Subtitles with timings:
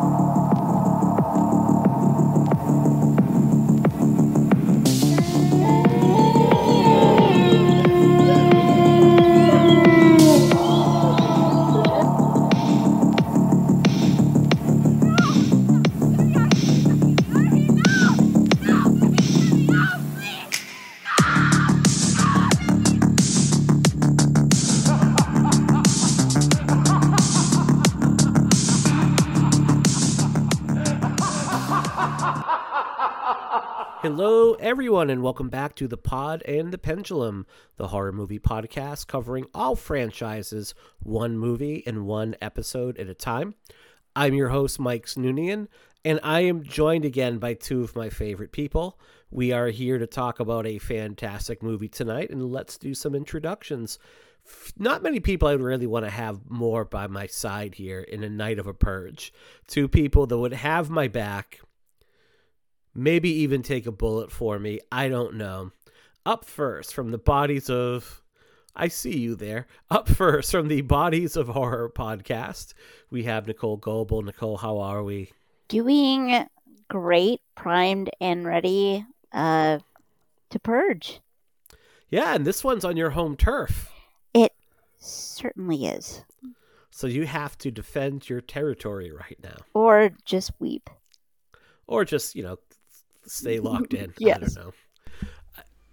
[0.00, 0.23] Hello,
[35.04, 37.44] everyone, and welcome back to the Pod and the Pendulum,
[37.76, 43.54] the horror movie podcast covering all franchises, one movie and one episode at a time.
[44.16, 45.68] I'm your host, Mike Snoonian,
[46.06, 48.98] and I am joined again by two of my favorite people.
[49.30, 53.98] We are here to talk about a fantastic movie tonight, and let's do some introductions.
[54.78, 58.24] Not many people I would really want to have more by my side here in
[58.24, 59.34] a night of a purge.
[59.66, 61.60] Two people that would have my back
[62.94, 64.80] maybe even take a bullet for me.
[64.90, 65.72] I don't know.
[66.26, 68.22] Up first from the bodies of.
[68.76, 69.66] I see you there.
[69.88, 72.74] Up first from the Bodies of Horror podcast,
[73.08, 74.22] we have Nichole Goebel.
[74.22, 75.30] Nichole, how are we?
[75.68, 76.46] Doing
[76.88, 79.78] great, primed and ready uh,
[80.50, 81.20] to purge.
[82.08, 83.92] Yeah, and this one's on your home turf.
[84.34, 84.52] It
[84.98, 86.24] certainly is.
[86.90, 89.56] So you have to defend your territory right now.
[89.74, 90.90] Or just weep.
[91.86, 92.58] Or just, you know,
[93.26, 94.12] stay locked in.
[94.18, 94.36] yes.
[94.42, 94.72] I don't know.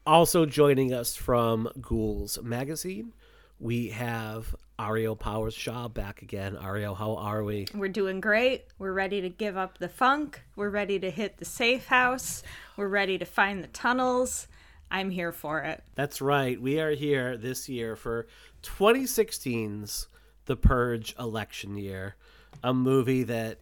[0.06, 3.14] Also joining us from Ghouls Magazine,
[3.60, 6.58] we have Ariel Powers Shaw back again.
[6.60, 7.68] Ariel, how are we?
[7.74, 8.66] We're doing great.
[8.80, 10.42] We're ready to give up the funk.
[10.56, 12.42] We're ready to hit the safe house.
[12.78, 14.48] We're ready to find the tunnels.
[14.90, 15.84] I'm here for it.
[15.94, 16.60] That's right.
[16.60, 18.28] We are here this year for
[18.64, 20.08] 2016's
[20.46, 22.16] The Purge election year,
[22.64, 23.60] a movie that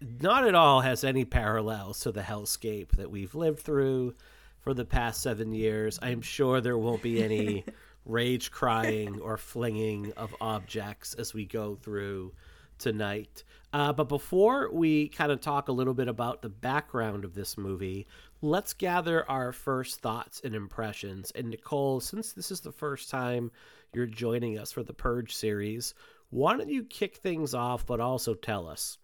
[0.00, 4.14] not at all has any parallels to the hellscape that we've lived through
[4.60, 5.98] for the past seven years.
[6.02, 7.64] I'm sure there won't be any
[8.04, 12.32] rage crying or flinging of objects as we go through
[12.78, 13.44] tonight.
[13.72, 17.56] Uh, but before we kind of talk a little bit about the background of this
[17.56, 18.06] movie,
[18.42, 21.32] let's gather our first thoughts and impressions.
[21.34, 23.50] And Nichole, since this is the first time
[23.92, 25.94] you're joining us for the Purge series,
[26.30, 28.98] why don't you kick things off, but also tell us?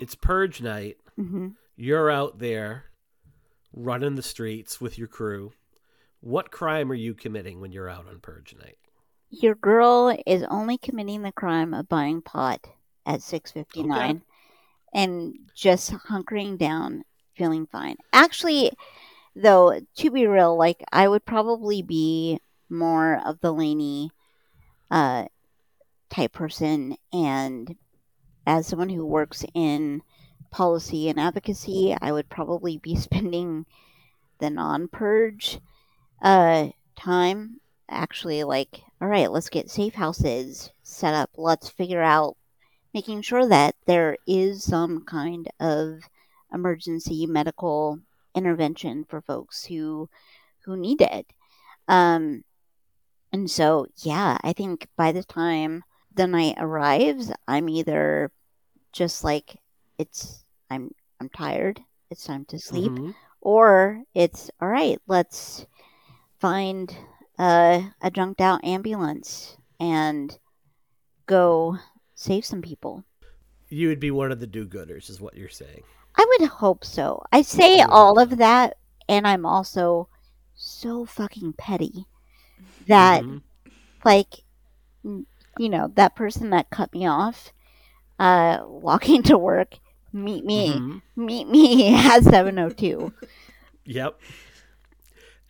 [0.00, 0.96] It's Purge night.
[1.18, 1.48] Mm-hmm.
[1.76, 2.86] You're out there
[3.72, 5.52] running the streets with your crew.
[6.20, 8.78] What crime are you committing when you're out on Purge night?
[9.30, 12.66] Your girl is only committing the crime of buying pot
[13.04, 14.20] at 6:59 Okay.
[14.94, 17.04] and just hunkering down,
[17.36, 17.96] feeling fine.
[18.12, 18.72] Actually,
[19.36, 24.10] though, to be real, like I would probably be more of the Laney
[24.90, 25.26] uh,
[26.10, 27.76] type person, and
[28.48, 30.02] as someone who works in
[30.50, 33.66] policy and advocacy, I would probably be spending
[34.38, 35.60] the non-purge
[36.22, 37.60] uh, time
[37.90, 41.30] actually like all right let's get safe houses set up.
[41.36, 42.36] Let's figure out
[42.92, 46.00] making sure that there is some kind of
[46.52, 48.00] emergency medical
[48.34, 50.08] intervention for folks who
[50.64, 51.26] who need it.
[51.86, 52.44] Um
[53.32, 58.30] and so yeah i think by the time the night arrives i'm either
[58.92, 59.56] just like
[59.98, 60.90] it's i'm
[61.20, 63.14] i'm tired it's time to sleep Mhm.
[63.40, 65.66] or it's all right let's
[66.40, 66.96] find
[67.38, 70.38] uh, a junked out ambulance and
[71.26, 71.76] go
[72.14, 73.04] save some people
[73.68, 75.82] You would be one of the do-gooders, is what you're saying.
[76.16, 78.76] i would hope so i say all of that
[79.08, 80.08] and i'm also
[80.54, 82.06] so fucking petty
[82.88, 83.42] that Mhm.
[84.04, 84.42] like
[85.04, 87.52] you know that person that cut me off
[88.18, 89.74] uh walking to work
[90.12, 91.02] meet me Mhm.
[91.16, 93.12] meet me at 702
[93.84, 94.20] Yep.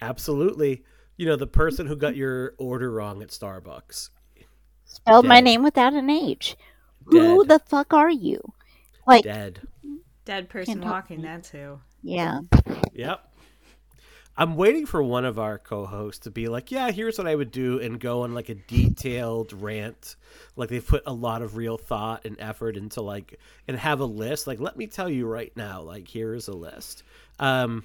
[0.00, 0.84] Absolutely.
[1.16, 4.10] You know, the person who got your order wrong at Starbucks.
[4.84, 6.56] spelled my name without an h
[7.06, 8.40] who the fuck are you
[9.06, 9.60] like Dead.
[10.24, 11.28] Dead person walking, to me.
[11.28, 11.80] that's who.
[12.02, 12.40] yeah
[12.92, 13.27] Yep.
[14.38, 17.50] I'm waiting for one of our co-hosts to be like, "Yeah, here's what I would
[17.50, 20.14] do," and go on like a detailed rant,
[20.54, 24.04] like they've put a lot of real thought and effort into like, and have a
[24.04, 24.46] list.
[24.46, 27.02] Like, let me tell you right now, like here's a list.
[27.40, 27.84] Um,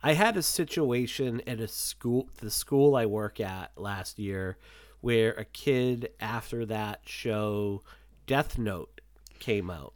[0.00, 4.56] I had a situation at a school, the school I work at last year,
[5.00, 7.82] where a kid after that show,
[8.26, 9.00] Death Note,
[9.40, 9.94] came out.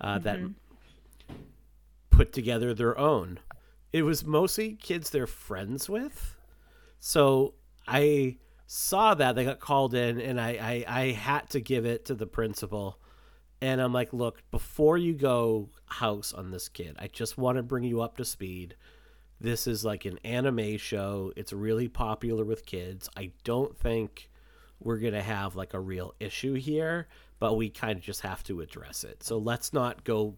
[0.00, 0.38] Uh, that
[2.10, 3.40] put together their own.
[3.94, 6.34] It was mostly kids they're friends with.
[6.98, 7.54] So
[7.86, 12.04] I saw that they got called in and I, I, I had to give it
[12.06, 12.98] to the principal
[13.60, 17.62] And I'm like, look, before you go house on this kid, I just want to
[17.62, 18.76] bring you up to speed.
[19.40, 21.32] This is like an anime show.
[21.34, 23.08] It's really popular with kids.
[23.16, 24.28] I don't think
[24.80, 27.08] we're going to have like a real issue here,
[27.38, 29.22] but we kind of just have to address it.
[29.22, 30.34] So let's not go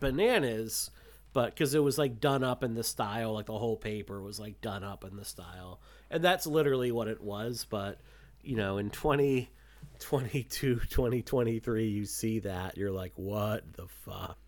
[0.00, 0.90] bananas,
[1.32, 4.38] but because it was like done up in the style, like the whole paper was
[4.40, 5.80] like done up in the style.
[6.10, 7.66] And that's literally what it was.
[7.68, 8.00] But,
[8.42, 14.38] you know, in 2022, 2023, you see that, you're like, what the fuck?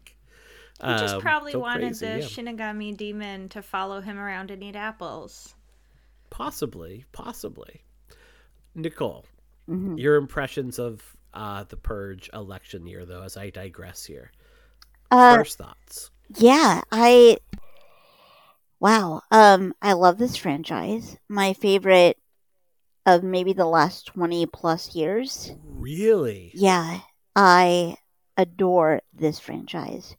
[0.81, 2.25] He just Um, probably so wanted crazy, the yeah.
[2.25, 5.55] Shinigami demon to follow him around and eat apples.
[6.31, 7.83] Possibly, possibly.
[8.77, 9.25] Nichole,
[9.69, 9.99] Mhm.
[9.99, 14.31] your impressions of uh, the Purge election year, though, as I digress here.
[15.11, 16.11] Uh, First thoughts.
[16.37, 17.39] Yeah, I.
[18.81, 19.23] Wow.
[19.31, 21.17] Um, I love this franchise.
[21.29, 22.17] My favorite
[23.07, 25.53] of maybe the last twenty plus years.
[25.65, 26.53] Really?
[26.55, 27.01] Yeah,
[27.35, 27.97] I
[28.37, 30.17] adore this franchise.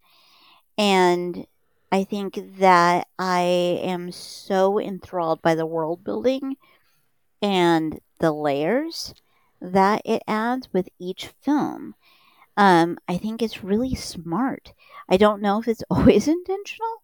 [0.78, 1.46] And
[1.92, 3.42] I think that I
[3.82, 6.56] am so enthralled by the world building
[7.42, 9.14] and the layers
[9.62, 11.96] that it adds with each film.
[12.56, 14.74] Um, I think it's really smart.
[15.10, 17.04] I don't know if it's always intentional,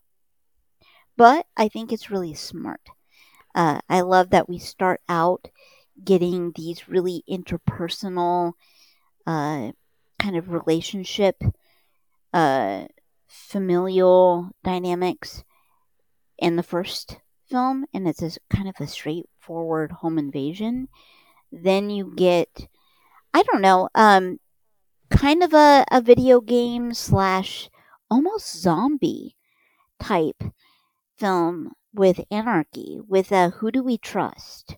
[1.18, 2.82] but I think it's really smart.
[3.56, 5.48] Uh, I love that we start out
[6.04, 8.54] getting these really interpersonal
[9.26, 9.72] uh,
[10.20, 11.42] kind of relationship,
[12.34, 12.86] uh,
[13.28, 15.44] familial dynamics
[16.38, 17.18] in the first
[17.50, 20.90] film, and it's a kind of a straightforward home invasion.
[21.52, 22.68] Then you get,
[23.34, 24.40] I don't know, um,
[25.10, 27.70] kind of a, a video game slash
[28.10, 29.36] almost zombie
[30.00, 30.44] type
[31.18, 34.78] film with anarchy, with a who do we trust?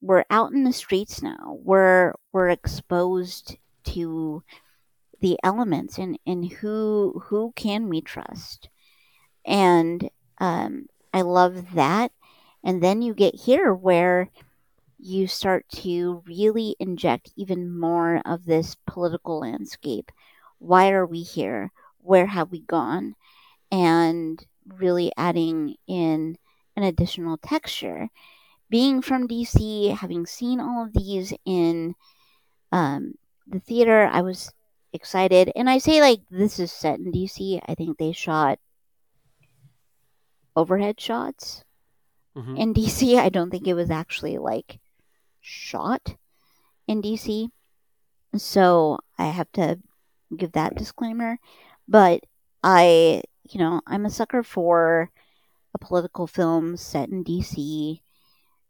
[0.00, 1.58] We're out in the streets now.
[1.62, 4.42] We're we're exposed to
[5.20, 8.68] the elements and, and who who can we trust
[9.44, 10.08] and
[10.38, 12.12] um, i love that
[12.64, 14.30] and then you get here where
[14.98, 20.10] you start to really inject even more of this political landscape
[20.58, 21.72] why are we here
[22.08, 23.14] where have we gone
[23.70, 26.36] and really adding in
[26.76, 28.08] an additional texture
[28.70, 31.94] being from dc having seen all of these in
[32.72, 33.14] um,
[33.46, 34.52] the theater i was
[34.92, 35.52] excited.
[35.54, 37.60] And I say like this is set in DC.
[37.68, 38.58] I think they shot
[40.56, 41.64] overhead shots
[42.36, 42.58] Mhm.
[42.58, 43.18] in DC.
[43.18, 44.80] I don't think it was actually like
[45.40, 46.16] shot
[46.86, 47.50] in DC.
[48.36, 49.80] So I have to
[50.36, 51.38] give that disclaimer.
[51.88, 52.24] But
[52.62, 55.10] I, you know, I'm a sucker for
[55.74, 58.00] a political film set in DC,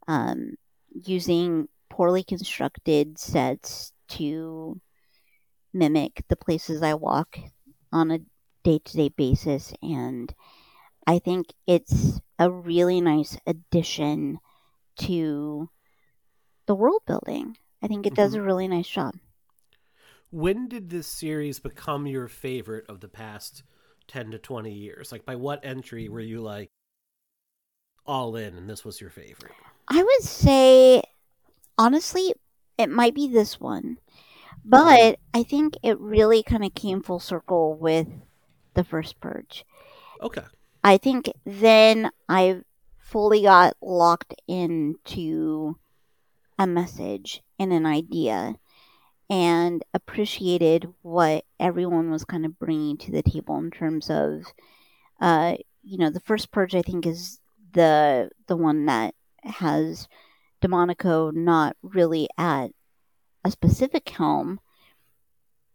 [0.06, 0.54] um,
[0.92, 4.80] using poorly constructed sets to
[5.74, 7.38] mimic the places I walk
[7.92, 8.20] on a
[8.62, 9.72] day to day basis.
[9.82, 10.32] And
[11.06, 14.38] I think it's a really nice addition
[15.00, 15.68] to
[16.66, 17.56] the world building.
[17.82, 19.14] I think it does a really nice job.
[20.30, 23.62] When did this series become your favorite of the past
[24.08, 25.10] 10 to 20 years?
[25.10, 26.70] Like, by what entry were you like
[28.06, 29.52] all in and this was your favorite?
[29.88, 31.02] I would say,
[31.78, 32.34] honestly,
[32.76, 33.98] it might be this one.
[34.64, 38.08] But I think it really kind of came full circle with
[38.74, 39.64] the first purge.
[40.20, 40.42] Okay.
[40.84, 42.60] I think then I
[42.98, 45.78] fully got locked into
[46.58, 48.56] a message and an idea
[49.30, 54.44] and appreciated what everyone was kind of bringing to the table in terms of
[55.20, 57.38] uh you know the first purge I think is
[57.72, 60.08] the the one that has
[60.62, 62.70] DeMonaco not really at
[63.44, 64.60] a specific helm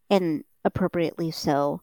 [0.09, 1.81] and appropriately so.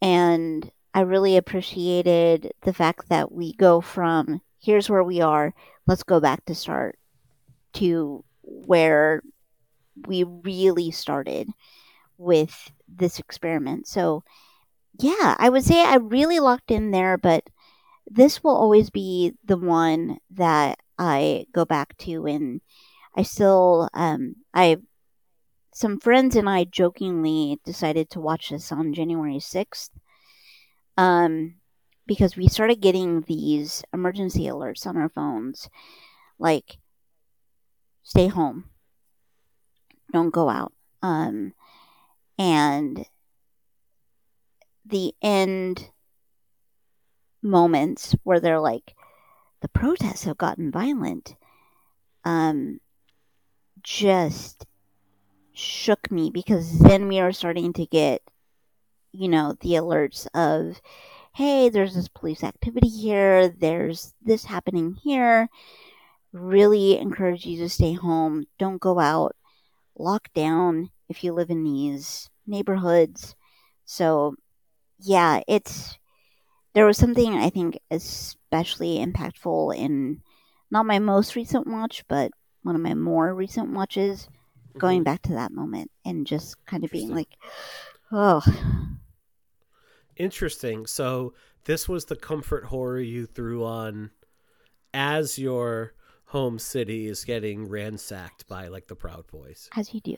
[0.00, 5.54] And I really appreciated the fact that we go from here's where we are,
[5.86, 6.98] let's go back to start
[7.74, 9.22] to where
[10.06, 11.48] we really started
[12.18, 13.86] with this experiment.
[13.86, 14.24] So,
[14.98, 17.44] yeah, I would say I really locked in there, but
[18.06, 22.60] this will always be the one that I go back to and
[23.16, 24.78] I still um I
[25.72, 29.90] some friends and I jokingly decided to watch this on January 6th
[30.96, 31.56] um,
[32.06, 35.68] because we started getting these emergency alerts on our phones,
[36.38, 36.78] like
[38.04, 38.70] stay home,
[40.14, 41.52] don't go out, um,
[42.38, 43.04] and
[44.86, 45.90] the end
[47.42, 48.94] moments where they're like,
[49.60, 51.36] the protests have gotten violent,
[52.24, 52.80] um,
[53.82, 54.66] just
[55.52, 58.22] shook me because then we are starting to get
[59.14, 60.80] you know, the alerts of,
[61.34, 65.48] hey, there's this police activity here, there's this happening here.
[66.32, 68.46] Really encourage you to stay home.
[68.58, 69.36] Don't go out.
[69.98, 73.34] Lock down if you live in these neighborhoods.
[73.84, 74.36] So,
[74.98, 75.98] yeah, it's
[76.74, 80.22] there was something I think especially impactful in
[80.70, 82.32] not my most recent watch, but
[82.62, 84.28] one of my more recent watches,
[84.78, 85.04] going Mhm.
[85.04, 87.28] back to that moment and just kind of being like,
[88.12, 88.42] oh,
[90.16, 90.86] Interesting.
[90.86, 91.34] So
[91.64, 94.10] this was the comfort horror you threw on
[94.92, 95.94] as your
[96.34, 100.16] home city is getting ransacked by like the Proud Boys, as you do.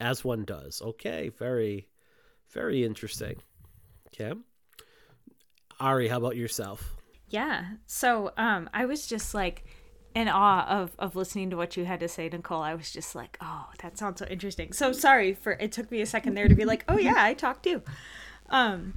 [0.00, 0.82] as one does.
[0.82, 1.86] Okay, very,
[2.52, 3.36] very interesting.
[4.08, 4.32] Okay,
[5.78, 6.96] Ari, how about yourself?
[7.28, 7.64] Yeah.
[7.86, 9.64] So um I was just like
[10.16, 12.62] in awe of of listening to what you had to say, Nichole.
[12.62, 14.72] I was just like, oh, that sounds so interesting.
[14.72, 17.34] So sorry for it took me a second there to be like, oh yeah, I
[17.34, 17.82] talked too.
[18.50, 18.94] Um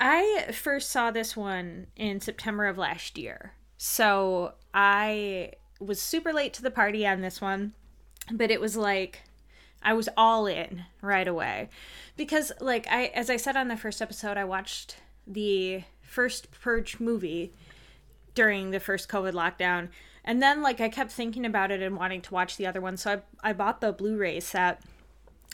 [0.00, 3.54] I first saw this one in September of last year.
[3.78, 7.72] So I was super late to the party on this one,
[8.30, 9.22] but it was like
[9.82, 11.68] I was all in right away.
[12.16, 16.98] Because like I as I said on the first episode, I watched the first Purge
[16.98, 17.52] movie
[18.34, 19.88] during the first COVID lockdown.
[20.24, 22.96] And then like I kept thinking about it and wanting to watch the other one.
[22.96, 24.82] So I I bought the Blu-ray set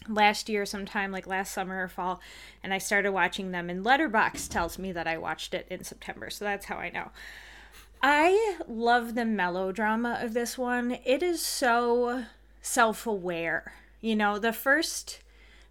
[0.08, 2.20] last year sometime like last summer or fall
[2.62, 6.30] and I started watching them and Letterboxd tells me that I watched it in September.
[6.30, 7.10] So that's how I know.
[8.02, 10.98] I love the melodrama of this one.
[11.04, 12.24] It is so
[12.60, 13.74] self-aware.
[14.00, 15.20] You know, the first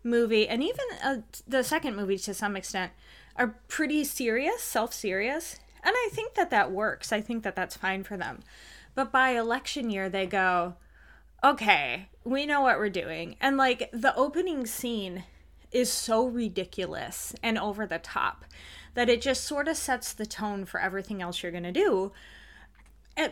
[0.04, 2.92] movie and even uh, the second movie to some extent
[3.36, 7.12] are pretty serious, self-serious, and I think that that works.
[7.12, 8.40] I think that that's fine for them.
[8.96, 10.76] But by election year they go,
[11.44, 15.24] "Okay, we know what we're doing." And like the opening scene
[15.72, 18.46] is so ridiculous and over the top
[18.94, 22.12] that it just sort of sets the tone for everything else you're going to do.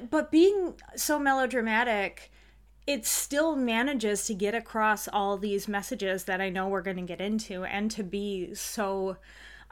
[0.09, 2.31] But being so melodramatic,
[2.87, 7.03] it still manages to get across all these messages that I know we're going to
[7.03, 9.17] get into and to be so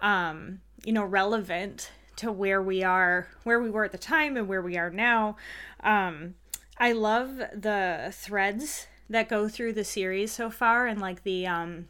[0.01, 4.47] um, you know, relevant to where we are, where we were at the time and
[4.47, 5.37] where we are now.
[5.81, 6.35] Um,
[6.77, 11.87] I love the threads that go through the series so far and like the um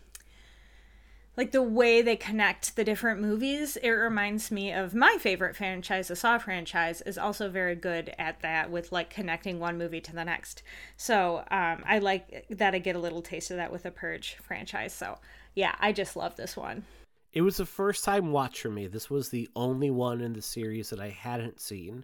[1.40, 6.10] like the way they connect the different movies it reminds me of my favorite franchise
[6.10, 10.14] the saw franchise is also very good at that with like connecting one movie to
[10.14, 10.64] the next
[10.98, 14.36] so um, i like that i get a little taste of that with the purge
[14.42, 15.18] franchise so
[15.56, 16.84] yeah i just love this one
[17.32, 18.88] It was a first time watch for me.
[18.88, 22.04] This was the only one in the series that I hadn't seen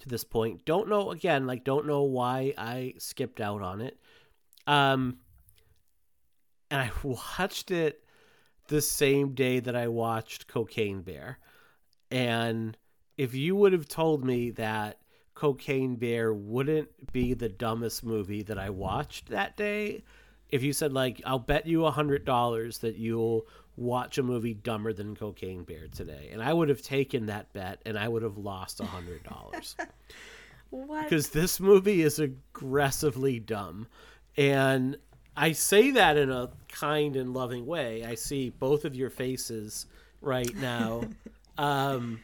[0.00, 0.64] to this point.
[0.64, 3.96] Don't know again, like don't know why I skipped out on it.
[4.66, 5.18] Um
[6.70, 8.03] and I watched it
[8.68, 11.38] the same day that I watched Cocaine Bear.
[12.10, 12.76] And
[13.16, 14.98] if you would have told me that
[15.34, 20.04] Cocaine Bear wouldn't be the dumbest movie that I watched that day,
[20.50, 24.54] if you said like I'll bet you a hundred dollars that you'll watch a movie
[24.54, 28.22] dumber than Cocaine Bear today, and I would have taken that bet and I would
[28.22, 29.76] have lost a hundred dollars
[30.70, 33.88] what because this movie is aggressively dumb,
[34.36, 34.96] and
[35.36, 38.04] I say that in a kind and loving way.
[38.04, 39.86] I see both of your faces
[40.20, 41.02] right now.
[41.58, 42.20] um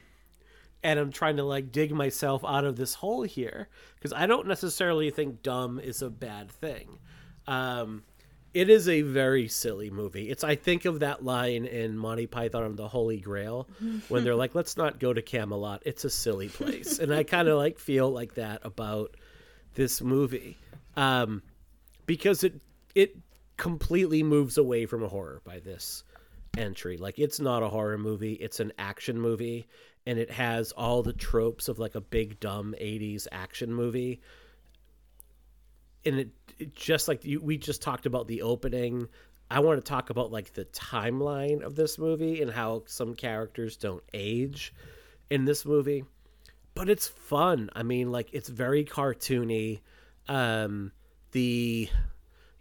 [0.82, 4.46] and I'm trying to like dig myself out of this hole here because I don't
[4.46, 6.98] necessarily think dumb is a bad thing.
[7.46, 8.04] Um,
[8.52, 10.30] it is a very silly movie.
[10.30, 13.68] It's I think of that line in Monty Python and the Holy Grail
[14.08, 15.82] when they're like, "Let's not go to Camelot.
[15.86, 19.16] It's a silly place," and I kind of like feel like that about
[19.74, 20.58] this movie
[20.96, 21.42] um,
[22.06, 22.60] because it
[22.94, 23.16] it
[23.56, 26.04] completely moves away from a horror by this
[26.56, 26.96] entry.
[26.96, 29.66] Like it's not a horror movie; it's an action movie,
[30.06, 34.20] and it has all the tropes of like a big dumb '80s action movie.
[36.06, 39.08] And it, it just like you, we just talked about the opening.
[39.50, 43.76] I want to talk about like the timeline of this movie and how some characters
[43.76, 44.72] don't age
[45.28, 46.04] in this movie.
[46.74, 47.68] But it's fun.
[47.74, 49.80] I mean, like it's very cartoony.
[50.28, 50.92] Um,
[51.32, 51.88] the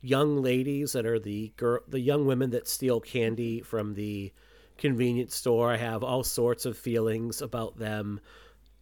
[0.01, 4.31] young ladies that are the girl, the young women that steal candy from the
[4.77, 5.71] convenience store.
[5.71, 8.19] I have all sorts of feelings about them.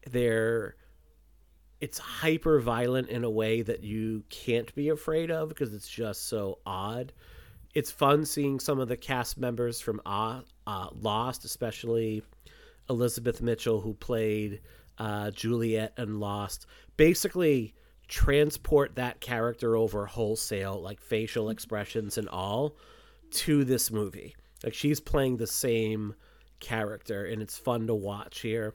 [0.09, 0.75] They're
[1.79, 6.27] it's hyper violent in a way that you can't be afraid of because it's just
[6.27, 7.13] so odd.
[7.73, 12.23] It's fun seeing some of the cast members from uh, uh, Lost, especially
[12.89, 14.61] Elizabeth Mitchell, who played
[14.97, 16.65] uh, Juliet and Lost.
[16.95, 17.75] Basically,
[18.07, 21.51] transport that character over wholesale, like facial mm-hmm.
[21.51, 22.75] expressions and all,
[23.31, 24.35] to this movie.
[24.63, 26.15] Like she's playing the same
[26.59, 28.73] character, and it's fun to watch here.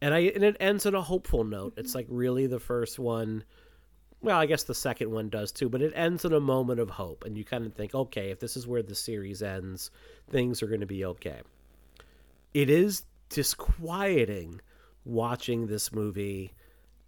[0.00, 1.74] And I and it ends on a hopeful note.
[1.76, 1.98] It's mm-hmm.
[1.98, 3.44] like really the first one.
[4.20, 6.90] Well, I guess the second one does too, but it ends in a moment of
[6.90, 9.92] hope, and you kind of think, okay, if this is where the series ends,
[10.28, 11.40] things are going to be okay.
[12.52, 14.60] It is disquieting
[15.04, 16.52] watching this movie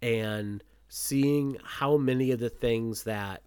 [0.01, 3.41] and seeing how many of the things that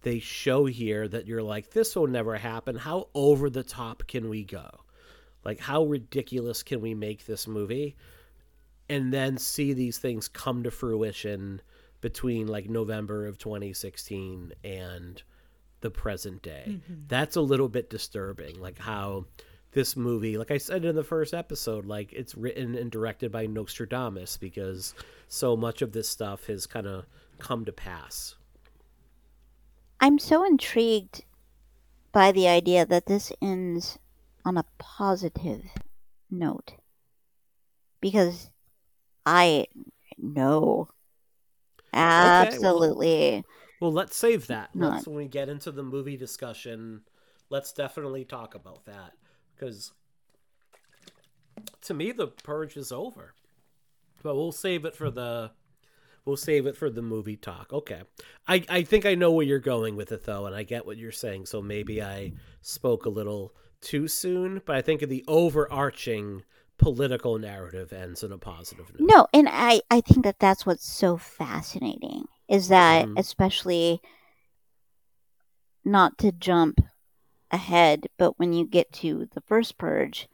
[0.00, 2.74] they show here that you're like, this will never happen.
[2.74, 4.66] How over the top can we go?
[5.44, 7.96] Like, how ridiculous can we make this movie?
[8.88, 11.60] And then see these things come to fruition
[12.00, 15.22] between like November of 2016 and
[15.82, 16.64] the present day.
[16.66, 16.94] Mm-hmm.
[17.08, 18.58] That's a little bit disturbing.
[18.58, 19.26] Like, how
[19.72, 23.46] this movie, like I said in the first episode, like it's written and directed by
[23.46, 24.94] Nostradamus because
[25.28, 27.06] so much of this stuff has kind of
[27.38, 28.34] come to pass.
[30.00, 31.24] I'm so intrigued
[32.12, 33.98] by the idea that this ends
[34.44, 35.62] on a positive
[36.30, 36.74] note
[38.00, 38.50] because
[39.24, 39.66] I
[40.18, 40.88] know
[41.92, 43.08] absolutely.
[43.08, 43.44] Okay,
[43.80, 44.74] well, well, let's save that.
[44.74, 44.94] Not.
[44.94, 47.02] Let's when we get into the movie discussion.
[47.50, 49.12] Let's definitely talk about that
[49.60, 49.92] because
[51.82, 53.34] to me the purge is over.
[54.22, 55.50] But we'll save it for the
[56.24, 57.72] we'll save it for the movie talk.
[57.72, 58.02] Okay.
[58.46, 60.96] I I think I know where you're going with it though and I get what
[60.96, 61.46] you're saying.
[61.46, 66.42] So maybe I spoke a little too soon, but I think the overarching
[66.78, 69.08] political narrative ends in a positive note.
[69.08, 73.16] No, and I I think that that's what's so fascinating is that mm-hmm.
[73.16, 74.00] especially
[75.84, 76.80] not to jump
[77.50, 80.28] ahead, but when you get to the first purge,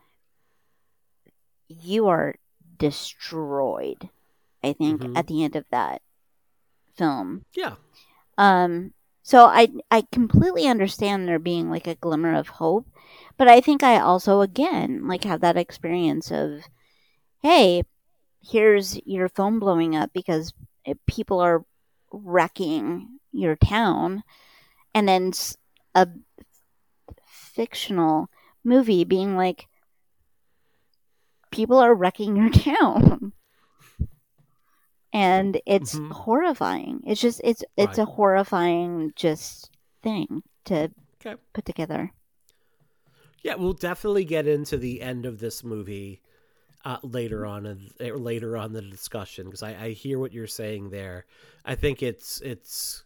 [1.69, 2.37] you are
[2.79, 4.11] destroyed.
[4.63, 5.17] I think mm-hmm.
[5.17, 6.03] at the end of that
[6.97, 7.45] film.
[7.55, 7.75] Yeah.
[8.39, 8.93] Um.
[9.23, 12.87] So I I completely understand there being like a glimmer of hope,
[13.37, 16.63] but I think I also again like have that experience of,
[17.43, 17.83] hey,
[18.43, 20.53] here's your phone blowing up because
[21.07, 21.65] people are
[22.13, 24.23] wrecking your town,
[24.95, 25.33] and then
[25.95, 26.09] a
[27.57, 28.29] fictional
[28.63, 29.67] movie being like,
[31.51, 33.33] people are wrecking your town.
[35.13, 36.11] and it's mm-hmm.
[36.11, 37.01] horrifying.
[37.07, 38.07] It's just it's it's right.
[38.07, 39.71] a horrifying just
[40.03, 40.91] thing to
[41.25, 41.41] okay.
[41.55, 42.13] put together.
[43.43, 46.21] Yeah, we'll definitely get into the end of this movie
[46.85, 50.91] uh, later on in, later on the discussion because I, I hear what you're saying
[50.91, 51.25] there.
[51.65, 53.05] I think it's it's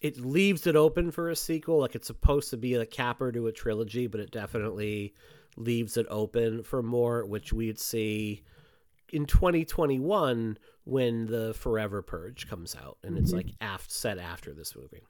[0.00, 1.80] it leaves it open for a sequel.
[1.80, 5.14] Like it's supposed to be a capper to a trilogy, but it definitely
[5.56, 8.42] leaves it open for more, which we'd see
[9.12, 13.24] in 2021 when the Forever Purge comes out, and mm-hmm.
[13.24, 15.02] it's like af- set after this movie.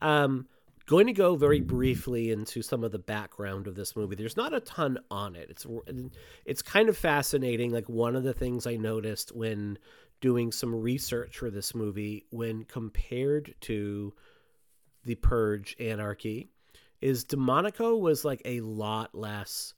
[0.00, 0.46] Um,
[0.86, 4.14] going to go very briefly into some of the background of this movie.
[4.14, 5.50] There's not a ton on it.
[5.50, 5.66] It's
[6.44, 7.72] it's kind of fascinating.
[7.72, 9.78] Like one of the things I noticed when
[10.20, 14.12] doing some research for this movie when compared to
[15.04, 16.50] the Purge Anarchy
[17.00, 19.74] is DeMonaco was like a lot less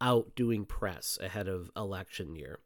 [0.00, 2.58] out doing press ahead of election year.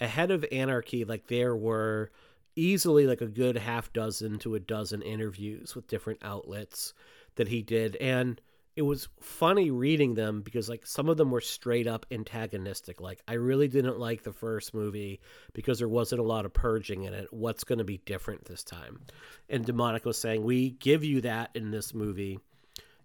[0.00, 2.10] Ahead of Anarchy, like there were
[2.56, 6.92] easily like a good half dozen to a dozen interviews with different outlets
[7.36, 8.40] that he did and
[8.74, 13.00] it was funny reading them because like some of them were straight up antagonistic.
[13.00, 15.20] Like i really didn't like the first movie
[15.52, 17.28] because there wasn't a lot of purging in it.
[17.32, 19.00] What's going to be different this time?
[19.50, 22.38] And DeMonaco saying we give you that in this movie.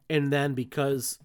[0.09, 1.19] And then because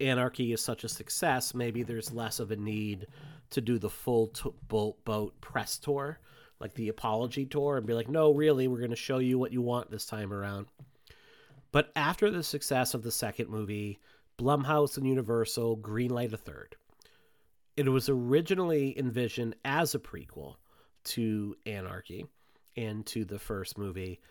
[0.00, 3.06] anarchy is such a success maybe there's less of a need
[3.48, 6.18] to do the full t- boat, boat press tour
[6.60, 9.52] like the apology tour and be like no really we're going to show you what
[9.52, 10.66] you want this time around
[11.76, 13.98] but after the success of the second movie,
[14.38, 16.74] Blumhouse and Universal greenlight a third.
[17.76, 20.54] It was originally envisioned as a prequel
[21.04, 22.24] to Anarchy
[22.78, 24.22] and to the first movie,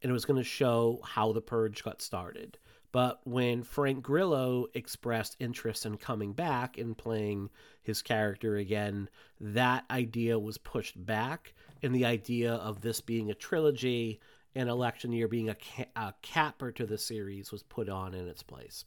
[0.00, 2.56] and it was going to show how the purge got started.
[2.92, 7.50] But when Frank Grillo expressed interest in coming back and playing
[7.82, 9.08] his character again,
[9.40, 14.20] that idea was pushed back, and the idea of this being a trilogy
[14.56, 18.26] and election year being a, ca- a capper to the series was put on in
[18.26, 18.84] its place.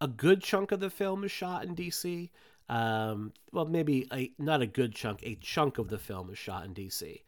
[0.00, 2.30] A good chunk of the film is shot in DC.
[2.68, 6.64] Um, well, maybe a, not a good chunk, a chunk of the film is shot
[6.64, 7.20] in DC.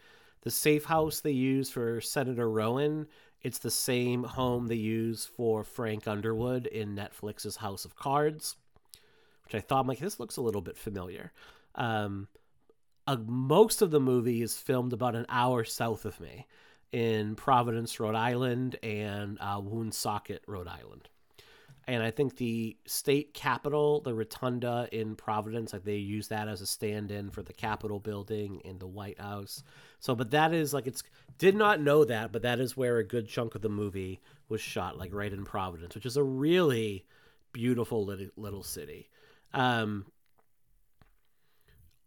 [0.43, 3.07] The safe house they use for Senator Roan,
[3.43, 8.57] it's the same home they use for Frank Underwood in Netflix's House of Cards,
[9.45, 11.33] which I thought, I'm like, this looks a little bit familiar.
[11.75, 12.29] Um,
[13.07, 16.47] uh, most of the movie is filmed about an hour south of me
[16.93, 21.09] in Providence, Rhode Island, and uh, Woonsocket, Rhode Island.
[21.91, 26.61] and I think the state capitol, the rotunda in Providence, like they use that as
[26.61, 29.65] a stand-in for the Capitol building in the White House.
[29.99, 31.03] So, but that is like it's
[31.39, 34.61] did not know that, but that is where a good chunk of the movie was
[34.61, 37.07] shot, like right in Providence, which is a really
[37.53, 39.09] beautiful little, city.
[39.53, 40.07] Um,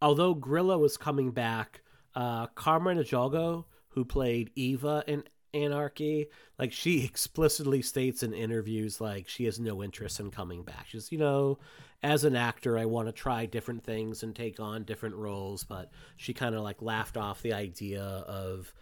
[0.02, 1.82] although Grillo was coming back,
[2.16, 6.28] uh, Carmen Ejogo, who played Eva in Anarchy,
[6.58, 10.88] like she explicitly states in interviews like she has no interest in coming back.
[10.88, 11.60] She's, you know,
[12.02, 15.92] as an actor, I want to try different things and take on different roles, but
[16.18, 18.74] she kind of like laughed off the idea of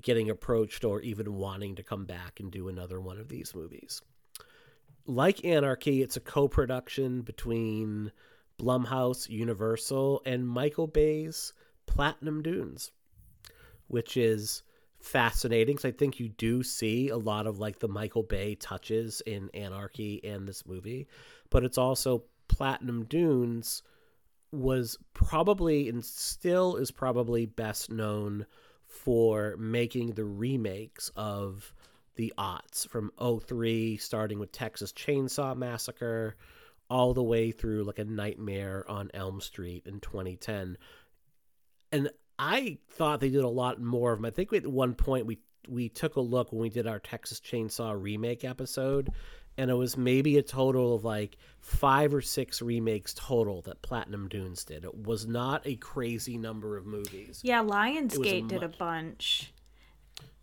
[0.00, 4.00] getting approached or even wanting to come back and do another one of these movies.
[5.06, 8.12] Like Anarchy, it's a co-production between
[8.60, 11.52] Blumhouse, Universal, and Michael Bay's
[11.86, 12.92] Platinum Dunes,
[13.92, 14.62] which is
[15.00, 19.20] fascinating because I think you do see a lot of like the Michael Bay touches
[19.26, 21.08] in Anarchy and this movie,
[21.50, 23.82] but it's also Platinum Dunes
[24.50, 28.46] was probably and still is probably best known
[28.86, 31.74] for making the remakes of
[32.16, 36.36] the aughts from 03 starting with Texas Chainsaw Massacre
[36.88, 40.78] all the way through like a nightmare on Elm Street in 2010.
[41.90, 42.10] And
[42.42, 44.26] I thought they did a lot more of them.
[44.26, 47.40] I think at one point we we took a look when we did our Texas
[47.40, 49.10] Chainsaw remake episode,
[49.56, 54.28] and it was maybe a total of like five or six remakes total that Platinum
[54.28, 54.84] Dunes did.
[54.84, 57.40] It was not a crazy number of movies.
[57.44, 58.74] Yeah, Lionsgate a did much...
[58.74, 59.52] a bunch.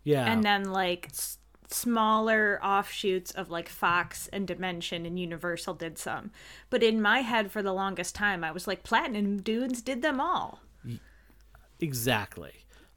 [0.02, 1.36] Yeah, and then like s-
[1.68, 6.30] smaller offshoots of like Fox and Dimension and Universal did some.
[6.70, 10.18] But in my head, for the longest time, I was like, Platinum Dunes did them
[10.18, 10.60] all.
[11.80, 12.52] Exactly.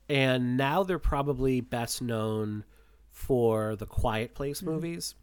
[0.09, 2.65] And now they're probably best known
[3.09, 4.71] for the Quiet Place mm-hmm.
[4.71, 5.15] movies,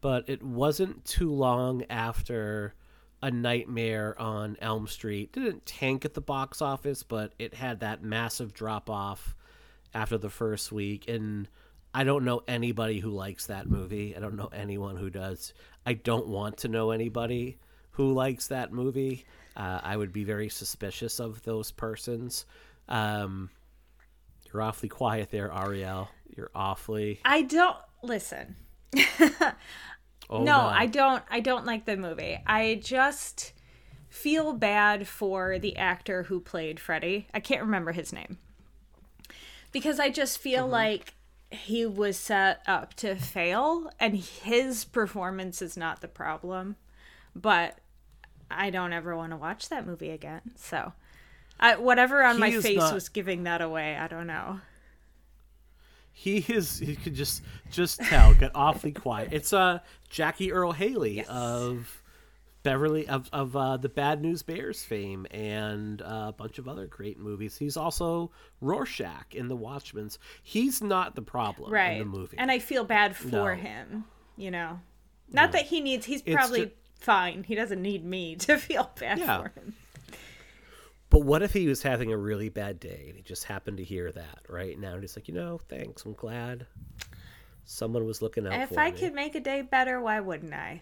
[0.00, 2.74] but it wasn't too long after
[3.22, 8.02] A Nightmare on Elm Street didn't tank at the box office, but it had that
[8.02, 9.36] massive drop off
[9.94, 11.48] after the first week and
[11.94, 14.16] I don't know anybody who likes that movie.
[14.16, 15.52] I don't know anyone who does.
[15.84, 17.58] I don't want to know anybody
[17.90, 19.26] who likes that movie.
[19.56, 22.46] Uh, I would be very suspicious of those persons.
[22.92, 23.48] Um,
[24.52, 26.10] you're awfully quiet there, Ariel.
[26.36, 27.20] You're awfully.
[27.24, 28.56] I don't listen.
[28.98, 29.54] oh,
[30.30, 31.24] no, no, I don't.
[31.30, 32.38] I don't like the movie.
[32.46, 33.54] I just
[34.10, 37.26] feel bad for the actor who played Freddy.
[37.32, 38.36] I can't remember his name
[39.72, 40.72] because I just feel mm-hmm.
[40.72, 41.14] like
[41.50, 46.76] he was set up to fail, and his performance is not the problem.
[47.34, 47.78] But
[48.50, 50.42] I don't ever want to watch that movie again.
[50.56, 50.92] So
[51.62, 53.96] I, whatever on he my face not, was giving that away.
[53.96, 54.60] I don't know.
[56.12, 56.78] He is.
[56.78, 58.34] He could just just tell.
[58.34, 59.28] Get awfully quiet.
[59.32, 59.78] It's uh
[60.10, 61.28] Jackie Earle Haley yes.
[61.28, 62.02] of
[62.64, 66.86] Beverly of of uh, the Bad News Bears fame and uh, a bunch of other
[66.86, 67.56] great movies.
[67.56, 70.18] He's also Rorschach in The Watchmen's.
[70.42, 71.92] He's not the problem right.
[71.92, 73.60] in the movie, and I feel bad for no.
[73.60, 74.04] him.
[74.36, 74.80] You know,
[75.30, 75.58] not no.
[75.58, 76.06] that he needs.
[76.06, 77.44] He's probably just, fine.
[77.44, 79.42] He doesn't need me to feel bad yeah.
[79.42, 79.74] for him.
[81.12, 83.84] But what if he was having a really bad day and he just happened to
[83.84, 84.94] hear that right now?
[84.94, 86.06] And he's like, you know, thanks.
[86.06, 86.66] I'm glad
[87.66, 88.98] someone was looking out if for I me.
[88.98, 90.80] could make a day better, why wouldn't I?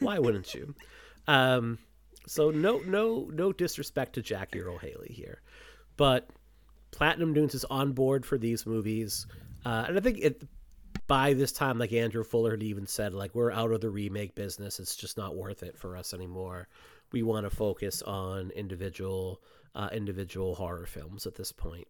[0.00, 0.74] why wouldn't you?
[1.28, 1.78] Um,
[2.26, 5.40] so no, no, no disrespect to Jackie Earle Haley here,
[5.96, 6.28] but
[6.90, 9.28] Platinum Dunes is on board for these movies,
[9.64, 10.42] uh, and I think it
[11.06, 14.34] by this time, like Andrew Fuller had even said, like we're out of the remake
[14.34, 14.80] business.
[14.80, 16.68] It's just not worth it for us anymore
[17.12, 19.40] we want to focus on individual
[19.74, 21.86] uh, individual horror films at this point.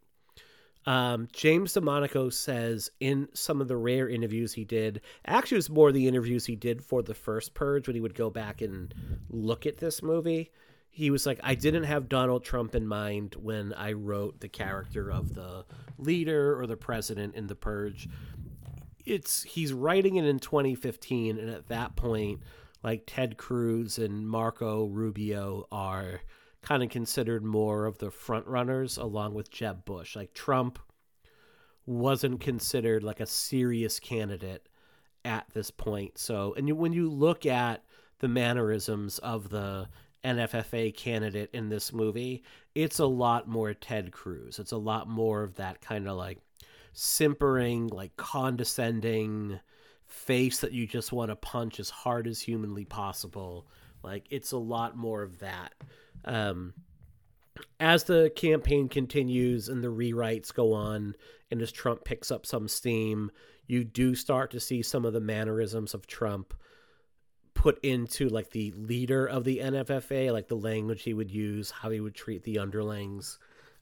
[0.87, 5.71] Um, James DeMonaco says in some of the rare interviews he did, actually, it was
[5.71, 8.95] more the interviews he did for the first Purge when he would go back and
[9.29, 10.51] look at this movie.
[10.89, 15.11] He was like, I didn't have Donald Trump in mind when I wrote the character
[15.11, 15.65] of the
[15.99, 18.09] leader or the president in the Purge.
[19.05, 22.41] It's he's writing it in 2015, and at that point,
[22.83, 26.21] like Ted Cruz and Marco Rubio are
[26.63, 30.17] kind of considered more of the front runners along with Jeb Bush.
[30.17, 30.79] Like Trump
[31.87, 34.69] wasn't considered like a serious candidate
[35.25, 36.19] at this point.
[36.19, 37.85] So, and you, when you look at
[38.21, 39.89] the mannerisms of the
[40.25, 42.43] NFFA candidate in this movie,
[42.75, 44.59] it's a lot more Ted Cruz.
[44.59, 46.39] It's a lot more of that kind of like
[46.93, 49.61] simpering, like condescending,
[50.09, 53.67] face that you just want to punch as hard as humanly possible.
[54.03, 55.75] Like it's a lot more of that.
[56.25, 56.75] Um,
[57.81, 61.15] as the campaign continues and the rewrites go on,
[61.51, 63.31] and as Trump picks up some steam,
[63.67, 66.55] you do start to see some of the mannerisms of Trump
[67.55, 71.91] put into like the leader of the NFFA, like the language he would use, how
[71.91, 73.39] he would treat the underlings,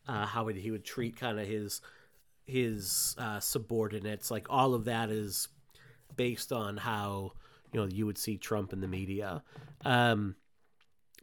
[0.09, 1.83] uh, how he would treat kind of his
[2.47, 4.31] his uh, subordinates.
[4.31, 5.49] Like all of that is
[6.16, 7.33] based on how
[7.73, 9.42] you know you would see Trump in the media.
[9.85, 10.37] Um,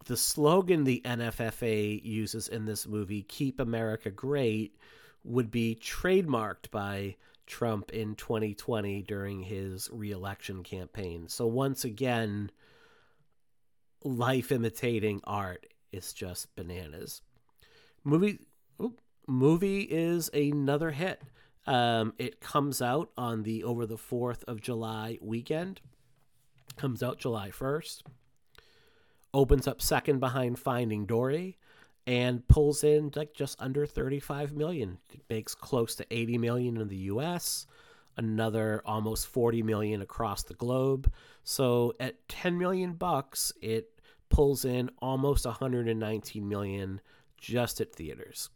[0.05, 4.75] the slogan the NFFA uses in this movie, "Keep America Great,"
[5.23, 7.15] would be trademarked by
[7.45, 11.27] Trump in 2020 during his reelection campaign.
[11.27, 12.51] So once again,
[14.03, 17.21] life imitating art is just bananas.
[18.03, 18.39] Movie
[19.27, 21.21] movie is another hit.
[21.65, 25.81] Um, it comes out on the over the 4th of July weekend.
[26.75, 28.01] Comes out July 1st.
[29.33, 31.57] Opens up second behind Finding Dory
[32.05, 34.97] and pulls in like just under 35 million.
[35.13, 37.65] It makes close to 80 million in the US,
[38.17, 41.11] another almost 40 million across the globe.
[41.43, 43.89] So at 10 million bucks, it
[44.29, 47.01] pulls in almost 119 million
[47.37, 48.49] just at theaters.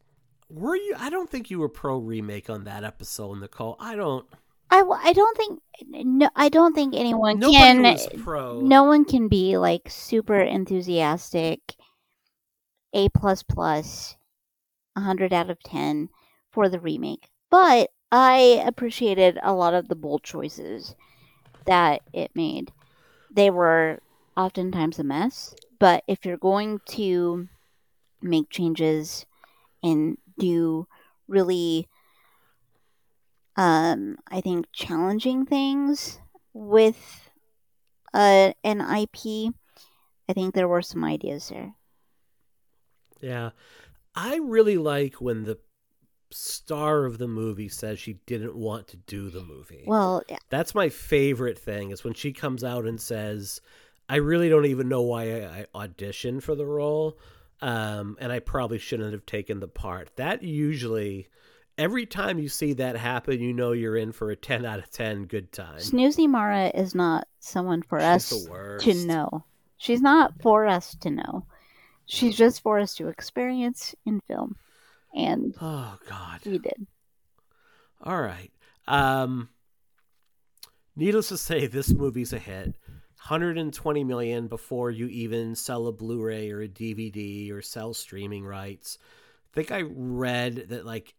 [0.49, 3.75] Were you I don't think you were pro remake on that episode, Nichole.
[3.79, 4.25] I don't
[4.69, 5.59] I, I don't think
[5.91, 8.59] no I don't think anyone Nobody can was pro.
[8.61, 11.75] no one can be like super enthusiastic
[12.93, 14.15] a plus plus
[14.93, 16.09] 100 out of 10
[16.51, 20.95] for the remake but i appreciated a lot of the bold choices
[21.65, 22.71] that it made
[23.31, 23.99] they were
[24.35, 27.47] oftentimes a mess but if you're going to
[28.21, 29.25] make changes
[29.83, 30.87] and do
[31.27, 31.87] really
[33.55, 36.19] um i think challenging things
[36.53, 37.29] with
[38.13, 39.53] uh, an ip
[40.29, 41.75] i think there were some ideas there
[43.21, 43.51] Yeah.
[44.15, 45.59] I really like when the
[46.31, 49.83] star of the movie says she didn't want to do the movie.
[49.85, 53.61] well That's my favorite thing is when she comes out and says,
[54.09, 57.17] I really don't even know why I, I auditioned for the role.
[57.61, 60.11] Um, and I probably shouldn't have taken the part.
[60.15, 61.27] That usually,
[61.77, 64.91] every time you see that happen, you know you're in for a 10 out of
[64.91, 65.79] 10 good time.
[65.91, 68.47] Rooney Mara is not someone for She's us
[68.83, 69.43] to know.
[69.77, 71.45] She's not for us to know.
[72.05, 74.55] She's just for us to experience in film.
[75.15, 76.39] And Oh, God.
[76.45, 76.85] we did.
[78.01, 78.51] All right.
[78.87, 79.49] Um,
[80.95, 82.75] needless to say, this movie's a hit.
[83.29, 88.97] 120 million before you even sell a Blu-ray or a DVD or sell streaming rights.
[89.51, 91.13] I think I read that like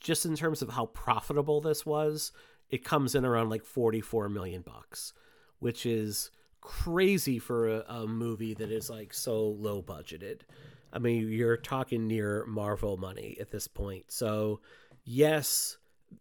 [0.00, 2.32] just in terms of how profitable this was,
[2.70, 5.12] it comes in around like 44 million bucks,
[5.60, 10.40] which is crazy for a, a movie that is like so low budgeted.
[10.92, 14.06] I mean, you're talking near Marvel money at this point.
[14.08, 14.60] So,
[15.04, 15.76] yes,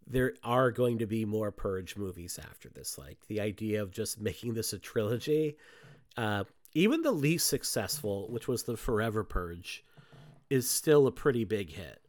[0.08, 2.98] there are going to be more Purge movies after this.
[2.98, 5.58] Like the idea of just making this a trilogy,
[6.18, 9.84] uh, even the least successful, which was the Forever Purge,
[10.50, 12.00] is still a pretty big hit.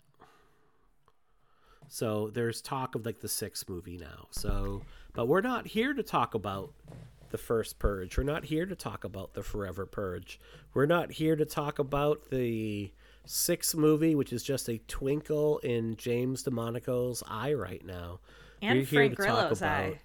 [1.88, 4.28] So there's talk of like the sixth movie now.
[4.30, 6.72] So, but we're not here to talk about
[7.30, 8.16] the first Purge.
[8.16, 10.40] We're not here to talk about the Forever Purge.
[10.74, 12.92] We're not here to talk about the
[13.24, 18.20] sixth movie, which is just a twinkle in James DeMonaco's eye right now.
[18.60, 20.00] And We're here Frank to talk Grillo's about- eye.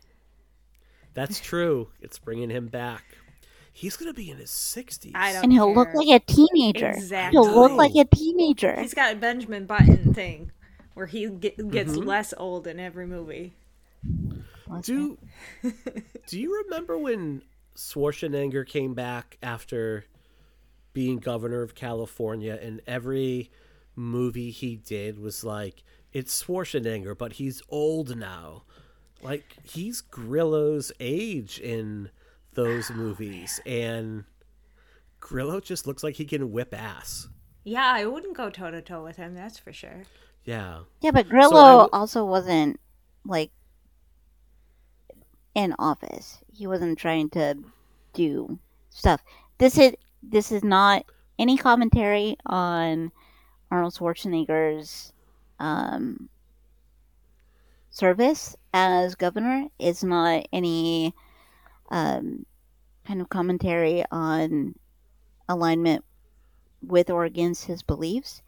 [1.13, 1.89] That's true.
[1.99, 3.03] It's bringing him back.
[3.73, 5.13] He's gonna be in his sixties.
[5.15, 6.89] I don't And he'll look like a teenager.
[6.89, 7.39] Exactly.
[7.39, 8.79] He'll look like a teenager.
[8.79, 10.51] He's got a Benjamin Button thing
[10.95, 12.05] where he get, gets Mhm.
[12.05, 13.53] less old in every movie.
[14.81, 15.17] Do
[16.27, 17.41] Do you remember when
[17.75, 20.05] Schwarzenegger came back after
[20.97, 23.51] being governor of California and every
[23.95, 28.63] movie he did was like it's Schwarzenegger but he's old now.
[29.21, 32.09] Like he's Grillo's age in
[32.55, 34.23] those movies and
[35.19, 37.27] Grillo just looks like he can whip ass.
[37.63, 40.01] Yeah, I wouldn't go toe to toe with him, that's for sure.
[40.45, 40.79] Yeah.
[41.01, 42.79] Yeah, but Grillo w- also wasn't
[43.23, 43.51] like
[45.53, 46.39] in office.
[46.51, 47.59] He wasn't trying to
[48.13, 48.57] do
[48.89, 49.21] stuff.
[49.59, 49.93] This is
[50.29, 51.05] this is not
[51.39, 53.11] any commentary on
[53.71, 55.13] Arnold Schwarzenegger's
[55.59, 56.29] um,
[57.89, 59.67] service as governor.
[59.79, 61.13] It's not any
[61.89, 62.45] um,
[63.05, 64.75] kind of commentary on
[65.47, 66.03] alignment
[66.81, 68.41] with or against his beliefs.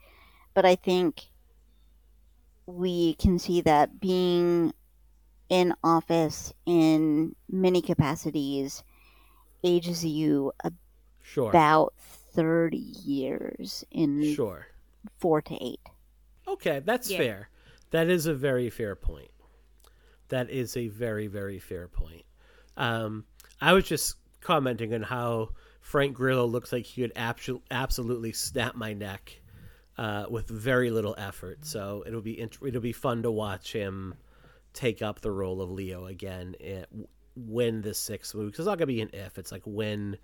[0.54, 1.26] But I think
[2.66, 4.72] we can see that being
[5.48, 8.84] in office in many capacities
[9.64, 10.52] ages you
[11.30, 11.50] Sure.
[11.50, 11.94] about
[12.32, 14.66] 30 years in Sure.
[15.18, 15.80] four to eight.
[16.48, 17.18] Okay, that's Yeah.
[17.18, 17.50] fair.
[17.90, 19.30] That is a very fair point.
[20.28, 22.24] That is a very very fair point.
[22.76, 23.26] Um,
[23.60, 28.74] I was just commenting on how Frank Grillo looks like he would abso- absolutely snap
[28.74, 29.40] my neck
[29.98, 31.64] uh, with very little effort.
[31.64, 34.14] So it'll be int- it'll be fun to watch him
[34.72, 36.84] take up the role of Leo again eh,
[37.36, 38.46] when the sixth movie.
[38.46, 39.36] Because it's not gonna be an if.
[39.36, 40.16] It's like when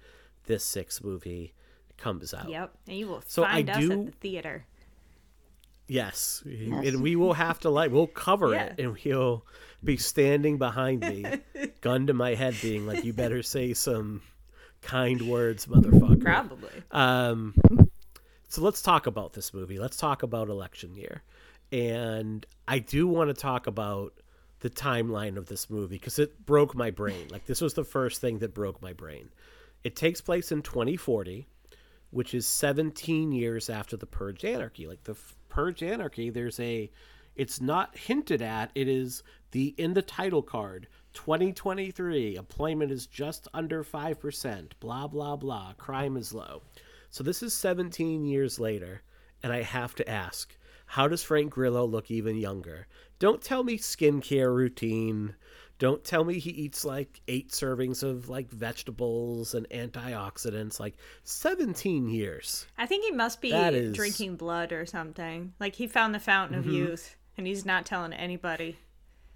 [0.47, 1.53] this sixth movie
[1.99, 2.49] comes out.
[2.49, 2.73] Yep.
[2.89, 4.65] And you will So I find us do- at the theater.
[5.89, 6.43] Yes.
[6.45, 6.87] Yes.
[6.89, 8.65] and we will have to like we'll cover Yeah.
[8.77, 9.47] it, and he'll
[9.85, 11.25] be standing behind me,
[11.81, 14.23] gun to my head, being like, "You better say some
[14.83, 16.71] kind words, motherfucker." Probably.
[16.91, 17.55] Um,
[18.49, 19.79] so let's talk about this movie.
[19.79, 21.23] Let's talk about election year,
[21.71, 24.13] and I do want to talk about
[24.61, 27.29] the timeline of this movie because it broke my brain.
[27.31, 29.29] Like this was the first thing that broke my brain.
[29.85, 31.47] It takes place in 2040,
[32.11, 34.87] which is 17 years after the Purge Anarchy.
[34.87, 35.17] Like the
[35.49, 36.91] Purge Anarchy, there's a,
[37.35, 38.71] it's not hinted at.
[38.75, 40.89] It is the in the title card.
[41.17, 46.61] 2023 employment is just under 5% blah blah blah crime is low
[47.09, 49.03] so this is 17 years later
[49.43, 52.87] and i have to ask how does frank grillo look even younger
[53.19, 55.35] don't tell me skincare routine
[55.79, 62.09] don't tell me he eats like eight servings of like vegetables and antioxidants like 17
[62.09, 65.53] years I think he must be That is- drinking blood or something.
[65.61, 66.69] Like he found the fountain Mm-hmm.
[66.71, 68.79] of youth and he's not telling anybody.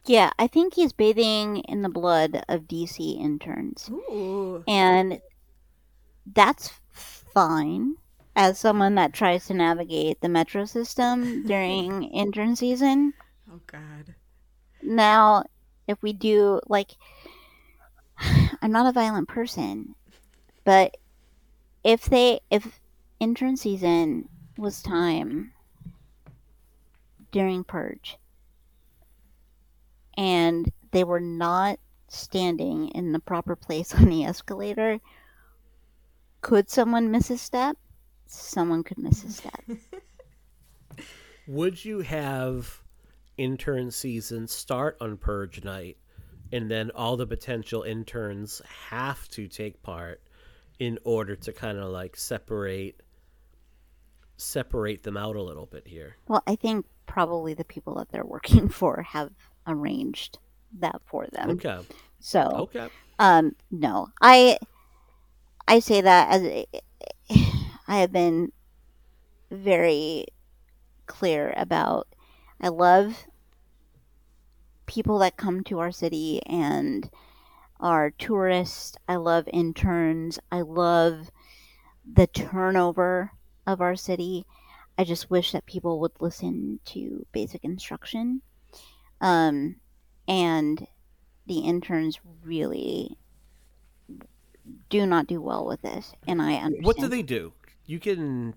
[0.07, 3.91] Yeah, I think he's bathing in the blood of DC interns.
[3.91, 4.65] Ooh.
[4.67, 5.21] And
[6.33, 7.97] that's fine
[8.35, 13.13] as someone that tries to navigate the metro system during intern season.
[13.53, 14.15] Oh God.
[14.83, 15.45] Now,
[15.91, 16.93] if we do like
[18.63, 19.95] I'm not a violent person,
[20.65, 20.97] but
[21.85, 22.81] if they if
[23.19, 25.53] intern season was time
[27.33, 28.17] during purge
[30.17, 35.01] and they were not standing in the proper place on the escalator,
[36.41, 37.77] could someone miss a step?
[38.27, 39.65] Someone could miss a step.
[41.47, 42.80] would you have
[43.41, 45.97] intern season start on purge night
[46.53, 50.21] and then all the potential interns have to take part
[50.79, 53.01] in order to kind of like separate
[54.37, 58.25] separate them out a little bit here Well, I think probably the people that they're
[58.25, 59.33] working for have
[59.67, 60.39] arranged
[60.79, 61.51] that for them.
[61.51, 61.79] okay
[62.19, 64.59] So, okay um, no, I,
[65.67, 66.65] I say that as
[67.89, 68.53] I have been
[69.51, 70.27] very
[71.07, 72.07] clear about.
[72.61, 73.27] I love
[74.91, 77.09] people that come to our city and
[77.79, 78.97] are tourists.
[79.09, 80.39] I love interns.
[80.51, 81.31] I love
[82.13, 83.31] the turnover
[83.67, 84.45] of our city.
[84.99, 88.43] I just wish that people would listen to basic instruction.
[89.21, 89.77] Um,
[90.27, 90.87] and
[91.47, 93.17] the interns really
[94.89, 96.85] do not do well with this, and I understand.
[96.85, 97.53] what do they do
[97.91, 98.55] you can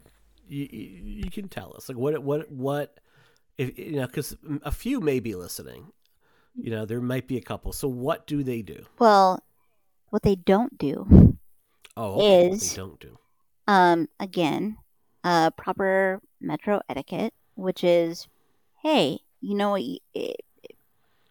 [0.48, 3.00] you, you can tell us like what what what
[3.58, 5.91] if you know because a few may be listening
[6.55, 9.41] you know there might be a couple so what do they do Well,
[10.09, 11.37] what they don't do,
[11.97, 13.17] oh okay, Is- they don't do
[13.67, 14.77] um, again,
[15.23, 18.27] uh, proper metro etiquette, which is,
[18.81, 19.81] hey, you know what?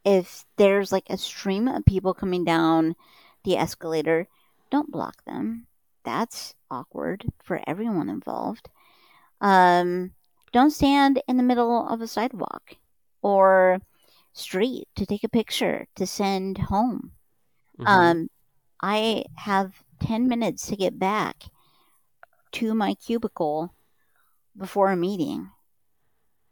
[0.05, 2.97] If there's like a stream of people coming down
[3.45, 4.27] the escalator,
[4.71, 5.67] don't block them.
[6.05, 8.69] That's awkward for everyone involved.
[9.41, 10.13] Um,
[10.53, 12.77] don't stand in the middle of a sidewalk
[13.21, 13.81] or
[14.33, 17.13] street to take a picture to send home.
[17.79, 17.87] Mhm.
[17.87, 18.31] Um,
[18.81, 21.45] I have 10 minutes to get back
[22.53, 23.75] to my cubicle
[24.57, 25.51] before a meeting.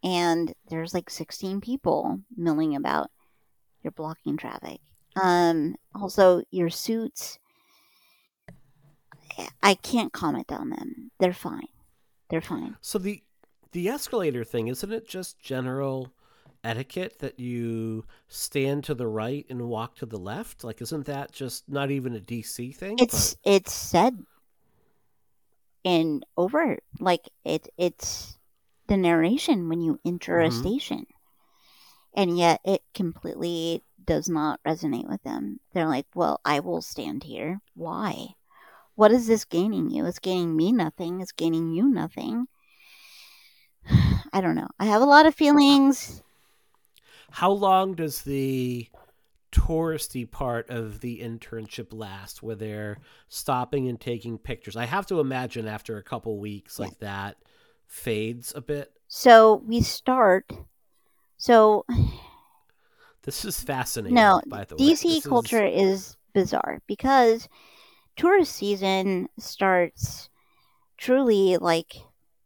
[0.03, 3.11] And there's like 16 people milling about.
[3.83, 4.81] You're blocking traffic.
[5.21, 7.39] Um, also, your suits,
[9.63, 11.11] I can't comment on them.
[11.19, 11.69] They're fine.
[12.29, 12.77] They're fine.
[12.81, 13.23] So the
[13.73, 16.13] the escalator thing isn't it just general
[16.65, 20.65] etiquette that you stand to the right and walk to the left?
[20.65, 23.01] Like isn't that just not even a DC thing?
[23.01, 24.25] It's it's said
[25.85, 28.39] in over like it it's
[28.87, 30.51] the narration when you enter a Mhm.
[30.51, 31.07] station.
[32.15, 35.59] And yet it completely does not resonate with them.
[35.73, 37.61] They're like, "Well, I will stand here.
[37.75, 38.37] Why?
[38.97, 40.07] What is this gaining you?
[40.07, 41.21] It's gaining me nothing.
[41.21, 42.49] It's gaining you nothing."
[44.33, 44.69] I don't know.
[44.79, 46.23] I have a lot of feelings.
[47.31, 48.89] How long does the
[49.53, 54.77] touristy part of the internship last where they're stopping and taking pictures?
[54.77, 57.37] I have to imagine after a couple weeks like that
[57.87, 58.93] fades a bit.
[59.09, 60.51] So we start.
[61.37, 61.85] So
[63.23, 64.95] This is fascinating No, by the way.
[64.95, 67.49] DC is- culture is bizarre because
[68.17, 70.31] tourist season starts
[70.97, 71.97] truly like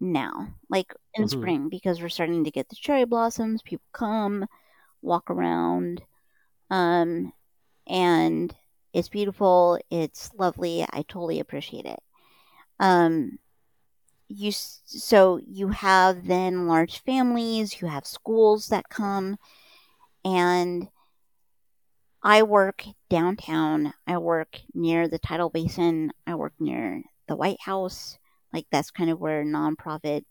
[0.01, 1.31] now, like in Mhm.
[1.31, 3.63] spring, because we're starting to get the cherry blossoms.
[3.63, 4.47] People come,
[5.05, 6.03] walk around,
[6.71, 7.33] um,
[7.87, 8.55] and
[8.93, 9.79] it's beautiful.
[9.91, 10.83] It's lovely.
[10.83, 12.01] I totally appreciate it.
[12.81, 13.39] Um,
[14.29, 17.81] you so you have then large families.
[17.81, 19.37] You have schools that come,
[20.25, 20.89] and
[22.23, 23.93] I work downtown.
[24.07, 26.11] I work near the tidal basin.
[26.27, 28.19] I work near the White House.
[28.53, 30.25] Like that's kind of where nonprofit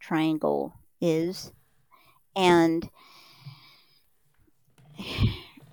[0.00, 1.52] triangle is.
[2.36, 2.88] And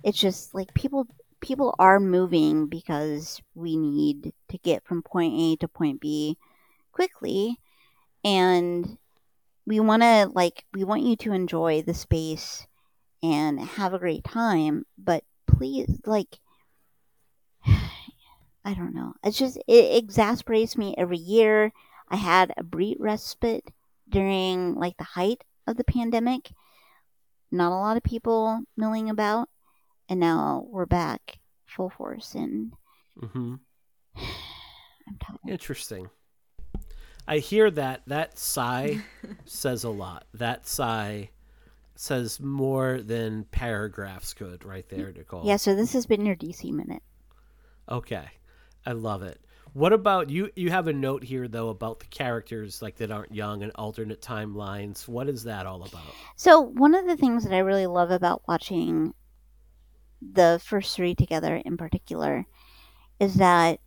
[0.04, 1.06] it's just like people
[1.40, 6.36] people are moving because we need to get from point A to point B
[6.92, 7.58] quickly.
[8.24, 8.98] And
[9.66, 12.66] we want to like we want you to enjoy the space
[13.22, 16.38] and have a great time but please like
[17.66, 19.14] i don't know.
[19.24, 21.72] It's just it exasperates me every year.
[22.08, 23.70] I had a brief respite
[24.08, 26.50] during like the height of the pandemic
[27.50, 29.48] not a lot of people milling about
[30.08, 32.72] and now we're back full force and
[33.32, 33.54] hmm
[34.16, 36.08] i'm tired Interesting.
[37.28, 38.02] I hear that.
[38.06, 39.00] That sigh
[39.46, 40.26] says a lot.
[40.34, 41.30] That sigh
[41.96, 45.44] says more than paragraphs could right there, Nichole.
[45.44, 47.02] yeah so this has been your dc minute
[47.90, 48.26] Okay.
[48.84, 49.40] I love it.
[49.76, 50.50] What about you?
[50.56, 54.22] You have a note here though about the characters like that aren't young and alternate
[54.22, 55.06] timelines.
[55.06, 56.14] What is that all about?
[56.34, 59.12] So one of the things that I really love about watching
[60.22, 62.46] the first three together in particular
[63.20, 63.80] is that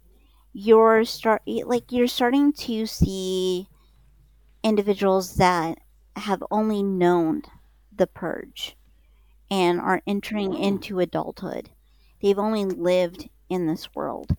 [0.54, 3.68] you're start like you're starting to see
[4.64, 5.80] individuals that
[6.18, 7.42] have only known
[7.96, 8.78] the purge
[9.50, 10.62] and are entering mm.
[10.62, 11.72] into adulthood.
[12.22, 14.38] They've only lived in this world.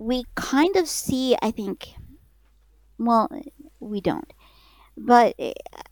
[0.00, 1.90] We kind of see, I think,
[2.98, 3.30] well,
[3.80, 4.32] we don't,
[4.96, 5.38] but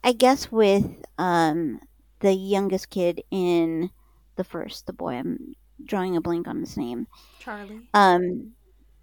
[0.03, 1.81] I guess with um,
[2.21, 3.91] the youngest kid in
[4.37, 5.55] the first, the boy, I'm
[5.85, 7.07] drawing a blank on his name.
[7.39, 7.89] Charlie.
[7.93, 8.53] Um,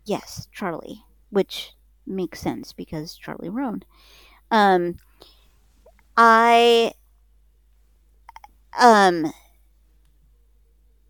[0.06, 1.74] yes, Charlie, which
[2.08, 3.84] makes sense because Charlie Roan.
[4.50, 4.98] Um,
[6.18, 6.94] I,
[8.80, 9.32] um,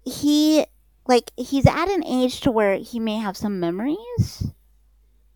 [0.03, 0.65] he
[1.07, 4.51] like he's at an age to where he may have some memories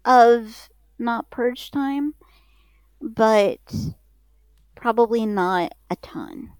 [0.05, 2.15] of not purge time,
[3.01, 3.59] but
[4.75, 6.51] probably not a ton.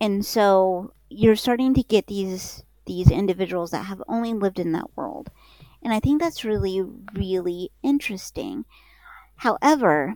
[0.00, 4.96] And so you're starting to get these these individuals that have only lived in that
[4.96, 5.30] world.
[5.82, 6.82] And I think that's really
[7.14, 8.64] really interesting.
[9.36, 10.14] However,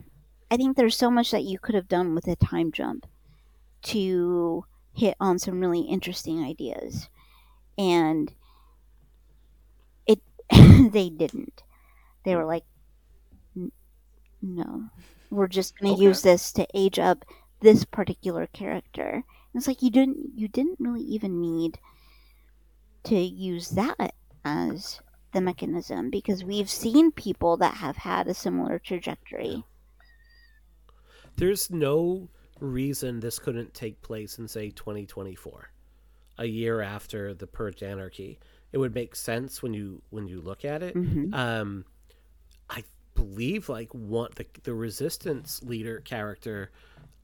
[0.49, 3.05] I think there's so much that you could have done with a time jump
[3.83, 7.09] to hit on some really interesting ideas.
[7.77, 8.33] And
[10.07, 10.19] it
[10.91, 11.63] they didn't.
[12.25, 12.65] They were like
[14.41, 14.89] no.
[15.29, 16.01] We're just going to Okay.
[16.01, 17.23] use this to age up
[17.61, 19.09] this particular character.
[19.09, 19.23] And
[19.53, 21.79] it's like you didn't you didn't really even need
[23.05, 24.13] to use that
[24.45, 25.01] as
[25.33, 29.65] the mechanism because we've seen people that have had a similar trajectory.
[31.37, 32.27] There's no
[32.59, 35.69] reason this couldn't take place in say 2024,
[36.37, 38.39] a year after the Purge Anarchy.
[38.71, 40.95] It would make sense when you when you look at it.
[40.95, 41.33] Mhm.
[41.33, 41.85] Um,
[42.69, 42.83] I
[43.15, 46.71] believe like one the the resistance leader character.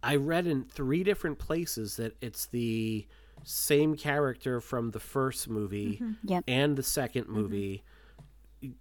[0.01, 3.07] I read in three different places that it's the
[3.43, 6.43] same character from the first movie Yep.
[6.47, 7.83] and the 2nd movie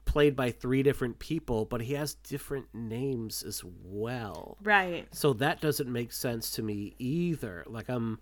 [0.04, 5.12] played by three different people but he has different names as well Right.
[5.12, 8.20] so that doesn't make sense to me either like i'm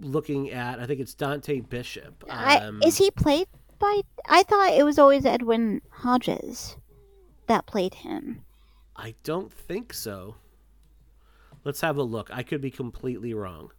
[0.00, 3.46] looking at i think it's dante bishop I, um, is he played
[3.82, 4.00] by?
[4.26, 6.76] I thought it was always Edwin Hodges
[7.48, 8.44] that played him.
[8.96, 10.36] I don't think so.
[11.64, 12.30] Let's have a look.
[12.32, 13.72] I could be completely wrong.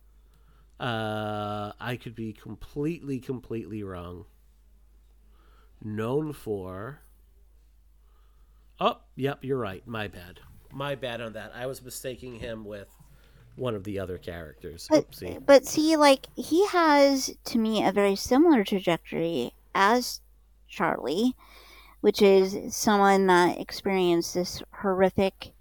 [0.79, 4.25] Uh, I could be completely, completely wrong.
[5.81, 7.01] Known for.
[8.79, 9.85] Oh, yep, you're right.
[9.87, 10.39] My bad.
[10.71, 11.51] My bad on that.
[11.55, 12.89] I was mistaking him with
[13.55, 14.87] one of the other characters.
[14.89, 15.45] But, Oopsie.
[15.45, 20.21] but see, like he has to me a very similar trajectory as
[20.67, 21.35] Charlie,
[22.01, 25.53] which is someone that experienced this horrific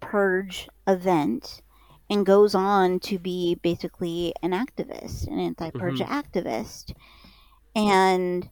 [0.00, 1.62] purge event
[2.10, 6.08] and goes on to be basically an activist, an anti-purge Mhm.
[6.08, 6.94] activist,
[7.76, 8.48] and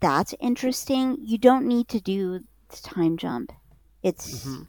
[0.00, 1.16] that's interesting.
[1.20, 3.52] You don't need to do the time jump.
[4.02, 4.66] It's Mhm.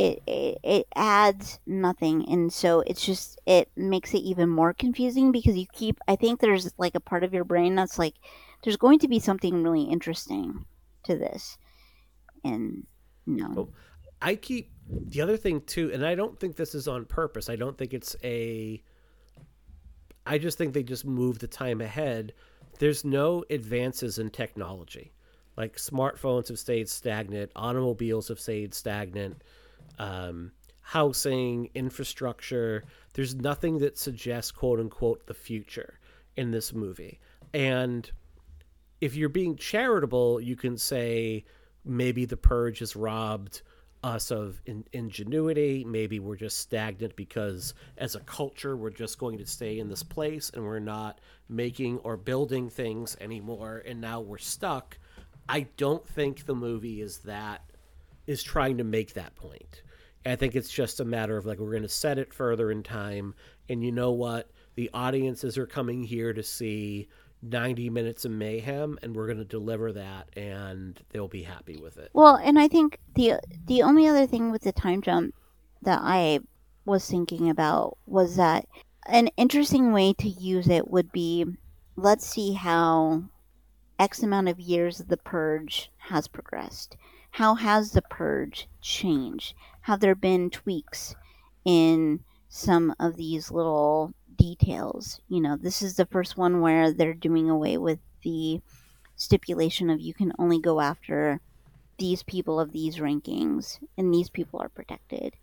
[0.00, 5.30] It, it it adds nothing and so it's just it makes it even more confusing
[5.32, 8.14] because you keep i think there's like a part of your brain that's like
[8.62, 10.64] there's going to be something really interesting
[11.04, 11.58] to this.
[12.44, 12.86] And
[13.26, 13.54] no.
[13.56, 13.68] Oh,
[14.20, 17.48] I keep the other thing too, and I don't think this is on purpose.
[17.48, 18.82] I don't think it's a.
[20.26, 22.34] I just think they just move the time ahead.
[22.78, 25.12] There's no advances in technology.
[25.56, 29.42] Like smartphones have stayed stagnant, automobiles have stayed stagnant,
[29.98, 32.84] um, housing, infrastructure.
[33.14, 35.98] There's nothing that suggests, quote unquote, the future
[36.36, 37.20] in this movie.
[37.52, 38.10] And
[39.00, 41.44] if you're being charitable, you can say
[41.84, 43.62] maybe the purge has robbed
[44.02, 45.84] us of in, ingenuity.
[45.84, 50.02] Maybe we're just stagnant because as a culture, we're just going to stay in this
[50.02, 53.82] place and we're not making or building things anymore.
[53.86, 54.98] And now we're stuck.
[55.48, 57.69] I don't think the movie is that
[58.30, 59.82] is trying to make that point.
[60.24, 62.84] I think it's just a matter of like we're going to set it further in
[62.84, 63.34] time,
[63.68, 64.50] and you know what?
[64.76, 67.08] The audiences are coming here to see
[67.42, 71.96] 90 minutes of mayhem and we're going to deliver that and they'll be happy with
[71.96, 72.10] it.
[72.12, 75.34] Well, and I think the the only other thing with the time jump
[75.82, 76.40] that I
[76.84, 78.66] was thinking about was that
[79.06, 81.46] an interesting way to use it would be
[81.96, 83.24] let's see how
[83.98, 86.96] x amount of years of the purge has progressed.
[87.30, 89.54] How has the purge changed?
[89.82, 91.14] Have there been tweaks
[91.64, 95.20] in some of these little details.
[95.28, 98.60] You know, this is the first one where they're doing away with the
[99.16, 101.40] stipulation of you can only go after
[101.98, 105.34] these people of these rankings and these people are protected.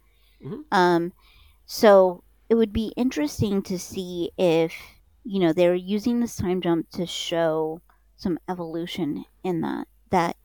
[0.43, 0.61] Mm-hmm.
[0.71, 1.13] Um,
[1.67, 4.73] so it would be interesting to see if,
[5.23, 7.81] you know, they're using this time jump to show
[8.15, 10.35] some evolution in that, that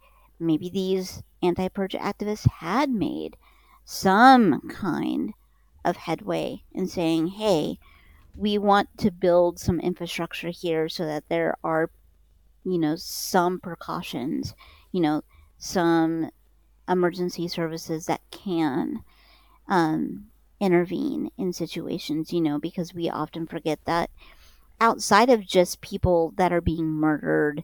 [0.43, 3.37] maybe these anti purge activists had made
[3.85, 5.33] some kind
[5.85, 7.79] of headway in saying, hey,
[8.37, 11.91] we want to build some infrastructure here so that there are,
[12.65, 14.55] you know, some precautions,
[14.93, 15.23] you know,
[15.59, 16.31] some
[16.89, 19.03] emergency services that can
[19.69, 20.27] um,
[20.61, 24.11] intervene in situations, you know, because we often forget that
[24.81, 27.63] outside of just people that are being murdered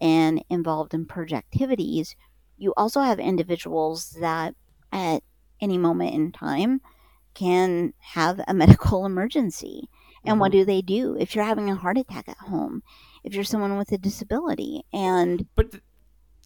[0.00, 2.16] and involved in purge activities,
[2.56, 4.54] you also have individuals that
[4.92, 5.22] at
[5.60, 6.80] any moment in time
[7.34, 9.88] can have a medical emergency.
[10.24, 10.40] And mm-hmm.
[10.40, 12.82] what do they do if you're having a heart attack at home?
[13.24, 15.82] If you're someone with a disability and But th-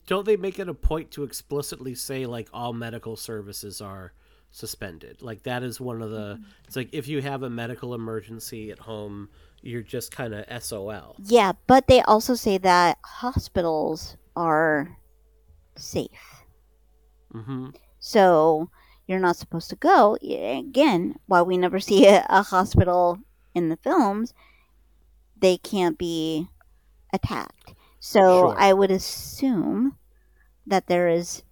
[0.06, 4.12] don't they make it a point to explicitly say like all medical services are
[4.50, 5.22] suspended?
[5.22, 6.42] Like that is one of the mm-hmm.
[6.66, 9.28] it's like if you have a medical emergency at home,
[9.64, 11.16] you're just kind of SOL.
[11.18, 14.98] Yeah, but they also say that hospitals are
[15.76, 16.44] safe.
[17.32, 18.70] hmm So
[19.06, 20.16] you're not supposed to go.
[20.22, 23.18] Again, while we never see a, a hospital
[23.54, 24.34] in the films,
[25.36, 26.48] they can't be
[27.12, 27.74] attacked.
[28.00, 28.54] So sure.
[28.56, 29.96] I would assume
[30.66, 31.42] that there is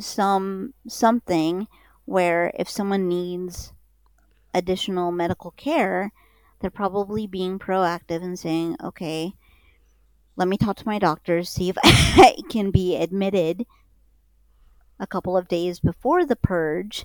[0.00, 1.68] some something
[2.06, 3.72] where if someone needs
[4.54, 6.12] additional medical care,
[6.60, 9.34] they're probably being proactive and saying, "Okay,
[10.36, 13.66] let me talk to my doctors, see if I can be admitted
[14.98, 17.04] a couple of days before the purge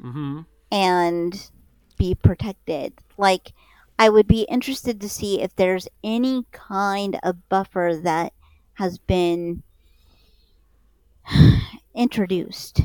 [0.00, 0.42] mm-hmm.
[0.70, 1.50] and
[1.98, 2.92] be protected.
[3.16, 3.52] Like,
[3.98, 8.32] I would be interested to see if there's any kind of buffer that
[8.74, 9.62] has been
[11.94, 12.82] introduced.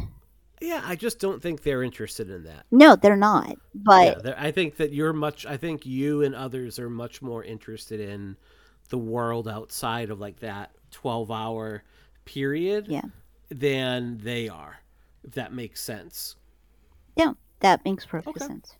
[0.62, 2.66] Yeah, I just don't think they're interested in that.
[2.72, 3.58] No, they're not.
[3.74, 5.46] But yeah, I think that you're much.
[5.46, 8.38] I think you and others are much more interested in
[8.90, 11.84] the world outside of like that twelve-hour
[12.26, 12.86] period.
[12.88, 13.02] Yeah
[13.52, 14.80] than they are,
[15.24, 16.36] if that makes sense.
[17.16, 18.48] Yeah, that makes perfect okay.
[18.48, 18.76] sense.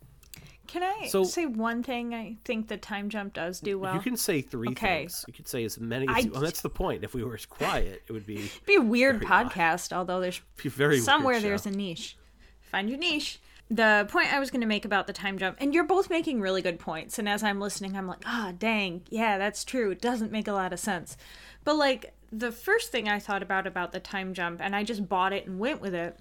[0.66, 3.94] Can I so, say one thing I think the time jump does do well?
[3.94, 5.00] You can say three okay.
[5.00, 5.24] things.
[5.26, 7.04] You could say as many as I, you well, that's the point.
[7.04, 9.98] If we were quiet, it would be be a weird podcast, odd.
[9.98, 12.16] although there's very somewhere there's a niche.
[12.62, 13.40] Find your niche.
[13.70, 16.40] The point I was going to make about the time jump, and you're both making
[16.40, 17.18] really good points.
[17.18, 19.90] And as I'm listening, I'm like, ah, oh, dang, yeah, that's true.
[19.90, 21.16] It doesn't make a lot of sense.
[21.64, 25.08] But like, the first thing I thought about about the time jump, and I just
[25.08, 26.18] bought it and went with it,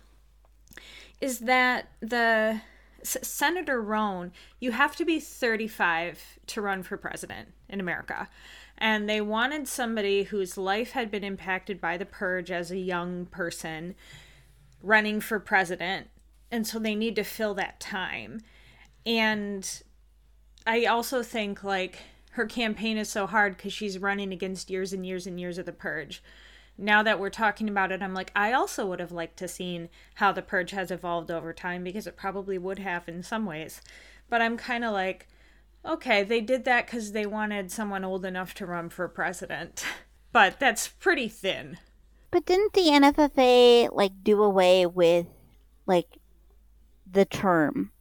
[1.19, 2.61] is that the
[3.01, 8.29] S- Senator Roan, you have to be 35 to run for president in America.
[8.77, 13.27] And they wanted somebody whose life had been impacted by the purge as a young
[13.27, 13.95] person
[14.81, 16.07] running for president.
[16.49, 18.41] And so they need to fill that time.
[19.05, 19.81] And
[20.65, 21.99] I also think, like,
[22.31, 25.65] her campaign is so hard because she's running against years and years and years of
[25.65, 26.23] the purge
[26.81, 29.89] now that we're talking about it i'm like i also would have liked to seen
[30.15, 33.81] how the purge has evolved over time because it probably would have in some ways
[34.29, 35.27] but i'm kind of like
[35.85, 39.83] okay they did that because they wanted someone old enough to run for president
[40.33, 41.77] but that's pretty thin.
[42.29, 45.27] But didn't the NFFA like do away with
[45.85, 46.17] like
[47.05, 47.91] the term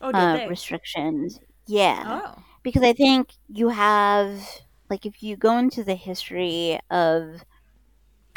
[0.00, 0.48] Oh, did uh, they?
[0.48, 1.40] restrictions?
[1.66, 2.04] Yeah.
[2.04, 4.42] oh, because I think you have
[4.90, 7.44] like if you go into the history of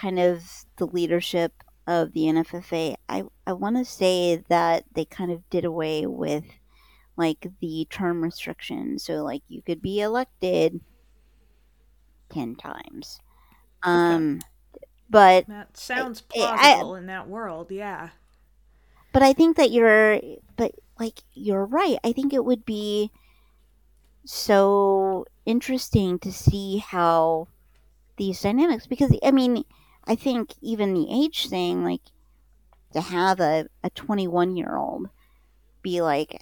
[0.01, 0.43] kind of
[0.77, 1.53] the leadership
[1.87, 6.45] of the NFFA, I I want to say that they kind of did away with
[7.17, 10.79] like the term restriction, so like you could be elected
[12.29, 13.19] ten times.
[13.83, 14.41] Um,
[15.09, 17.71] but that sounds I- I- in that world.
[17.71, 18.09] Yeah.
[19.13, 20.19] but I think that you're
[20.55, 21.97] but like you're right.
[22.03, 23.11] I think it would be
[24.25, 27.47] so interesting to see how
[28.17, 29.65] these dynamics because I mean,
[30.11, 32.01] I think even the age thing like
[32.93, 35.07] to have a, a 21 year old
[35.83, 36.37] be like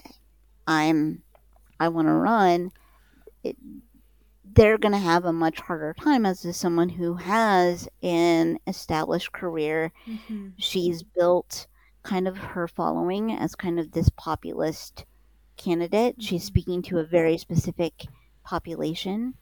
[0.67, 1.23] I'm
[1.79, 2.71] I want to run
[3.43, 3.57] it,
[4.45, 9.31] they're going to have a much harder time as to someone who has an established
[9.33, 11.67] career hmm she's built
[12.03, 15.05] kind of her following as kind of this populist
[15.57, 16.17] candidate.
[16.21, 16.47] She's Mhm.
[16.47, 18.07] speaking to a very specific
[18.43, 19.35] population.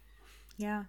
[0.57, 0.85] Yeah.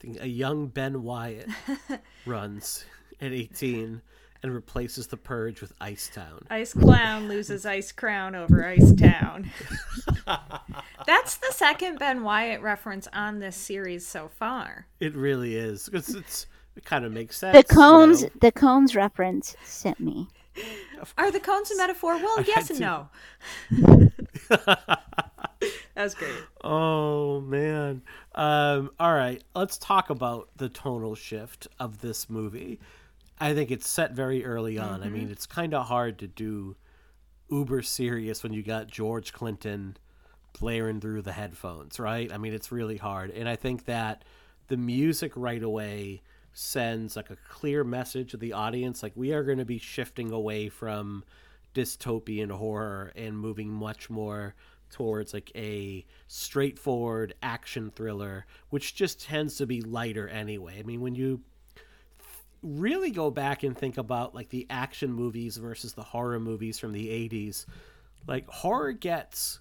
[0.00, 1.48] I think a young Ben Wyatt
[2.26, 2.86] runs
[3.20, 4.00] at 18
[4.42, 6.46] and replaces the Purge with Ice Town.
[6.48, 9.50] Ice Clown loses Ice Crown over Ice Town.
[11.06, 14.86] That's the second Ben Wyatt reference on this series so far.
[15.00, 16.46] It really is because it's
[16.76, 17.52] it kind of makes sense.
[17.52, 18.30] The you cones, know?
[18.40, 20.28] the cones reference sent me.
[21.18, 22.16] Are the cones a metaphor?
[22.16, 22.84] Well, I yes and to-
[23.76, 24.10] no.
[25.94, 26.32] that was great.
[26.62, 28.02] Oh man.
[28.34, 32.80] Um, all right, let's talk about the tonal shift of this movie.
[33.38, 35.02] I think it's set very early on.
[35.02, 36.76] I mean, it's kind of hard to do
[37.50, 39.96] uber serious when you got George Clinton
[40.58, 42.30] blaring through the headphones, right?
[42.30, 43.30] I mean, it's really hard.
[43.30, 44.24] And I think that
[44.68, 49.44] the music right away sends like a clear message to the audience like we are
[49.44, 51.24] going to be shifting away from
[51.74, 54.54] dystopian horror and moving much more
[54.90, 60.78] towards like a straightforward action thriller which just tends to be lighter anyway.
[60.78, 61.42] I mean when you
[62.62, 66.92] really go back and think about like the action movies versus the horror movies from
[66.92, 67.64] the 80s
[68.26, 69.60] like horror gets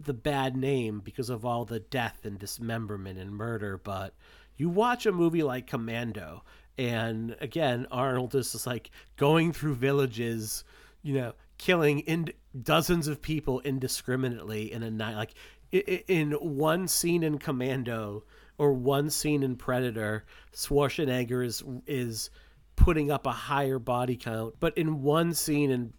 [0.00, 4.14] the bad name because of all the death and dismemberment and murder but
[4.56, 6.42] you watch a movie like commando
[6.78, 10.64] and again arnold is just like going through villages
[11.02, 12.32] you know killing in
[12.62, 15.34] dozens of people indiscriminately in a night like
[15.70, 18.24] in one scene in commando
[18.56, 22.30] or one scene in predator schwarzenegger is is
[22.76, 25.92] putting up a higher body count but in one scene in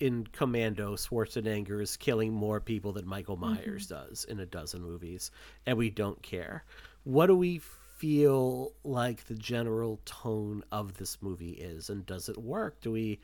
[0.00, 3.54] in commando schwarzenegger is killing more people than michael mm-hmm.
[3.54, 5.30] myers does in a dozen movies
[5.66, 6.64] and we don't care.
[7.04, 7.60] What do we
[7.98, 12.80] feel like the general tone of this movie is and does it work?
[12.80, 13.20] Do we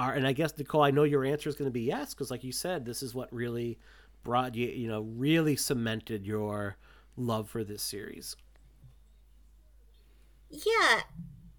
[0.00, 2.30] are and i guess nichole i know your answer is going to be yes because
[2.30, 3.78] like you said this is what really
[4.22, 6.76] brought you you know really cemented your
[7.16, 8.36] love for this series
[10.50, 11.02] Yeah,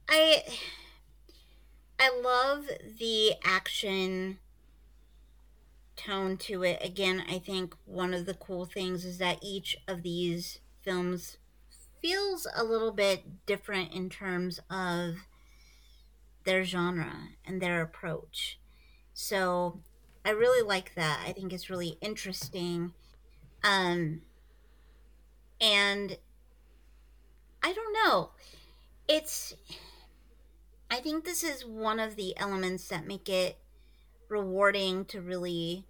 [0.09, 0.43] I
[1.97, 2.67] I love
[2.97, 4.39] the action
[5.95, 6.79] tone to it.
[6.83, 11.37] Again, I think one of the cool things is that each of these films
[12.01, 15.17] feels a little bit different in terms of
[16.43, 18.59] their genre and their approach.
[19.13, 19.79] So,
[20.23, 21.23] I really like that.
[21.25, 22.93] I think it's really interesting.
[23.63, 24.21] Um
[25.59, 26.17] and
[27.63, 28.31] I don't know
[29.11, 29.53] it's
[30.89, 33.57] i think this is one of the elements that make it
[34.29, 35.85] rewarding to really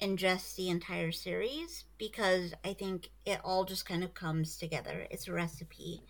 [0.00, 5.26] ingest the entire series because i think it all just kind of comes together it's
[5.26, 6.02] a recipe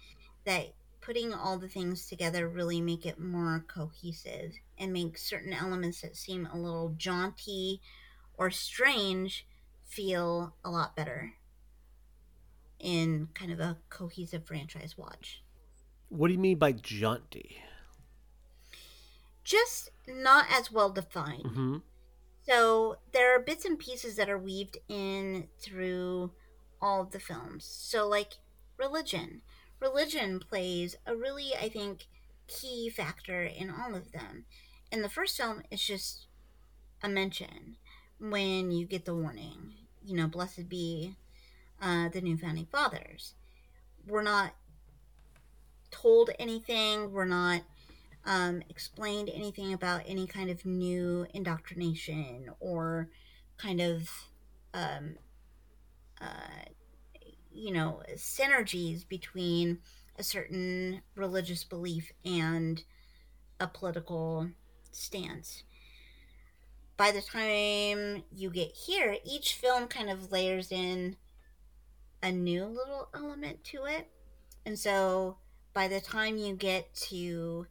[0.44, 0.74] that
[1.08, 6.14] putting all the things together really make it more cohesive and make certain elements that
[6.14, 7.80] seem a little jaunty
[8.34, 9.46] or strange
[9.86, 11.32] feel a lot better
[12.78, 15.42] in kind of a cohesive franchise watch
[16.10, 17.56] what do you mean by jaunty
[19.48, 21.44] just not as well defined.
[21.44, 21.76] mm-hmm.
[22.46, 26.32] So there are bits and pieces that are weaved in through
[26.82, 27.64] all of the films.
[27.64, 28.34] So like
[28.76, 29.40] religion.
[29.80, 32.06] Religion plays a really, I think,
[32.46, 34.44] key factor in all of them.
[34.90, 36.26] In the first film, it's just
[37.02, 37.76] a mention
[38.18, 39.74] when you get the warning,
[40.04, 41.14] you know, blessed be
[41.80, 43.34] uh, the new founding fathers.
[44.06, 44.52] We're not
[45.90, 47.12] told anything.
[47.12, 47.62] We're not
[48.24, 53.08] um, explained anything about any kind of new indoctrination or
[53.56, 54.10] kind of,
[54.74, 55.16] um,
[56.20, 56.66] uh,
[57.58, 59.78] you know, synergies between
[60.16, 62.82] a certain religious belief and
[63.60, 64.50] a political
[64.92, 65.62] stance.
[66.96, 71.16] By the time you get here, each film kind of layers in
[72.22, 74.08] a new little element to it.
[74.66, 75.36] And so
[75.72, 77.66] by the time you get to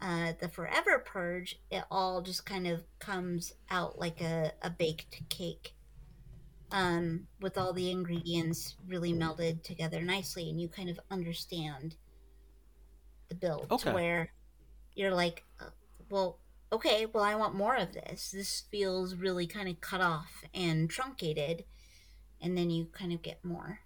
[0.00, 5.28] uh, the Forever Purge, it all just kind of comes out like a, a baked
[5.28, 5.73] cake
[6.70, 10.50] um, with all the ingredients really melded together nicely.
[10.50, 11.96] And you kind of understand
[13.28, 13.90] the build Okay.
[13.90, 14.32] to where
[14.94, 15.70] you're like, uh,
[16.10, 16.40] well,
[16.72, 18.30] okay, well, I want more of this.
[18.30, 21.64] This feels really kind of cut off and truncated.
[22.40, 23.80] And then you kind of get more.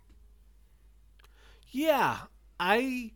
[1.70, 2.18] Yeah,
[2.59, 3.12] I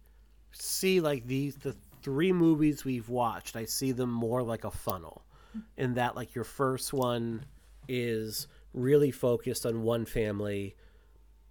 [0.53, 3.57] see like these the three movies we've watched.
[3.57, 5.25] I see them more like a funnel,
[5.77, 7.47] in that like your first one
[7.89, 10.77] is really focused on one family.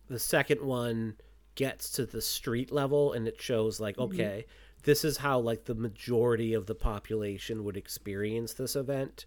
[0.09, 1.15] The second one
[1.55, 4.13] gets to the street level and it shows like mm-hmm.
[4.13, 4.45] okay,
[4.84, 9.26] this is how like the majority of the population would experience this event.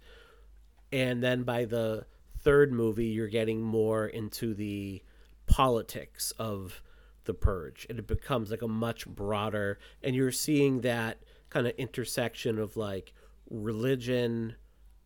[0.93, 2.07] And then by the
[2.41, 5.03] third movie, you're getting more into the
[5.47, 6.83] politics of
[7.25, 11.19] the purge and it becomes like a much broader and you're seeing that
[11.51, 13.13] kind of intersection of like
[13.51, 14.55] religion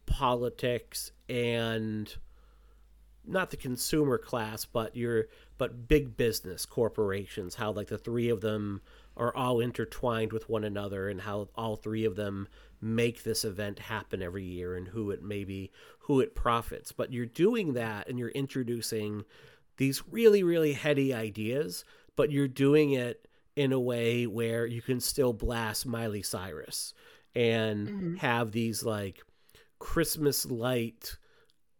[0.06, 2.16] politics and
[3.28, 5.26] not the consumer class but your
[5.58, 8.80] but big business corporations how like the three of them
[9.18, 12.48] are all intertwined with one another and how all three of them
[12.80, 15.70] make this event happen every year and who it maybe
[16.00, 16.92] who it profits.
[16.92, 19.24] But you're doing that and you're introducing
[19.76, 21.84] these really really heady ideas
[22.16, 26.94] but you're doing it in a way where you can still blast Miley Cyrus
[27.34, 28.14] and mm-hmm.
[28.16, 29.22] have these like
[29.78, 31.16] Christmas light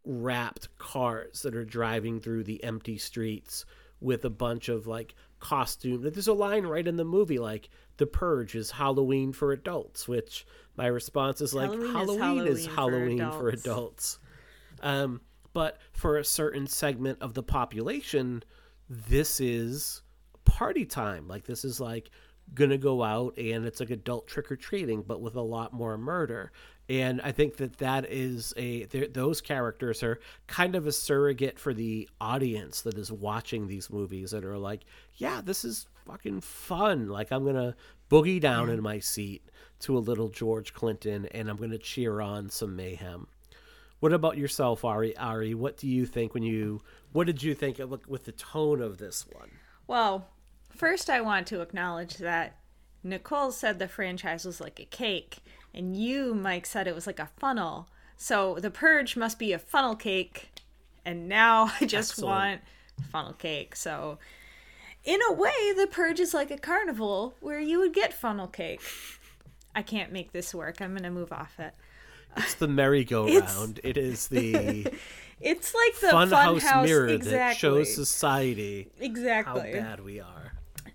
[0.05, 3.65] wrapped cars that are driving through the empty streets
[4.01, 6.03] with a bunch of like costume.
[6.03, 10.47] There's a line right in the movie like the purge is Halloween for adults, which
[10.77, 14.19] my response is like Halloween Halloween is is Halloween Halloween for for adults." adults.
[14.81, 15.21] Um,
[15.53, 18.45] but for a certain segment of the population,
[18.89, 20.03] this is
[20.45, 21.27] party time.
[21.27, 22.11] Like this is like
[22.55, 25.99] gonna go out and it's like adult trick or treating, but with a lot more
[25.99, 26.53] murder.
[26.89, 31.59] And I think that that is a th- those characters are kind of a surrogate
[31.59, 34.85] for the audience that is watching these movies that are like,
[35.17, 37.09] yeah, this is fucking fun.
[37.09, 37.77] Like I'm gonna
[38.11, 39.43] boogie down in my seat
[39.81, 43.27] to a little George Clinton and I'm gonna cheer on some mayhem.
[44.01, 45.17] What about yourself, Ari?
[45.17, 46.81] Ari, what do you think when you?
[47.13, 49.51] What did you think of, with the tone of this one?
[49.87, 50.29] Well,
[50.71, 52.57] first I want to acknowledge that
[53.05, 55.39] Nichole said the franchise was like a cake,
[55.79, 57.89] and you, Mike, said it was like a funnel.
[58.17, 60.51] So the purge must be a funnel cake,
[61.05, 62.29] and now I just Excellent.
[62.29, 62.61] want
[63.11, 63.77] funnel cake.
[63.77, 64.19] So,
[65.05, 68.83] in a way, the purge is like a carnival where you would get funnel cake.
[69.75, 70.83] I can't make this work.
[70.83, 71.73] I'm gonna move off it.
[72.37, 73.81] It's the merry-go-round.
[73.83, 74.93] It is the
[75.41, 77.39] It's like the funhouse funhouse mirror exactly.
[77.39, 80.48] that shows society exactly how bad we are.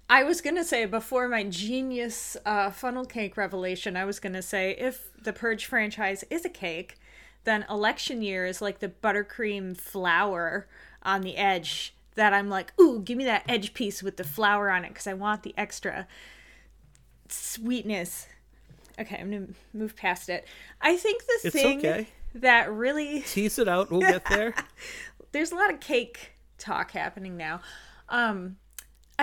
[0.10, 4.72] I was gonna say before my genius uh, funnel cake revelation, I was gonna say
[4.78, 6.97] if the Purge franchise is a cake,
[7.45, 10.68] then election year is like the buttercream flour
[11.04, 14.70] on the edge that I'm like, ooh, give me that edge piece with the flour
[14.70, 16.08] on it because I want the extra
[17.30, 18.28] sweetness.
[18.99, 20.45] Okay, I'm gonna move past it.
[20.82, 22.08] I think the It's thing okay.
[22.36, 23.89] that really Tease it out.
[23.89, 24.54] We'll get there.
[25.32, 27.62] there's a lot of cake talk happening now.
[28.10, 28.58] Um,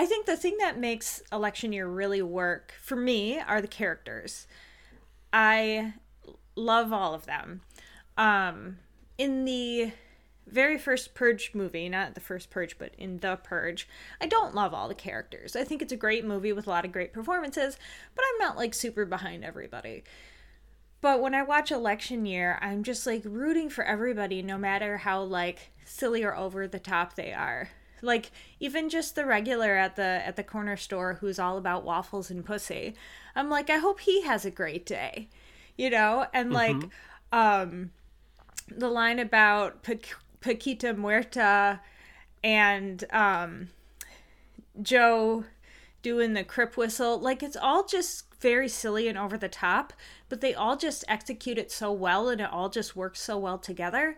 [0.01, 4.47] I think the thing that makes election year really work for me are the characters.
[5.31, 5.93] I
[6.55, 7.61] love all of them.
[8.17, 8.79] Um,
[9.19, 9.91] in the
[10.47, 13.87] very first Purge movie, not the first Purge, but in The Purge,
[14.19, 15.55] I don't love all the characters.
[15.55, 17.77] I think it's a great movie with a lot of great performances,
[18.15, 20.03] but I'm not like super behind everybody.
[21.01, 25.21] But when I watch election year, I'm just like rooting for everybody no matter how
[25.21, 27.69] like silly or over the top they are.
[28.01, 32.29] Like even just the regular at the at the corner store who's all about waffles
[32.29, 32.95] and pussy.
[33.35, 35.29] I'm like I hope he has a great day.
[35.77, 36.27] You know?
[36.33, 36.75] And like
[37.31, 37.91] um
[38.69, 39.93] the line about Pa-
[40.41, 41.79] Paquita Muerta
[42.43, 43.69] and um
[44.81, 45.45] Joe
[46.01, 47.19] doing the crip whistle.
[47.19, 49.93] Like it's all just very silly and over the top,
[50.29, 53.59] but they all just execute it so well and it all just works so well
[53.59, 54.15] together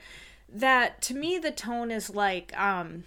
[0.54, 3.04] that to me the tone is like um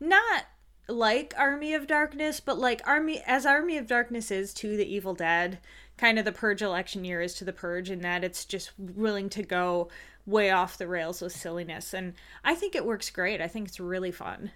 [0.00, 0.46] not
[0.88, 5.14] like Army of Darkness, but like Army as Army of Darkness is to the Evil
[5.14, 5.58] Dead,
[5.96, 9.28] kind of the Purge election year is to the Purge in that it's just willing
[9.30, 9.88] to go
[10.26, 13.40] way off the rails with silliness and I think it works great.
[13.40, 14.50] I think it's really fun.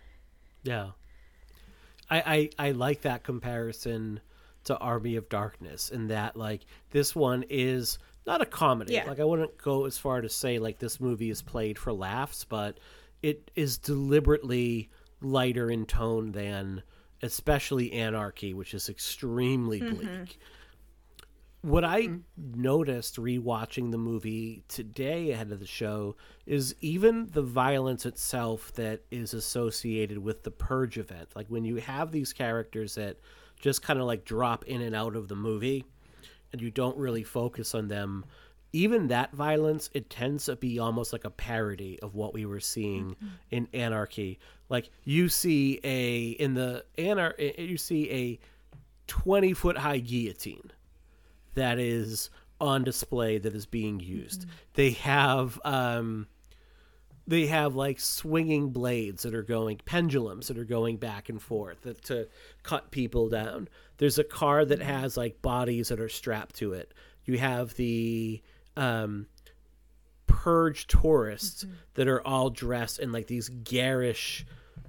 [0.62, 0.90] Yeah.
[2.10, 4.20] I, I I like that comparison
[4.64, 8.94] to Army of Darkness in that like this one is not a comedy.
[8.94, 9.04] Yeah.
[9.06, 12.44] Like I wouldn't go as far to say like this movie is played for laughs,
[12.44, 12.78] but
[13.22, 14.90] it is deliberately
[15.24, 16.82] lighter in tone than
[17.22, 19.94] especially Anarchy, which is extremely mm-hmm.
[19.94, 20.38] bleak.
[21.62, 22.20] What I mm.
[22.36, 29.00] noticed rewatching the movie today ahead of the show is even the violence itself that
[29.10, 31.30] is associated with the purge event.
[31.34, 33.16] Like when you have these characters that
[33.58, 35.86] just kind of like drop in and out of the movie
[36.52, 38.26] and you don't really focus on them,
[38.74, 42.58] even that violence, it tends to be almost like a parody of what we were
[42.58, 43.26] seeing mm-hmm.
[43.52, 44.40] in Anarchy.
[44.68, 48.38] Like you see a in the anar eh, eh, you see a
[49.06, 50.72] 20 foot high guillotine
[51.54, 54.40] that is on display that is being used.
[54.40, 54.50] Mm-hmm.
[54.74, 56.26] They have um
[57.28, 61.80] they have like swinging blades that are going pendulums that are going back and forth
[61.82, 62.26] that, to
[62.64, 63.68] cut people down.
[63.98, 66.92] There's a car that has like bodies that are strapped to it.
[67.24, 68.42] You have the
[68.76, 69.26] um
[70.26, 71.64] purge tourists
[71.94, 74.44] that are all dressed in like these garish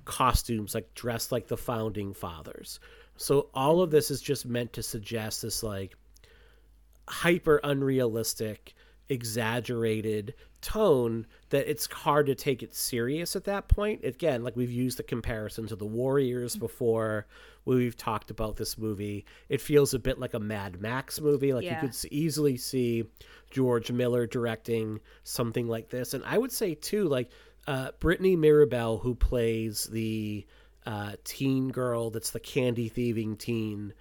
[0.06, 2.80] costumes like dressed like the founding fathers.
[3.18, 5.96] So all of this is just meant to suggest this like
[7.08, 8.74] hyper unrealistic,
[9.10, 10.34] exaggerated
[10.66, 14.04] tone that it's hard to take it serious at that point.
[14.04, 17.28] Again, like we've used the comparison to the Warriors before
[17.66, 19.26] when we've talked about this movie.
[19.48, 21.54] It feels a bit like a Mad Max movie.
[21.54, 21.82] Like Yeah.
[21.82, 23.06] you could easily see
[23.52, 26.16] George Miller directing something like this.
[26.16, 27.30] And I would say too, like
[27.68, 30.46] uh, Brittany Mirabile, who plays the
[30.88, 33.94] uh, teen girl that's the candy thieving teen,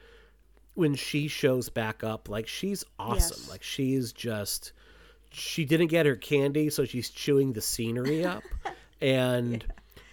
[0.75, 3.37] when she shows back up, like she's awesome.
[3.41, 3.51] Yes.
[3.51, 4.73] Like she's just
[5.35, 8.43] she didn't get her candy, so she's chewing the scenery up,
[9.01, 9.65] and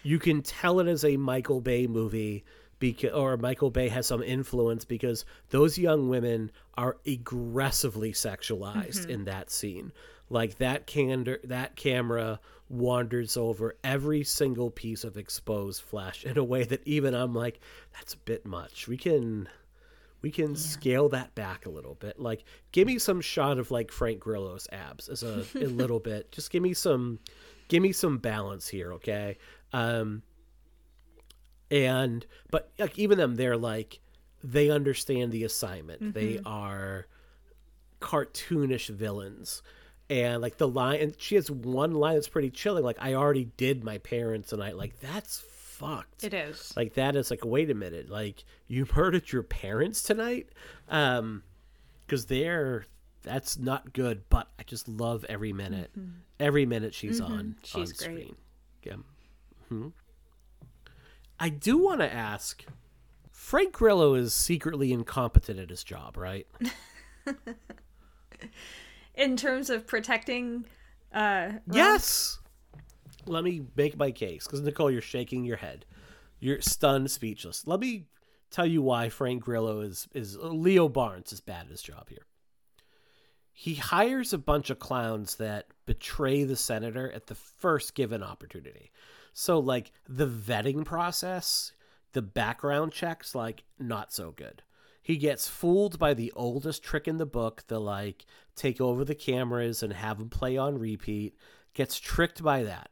[0.03, 2.43] you can tell it is a Michael Bay movie.
[2.79, 9.11] Because, or Michael Bay has some influence because those young women are aggressively sexualized mm-hmm.
[9.11, 9.91] in that scene.
[10.31, 12.39] Like that candor, that camera
[12.71, 17.59] wanders over every single piece of exposed flesh in a way that even I'm like,
[17.93, 18.87] that's a bit much.
[18.87, 19.47] We can
[20.21, 22.19] we can scale that back a little bit.
[22.19, 26.31] Like, give me some shot of like Frank Grillo's abs as a, a little bit.
[26.31, 27.19] Just give me some,
[27.67, 29.37] give me some balance here, okay?
[29.73, 30.21] Um,
[31.69, 33.99] and but like even them, they're like
[34.43, 36.13] they understand the assignment.
[36.13, 37.07] They are
[37.99, 39.61] cartoonish villains.
[40.09, 42.83] And like the line, and she has one line that's pretty chilling.
[42.83, 45.39] Like, I already did my parents, and I like that's
[45.81, 46.23] fucked.
[46.23, 46.73] It is.
[46.77, 50.49] Like that is like, wait a minute, like you murdered your parents tonight?
[50.89, 51.43] Um,
[52.05, 52.85] because they're
[53.23, 54.23] that's not good.
[54.29, 55.91] But I just love every minute,
[56.39, 58.11] every minute she's on on She's great.
[58.11, 58.35] screen.
[58.83, 58.95] Yeah.
[59.69, 59.87] hmm
[61.39, 62.63] I do want to ask.
[63.31, 66.47] Frank Grillo is secretly incompetent at his job, right?
[69.15, 70.65] In terms of protecting
[71.13, 72.39] uh Yes.
[73.25, 75.85] Let me make my case because Nichole, you're shaking your head.
[76.39, 77.67] You're stunned, speechless.
[77.67, 78.07] Let me
[78.49, 82.25] tell you why Frank Grillo is is Leo Barnes is bad at his job here.
[83.53, 88.91] He hires a bunch of clowns that betray the senator at the first given opportunity.
[89.33, 91.73] So like the vetting process,
[92.13, 94.63] the background checks, like not so good.
[95.01, 99.15] He gets fooled by the oldest trick in the book, the like take over the
[99.15, 101.35] cameras and have them play on repeat.
[101.73, 102.90] Gets tricked by that.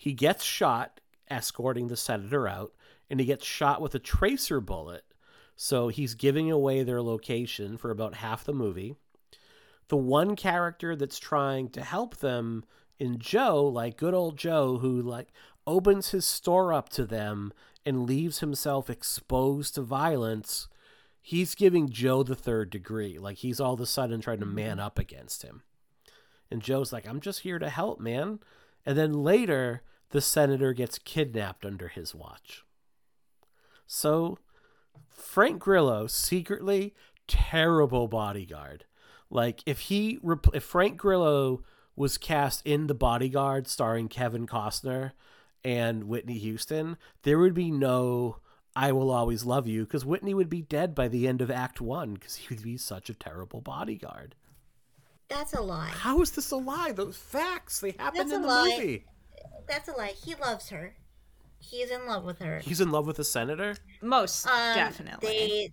[0.00, 2.72] He gets shot escorting the senator out,
[3.10, 5.04] and he gets shot with a tracer bullet.
[5.56, 8.94] So he's giving away their location for about half the movie.
[9.88, 12.64] The one character that's trying to help them
[12.98, 15.34] in Joe, like good old Joe, who like
[15.66, 17.52] opens his store up to them
[17.84, 20.66] and leaves himself exposed to violence,
[21.20, 23.18] he's giving Joe the third degree.
[23.18, 24.86] Like he's all of a sudden trying to man mm-hmm.
[24.86, 25.60] up against him.
[26.50, 28.38] And Joe's like, I'm just here to help, man.
[28.86, 32.64] And then later, the senator gets kidnapped under his watch.
[33.86, 34.38] So,
[35.08, 36.94] Frank Grillo, secretly
[37.26, 38.84] terrible bodyguard.
[39.30, 40.18] Like, if he,
[40.52, 41.62] if Frank Grillo
[41.96, 45.12] was cast in The Bodyguard starring Kevin Costner
[45.64, 48.38] and Whitney Houston, there would be no
[48.74, 51.80] I Will Always Love You because Whitney would be dead by the end of Act
[51.80, 54.34] One because he would be such a terrible bodyguard.
[55.28, 55.90] That's a lie.
[55.92, 56.92] How is this a lie?
[56.92, 58.76] Those facts, they happened That's in the lie.
[58.76, 59.04] movie.
[59.68, 60.14] That's a lie.
[60.24, 60.94] He loves her.
[61.58, 62.60] He's in love with her.
[62.60, 63.76] He's in love with the senator.
[64.02, 65.28] most Um, definitely.
[65.28, 65.72] They,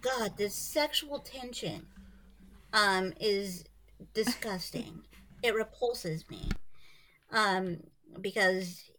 [0.00, 1.86] God, the sexual tension,
[2.72, 3.64] um, is
[4.12, 5.02] disgusting.
[5.42, 6.48] it repulses me,
[7.30, 7.78] um,
[8.20, 8.90] because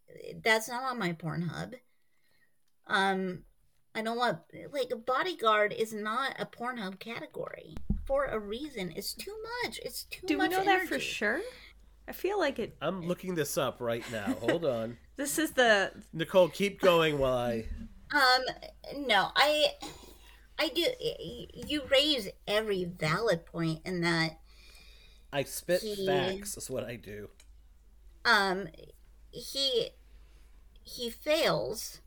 [0.44, 1.76] that's not on my Pornhub.
[2.88, 3.44] Um,
[3.94, 4.40] I don't want
[4.72, 8.92] like bodyguard is not a Pornhub category for a reason.
[8.96, 9.80] It's too much.
[9.84, 10.52] It's too Do we much.
[10.52, 11.42] know that for sure?
[12.08, 12.76] I feel like it.
[12.82, 14.36] I'm looking this up right now.
[14.42, 14.98] Hold on.
[15.16, 17.66] This is the Nichole, keep going while I.
[18.14, 18.44] Um,
[19.08, 19.74] no, I,
[20.60, 20.86] I do.
[21.68, 24.40] You raise every valid point in that.
[25.34, 27.30] I spit He- facts, is what I do.
[28.24, 28.68] Um,
[29.32, 29.90] he,
[30.84, 32.02] he fails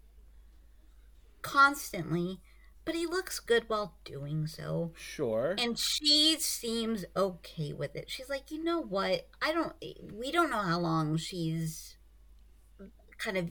[1.42, 2.40] constantly,
[2.89, 4.93] but he looks good while doing so.
[4.97, 5.55] Sure.
[5.59, 8.09] And she seems okay with it.
[8.09, 9.28] She's like, you know what?
[9.43, 9.74] I don't.
[10.11, 11.99] We don't know how long she's
[13.18, 13.51] kind of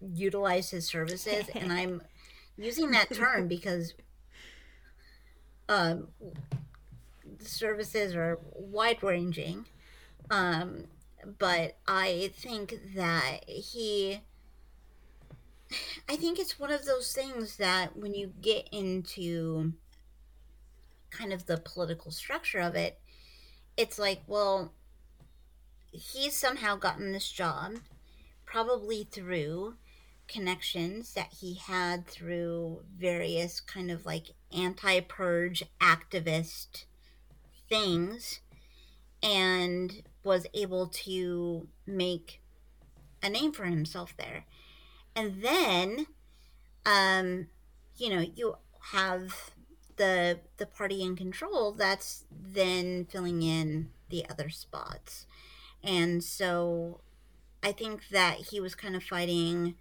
[0.00, 2.00] utilized his services, and I'm
[2.56, 3.92] using that term because
[5.68, 6.08] um,
[7.38, 9.66] the services are wide ranging.
[10.30, 10.84] Um,
[11.38, 14.22] but I think that he.
[16.08, 19.72] I think it's one of those things that when you get into
[21.10, 23.00] kind of the political structure of it,
[23.76, 24.72] it's like, well,
[25.90, 27.76] he's somehow gotten this job,
[28.44, 29.74] probably through
[30.28, 36.84] connections that he had through various kind of like anti purge activist
[37.68, 38.40] things,
[39.22, 42.40] and was able to make
[43.22, 44.44] a name for himself there.
[45.16, 46.06] And then,
[46.84, 47.48] um,
[47.96, 48.56] you know, you
[48.92, 49.52] have
[49.96, 55.26] the the party in control that's then filling in the other spots.
[55.82, 57.00] And so
[57.62, 59.74] I think that he was kind of fighting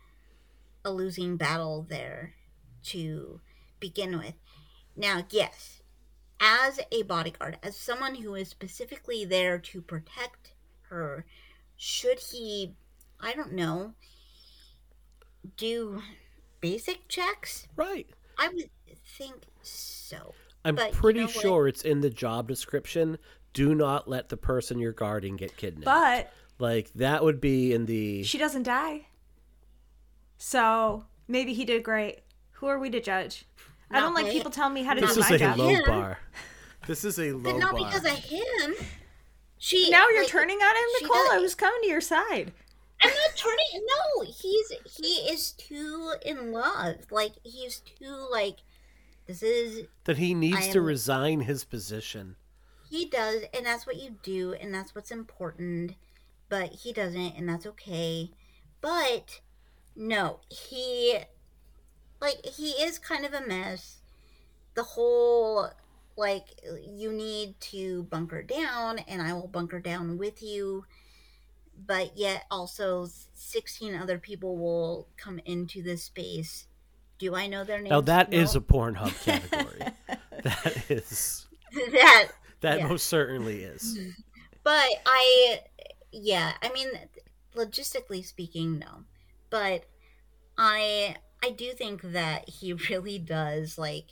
[0.85, 2.35] a losing battle there
[2.83, 3.41] to
[3.79, 4.35] begin with.
[4.95, 5.81] Now, yes,
[6.39, 10.53] as a bodyguard, as someone who is specifically there to protect
[10.89, 11.25] her,
[11.75, 12.75] should he,
[13.19, 13.93] I don't know,
[15.57, 16.01] do
[16.61, 17.67] basic checks?
[17.75, 18.07] Right.
[18.37, 18.69] I would
[19.17, 20.33] think so.
[20.63, 21.35] I'm But you pretty know what?
[21.35, 23.17] sure it's in the job description.
[23.53, 25.85] Do not let the person you're guarding get kidnapped.
[25.85, 29.07] but like that would be in the she doesn't die.
[30.37, 32.19] So maybe he did great.
[32.53, 33.45] Who are we to judge?
[33.91, 34.31] I don't like me.
[34.31, 35.57] people telling me how to This do is my a job.
[35.57, 35.81] low Yeah.
[35.85, 36.19] bar.
[36.87, 37.85] This is a low But not bar.
[37.85, 38.75] because of him.
[39.57, 41.13] She Now you're like, turning on him, she Nichole.
[41.27, 42.51] does- I was coming to your side.
[43.45, 43.87] I'm turning.
[43.87, 47.11] No, he's he is too in love.
[47.11, 48.57] Like he's too like.
[49.27, 52.35] This is that he needs I to resign his position.
[52.89, 55.95] he does, and that's what you do, and that's what's important.
[56.49, 58.29] But he doesn't, and that's okay.
[58.81, 59.41] But
[59.95, 61.17] no, he
[62.21, 64.01] like he is kind of a mess.
[64.75, 65.69] The whole
[66.17, 70.85] like you need to bunker down, and I will bunker down with you.
[71.77, 76.67] But yet, also, sixteen other people will come into this space.
[77.19, 77.91] Do I know their names?
[77.91, 78.37] Now that No.
[78.39, 79.93] is a Pornhub category.
[80.43, 81.47] that is
[81.91, 82.27] that
[82.61, 82.87] that Yeah.
[82.87, 83.97] most certainly is.
[84.63, 85.61] But I,
[86.11, 86.87] yeah, I mean,
[87.55, 89.03] logistically speaking, no.
[89.49, 89.85] But
[90.57, 94.05] I, I do think that he really does like.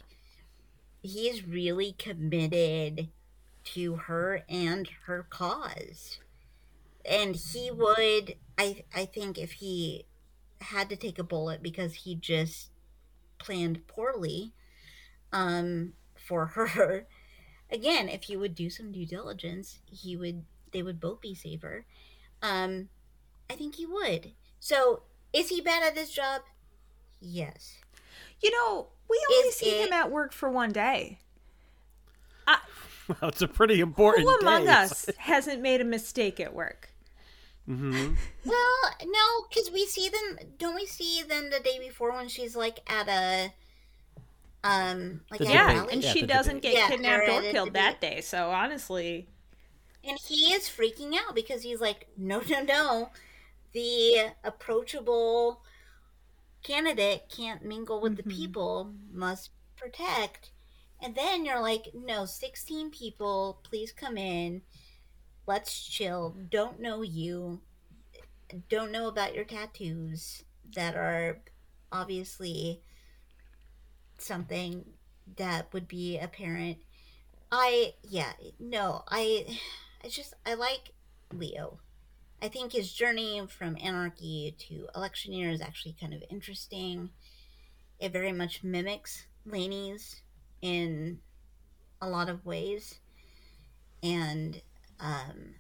[1.02, 3.10] He is really committed
[3.66, 6.20] to her and her cause,
[7.06, 8.36] and he would.
[8.58, 10.06] I I think if he
[10.62, 12.70] had to take a bullet because he just
[13.38, 14.54] planned poorly,
[15.32, 17.06] um, for her
[17.72, 21.86] again, if he would do some due diligence, he would they would both be safer.
[22.42, 22.90] Um,
[23.50, 24.32] I think he would.
[24.60, 26.42] So, is he bad at his job?
[27.20, 27.76] Yes.
[28.42, 31.20] You know, we only Is see it- him at work for one day.
[33.08, 34.28] Well, it's a pretty important.
[34.30, 34.72] Who among day.
[34.72, 36.90] us hasn't made a mistake at work?
[37.68, 38.18] Mhm.
[38.46, 40.38] Well, no, because we see them.
[40.58, 43.54] Don't we see them the day before when she's like at a,
[44.64, 45.92] um, like The Yeah, rally?
[45.92, 46.62] and Yeah, she the doesn't debate.
[46.62, 48.22] get Yeah, kidnapped or or killed that day.
[48.22, 49.28] So honestly,
[50.04, 53.12] And he is freaking out because he's like, no, no, no.
[53.74, 55.64] The approachable
[56.64, 58.24] candidate can't mingle with the Mhm.
[58.24, 60.52] people, must protect.
[61.00, 64.64] And then you're like, no, 16 people, please come in.
[65.46, 66.36] Let's chill.
[66.50, 67.62] Don't know you.
[68.70, 70.44] Don't know about your tattoos
[70.76, 71.40] that are
[71.92, 72.82] obviously
[74.18, 74.86] something
[75.38, 76.78] that would be apparent.
[77.52, 79.60] I yeah, no, I
[80.04, 80.92] I just I like
[81.32, 81.80] Leo.
[82.42, 87.12] I think his journey from anarchy to electioneer is actually kind of interesting.
[88.00, 90.22] It very much mimics Laney's
[90.62, 91.20] in
[92.02, 93.00] a lot of ways.
[94.02, 94.62] And
[95.04, 95.56] um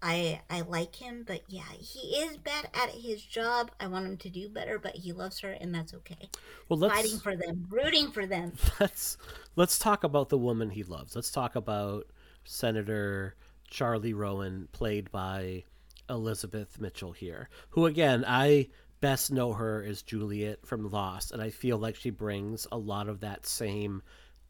[0.00, 3.72] I I like him, but yeah, he is bad at his job.
[3.80, 6.30] I want him to do better, but he loves her, and that's okay.
[6.68, 8.52] Well, let's Fighting for them, rooting for them.
[8.80, 9.18] let's
[9.56, 11.16] let's talk about the woman he loves.
[11.16, 12.06] Let's talk about
[12.44, 13.34] Senator
[13.70, 15.64] Charlie Roan, played by
[16.08, 18.68] Elizabeth Mitchell here, who again I
[19.00, 23.08] best know her as Juliet from Lost, and I feel like she brings a lot
[23.08, 24.02] of that same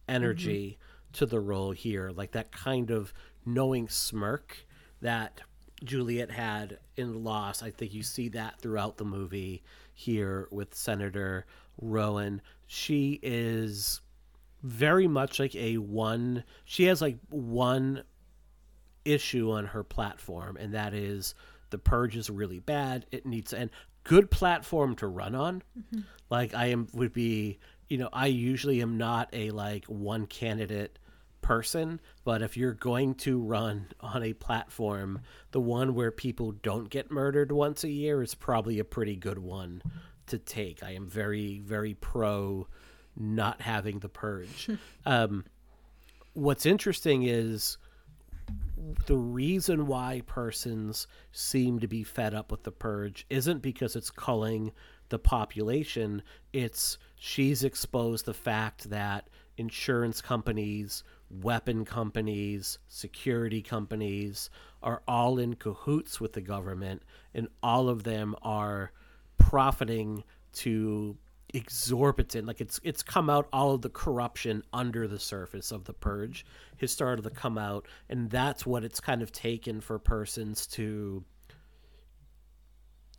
[0.09, 0.79] energy
[1.15, 3.13] to the role here, like that kind of
[3.55, 4.67] knowing smirk
[5.01, 5.41] that
[5.85, 7.63] Juliet had in Lost.
[7.63, 9.63] I think you see that throughout the movie
[9.95, 11.47] here with Senator
[11.81, 12.43] Roan.
[12.67, 14.01] She is
[14.63, 18.03] very much like a one she has like one
[19.05, 21.35] issue on her platform and that is
[21.71, 23.71] the purge is really bad it needs and
[24.03, 26.01] good platform to run on mm-hmm.
[26.29, 30.99] like i am would be you know i usually am not a like one candidate
[31.41, 35.21] person but if you're going to run on a platform
[35.53, 39.39] the one where people don't get murdered once a year is probably a pretty good
[39.39, 39.83] one
[40.27, 40.83] to take.
[40.83, 42.67] I am very very pro
[43.17, 44.71] not having the purge.
[45.07, 45.45] Um
[46.35, 47.79] what's interesting is
[49.07, 54.11] the reason why persons seem to be fed up with the purge isn't because it's
[54.11, 54.73] culling
[55.09, 56.23] the population.
[56.53, 64.49] It's she's exposed the fact that insurance companies weapon companies security companies
[64.83, 67.03] are all in cahoots with the government
[67.35, 68.93] and all of them are
[69.37, 71.17] profiting to
[71.55, 75.93] exorbitant like it's it's come out all of the corruption under the surface of the
[75.93, 76.45] purge
[76.79, 81.25] has started to come out and that's what it's kind of taken for persons to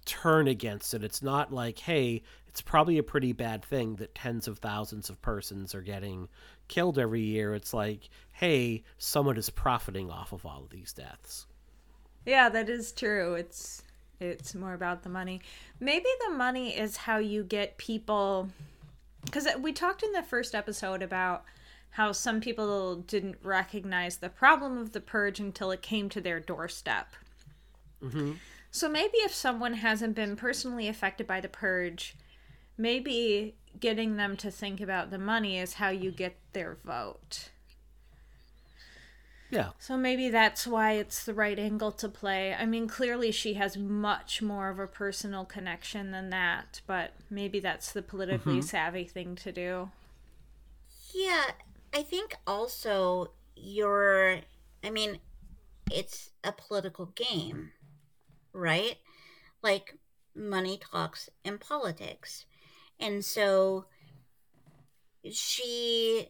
[0.10, 1.04] turn against it.
[1.04, 5.22] It's not like hey it's probably a pretty bad thing that tens of thousands of
[5.22, 6.28] persons are getting
[6.68, 11.46] killed every year it's like hey someone is profiting off of all of these deaths
[12.26, 13.36] Yeah, that is true.
[13.36, 13.84] It's
[14.20, 15.42] it's more about the money.
[15.80, 18.50] Maybe the money is how you get people
[19.32, 21.44] cuz we talked in the first episode about
[21.92, 26.40] how some people didn't recognize the problem of the purge until it came to their
[26.40, 27.16] doorstep.
[28.04, 28.34] Mm-hmm.
[28.72, 32.16] So maybe if someone hasn't been personally affected by the purge,
[32.80, 37.50] maybe getting them to think about the money is how you get their vote.
[39.52, 42.54] yeah So maybe that's why it's the right angle to play.
[42.54, 47.60] I mean, clearly she has much more of a personal connection than that, but maybe
[47.60, 48.62] that's the politically mm-hmm.
[48.62, 49.92] savvy thing to do.
[51.14, 51.46] Yeah,
[51.94, 54.40] I think also you're.
[54.84, 55.20] I mean,
[55.92, 57.72] it's a political game,
[58.54, 58.96] right?
[59.62, 59.98] Like
[60.36, 62.46] money talks in politics,
[63.00, 63.86] and so
[65.32, 66.28] she.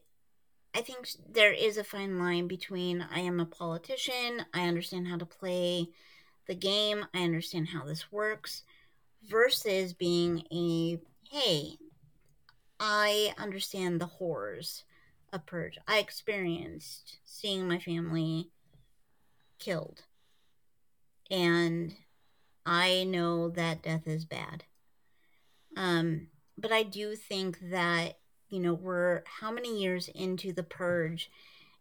[0.76, 5.18] I think there is a fine line between I am a politician, I understand how
[5.18, 5.90] to play
[6.48, 8.62] the game, I understand how this works,
[9.28, 11.78] versus being a hey,
[12.80, 14.84] I understand the horrors
[15.34, 15.78] of purge.
[15.88, 18.50] I experienced seeing my family
[19.60, 20.04] killed.
[21.30, 21.94] And
[22.66, 24.64] I know that death is bad.
[25.78, 26.28] Um,
[26.60, 28.18] but I do think that,
[28.50, 31.30] you know, we're how many years into the purge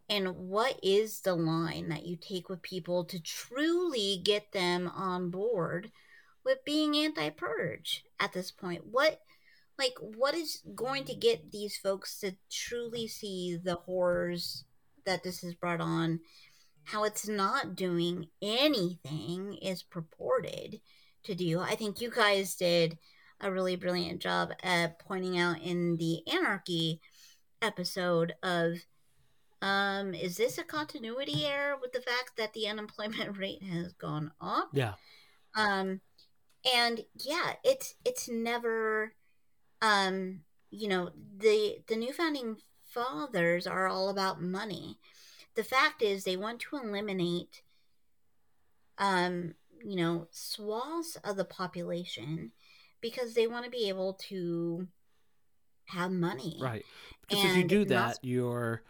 [0.09, 5.31] and what is the line that you take with people to truly get them on
[5.31, 5.91] board
[6.45, 8.87] with being anti-purge at this point?
[8.87, 9.21] What
[9.79, 14.65] like what is going to get these folks to truly see the horrors
[15.07, 16.21] that this has brought on
[16.85, 20.81] how it's not doing anything is purported
[21.23, 22.99] to do i think you guys did
[23.41, 27.01] a really brilliant job at pointing out in the anarchy
[27.63, 28.75] episode of
[29.61, 34.31] um is this a continuity error with the fact that the unemployment rate has gone
[34.41, 34.71] up?
[34.73, 34.95] Yeah.
[35.57, 36.01] Um
[36.75, 39.15] and yeah it's it's never
[39.83, 40.41] um
[40.71, 44.99] you know the the new founding fathers are all about money.
[45.55, 47.63] The fact is they want to eliminate
[48.99, 49.55] um
[49.85, 52.53] you know swaths of the population
[53.01, 54.89] because they want to be able to
[55.87, 56.85] have money Right.
[57.23, 58.83] Because if you And do that, you're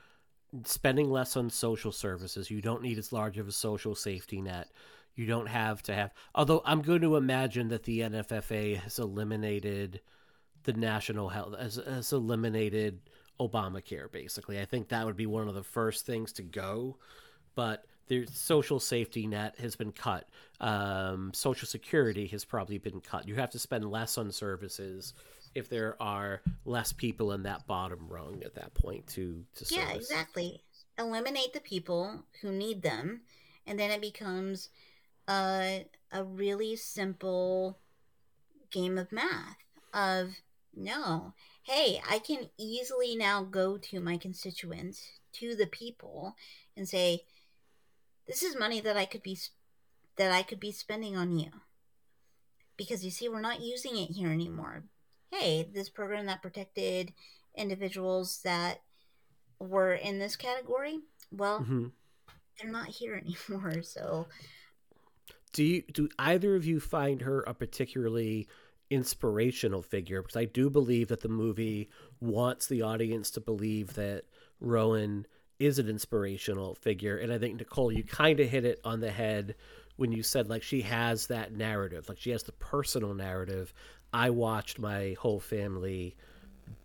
[0.64, 2.50] spending less on social services.
[2.50, 4.68] You don't need as large of a social safety net.
[5.14, 6.12] You don't have to have.
[6.34, 10.00] Although I'm going to imagine that the NFFA has eliminated
[10.62, 13.00] the national health, has, has eliminated
[13.40, 14.60] Obamacare, basically.
[14.60, 16.98] I think that would be one of the first things to go.
[17.54, 20.28] But the social safety net has been cut.
[20.60, 23.28] Um, social security has probably been cut.
[23.28, 25.14] You have to spend less on services
[25.54, 29.84] if there are less people in that bottom rung at that point to to service.
[29.88, 30.62] Yeah, exactly.
[30.98, 33.20] Eliminate the people who need them,
[33.66, 34.70] and then it becomes
[35.28, 37.78] a a really simple
[38.70, 39.56] game of math
[39.92, 40.34] of
[40.74, 41.32] no
[41.62, 46.34] hey i can easily now go to my constituents to the people
[46.76, 47.22] and say
[48.28, 49.36] this is money that i could be
[50.16, 51.50] that i could be spending on you.
[52.76, 54.84] Because you see we're not using it here anymore.
[55.32, 57.12] Hey this program that protected
[57.56, 58.82] individuals that
[59.58, 61.00] were in this category
[61.32, 61.86] well hmm
[62.60, 63.14] they're not here
[63.48, 64.26] anymore so.
[65.52, 68.48] Do you do either of you find her a particularly
[68.90, 70.22] inspirational figure?
[70.22, 71.88] Because I do believe that the movie
[72.20, 74.24] wants the audience to believe that
[74.60, 75.26] Roan
[75.58, 79.10] is an inspirational figure, and I think Nichole, you kind of hit it on the
[79.10, 79.54] head
[79.96, 83.74] when you said like she has that narrative, like she has the personal narrative.
[84.12, 86.16] I watched my whole family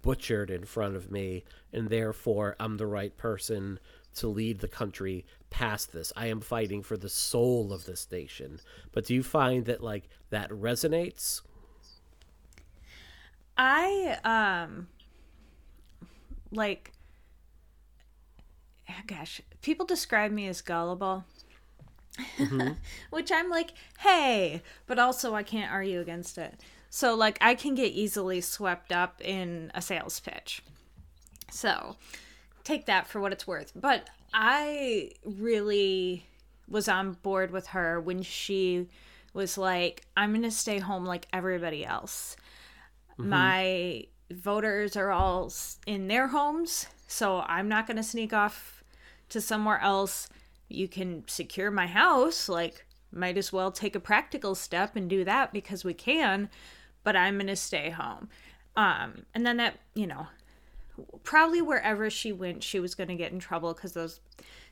[0.02, 3.80] butchered in front of me, and therefore I'm the right person
[4.16, 6.12] to lead the country past this.
[6.16, 8.60] I am fighting for the soul of this nation.
[8.92, 11.42] But do you find that like that resonates?
[13.56, 14.88] I um
[16.52, 16.93] like
[18.90, 21.26] Oh, gosh, people describe me as gullible.
[22.38, 22.74] Mm-hmm.
[23.10, 26.60] Which I'm like, "Hey," but also I can't argue against it.
[26.90, 30.62] So like I can get easily swept up in a sales pitch.
[31.50, 31.96] So,
[32.64, 33.72] take that for what it's worth.
[33.76, 36.26] But I really
[36.68, 38.88] was on board with her when she
[39.34, 42.36] was like, I'm going to stay home like everybody else.
[43.20, 43.30] Mm-hmm.
[43.30, 45.52] My voters are all
[45.86, 48.84] in their homes, so I'm not going to sneak off
[49.30, 50.28] to somewhere else.
[50.68, 55.24] You can secure my house, like, might as well take a practical step and do
[55.24, 56.50] that because we can,
[57.04, 58.30] but I'm going to stay home.
[58.76, 60.26] Um, and then that, you know,
[61.22, 64.20] probably wherever she went, she was going to get in trouble because those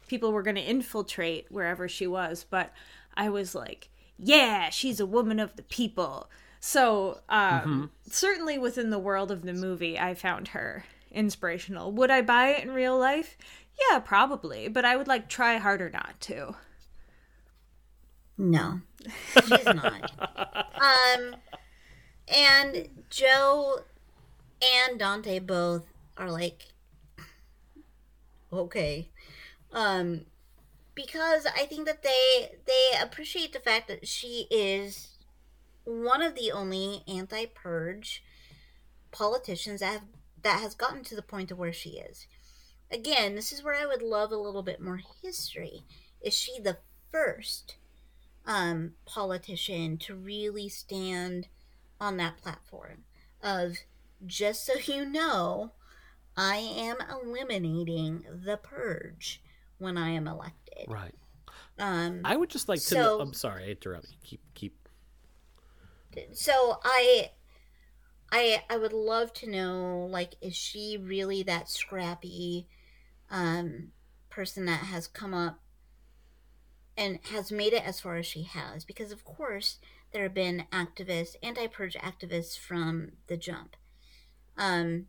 [0.07, 2.43] people were going to infiltrate wherever she was.
[2.49, 2.73] But
[3.15, 6.27] I was like, yeah, she's a woman of the people.
[6.59, 11.91] So, um, certainly within the world of the movie, I found her inspirational.
[11.91, 13.37] Would I buy it in real life?
[13.89, 14.67] Yeah, probably.
[14.67, 16.55] But I would like try harder not to.
[18.37, 18.81] No,
[19.43, 20.11] she's not.
[20.81, 21.35] um,
[22.27, 23.81] and Joe
[24.61, 25.85] and Dante both
[26.17, 26.69] are like,
[28.51, 29.09] okay,
[29.71, 30.25] um,
[30.95, 35.17] because I think that they they appreciate the fact that she is
[35.83, 38.23] one of the only anti-purge
[39.11, 40.03] politicians that have,
[40.43, 42.27] that has gotten to the point of where she is.
[42.91, 45.83] Again, this is where I would love a little bit more history.
[46.21, 46.77] Is she the
[47.11, 47.75] first
[48.45, 51.47] um, politician to really stand
[51.99, 53.03] on that platform
[53.41, 53.77] of
[54.25, 55.71] just so you know,
[56.35, 59.41] I am eliminating the purge
[59.77, 60.85] when I am elected.
[60.87, 61.15] Right.
[61.79, 64.17] Um, I would just like to So- know, I'm sorry, I interrupt you.
[64.23, 64.77] Keep keep
[66.33, 67.31] so I
[68.31, 72.67] I I would love to know like is she really that scrappy
[73.29, 73.91] um
[74.29, 75.59] person that has come up
[76.97, 78.85] and has made it as far as she has?
[78.85, 79.79] Because of course
[80.11, 83.75] there have been activists anti-purge activists from the jump
[84.57, 85.05] um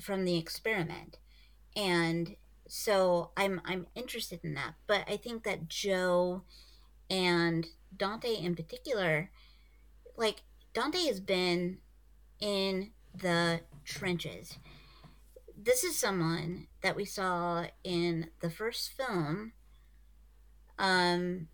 [0.00, 1.18] from the experiment.
[1.76, 2.36] And
[2.68, 4.74] so i'm i'm interested in that.
[4.86, 6.42] But i think that joe
[7.10, 7.66] and
[7.96, 9.30] dante in particular
[10.16, 11.78] like dante has been
[12.42, 14.58] in the trenches.
[15.56, 19.52] This is someone that we saw in the first film
[20.78, 21.48] um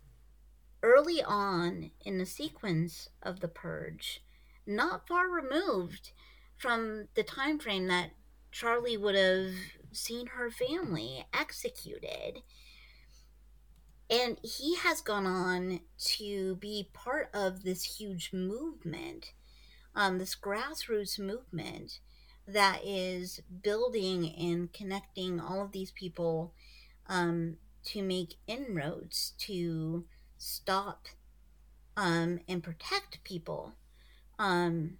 [0.81, 4.23] early on in the sequence of the purge
[4.65, 6.11] not far removed
[6.57, 8.11] from the time frame that
[8.51, 9.53] charlie would have
[9.91, 12.41] seen her family executed.
[14.09, 15.81] And he has gone on
[16.15, 19.33] to be part of this huge movement
[19.99, 21.99] um, this grassroots movement
[22.47, 26.53] that is building and connecting all of these people
[27.07, 30.05] um, to make inroads to
[30.37, 31.07] stop
[31.97, 33.73] um, and protect people
[34.39, 34.93] um,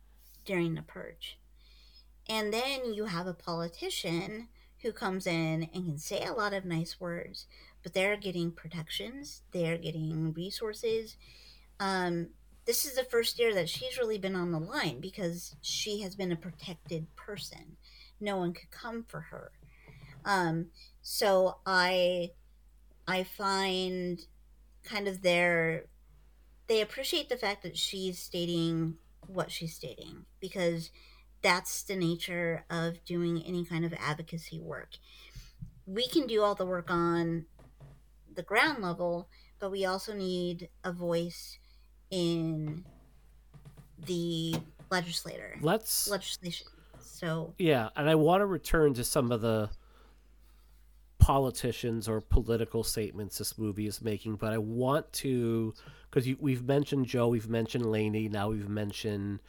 [0.43, 1.39] during the purge.
[2.27, 4.49] And then you have a politician
[4.81, 7.45] who comes in and can say a lot of nice words,
[7.83, 11.15] but they're getting protections, they're getting resources.
[11.79, 12.31] Um,
[12.69, 16.15] this is the first year that she's really been on the line because she has
[16.15, 17.77] been a protected person.
[18.21, 19.51] No one could come for her.
[20.23, 20.67] Um,
[21.01, 22.29] so I
[23.07, 24.19] I find
[24.83, 25.85] kind of their
[26.67, 30.91] they appreciate the fact that she's stating what she's stating because
[31.41, 34.91] that's the nature of doing any kind of advocacy work.
[35.87, 37.47] We can do all the work on
[38.31, 39.27] the ground level,
[39.57, 41.57] but we also need a voice
[42.11, 42.83] in
[44.05, 44.55] the
[44.89, 46.67] legislator Let's legislation.
[46.99, 49.69] So Yeah, and I want to return to some of the
[51.17, 55.73] politicians or political statements this movie is making, but I want to
[56.09, 59.39] because we've mentioned Joe, we've mentioned Laney, now we've mentioned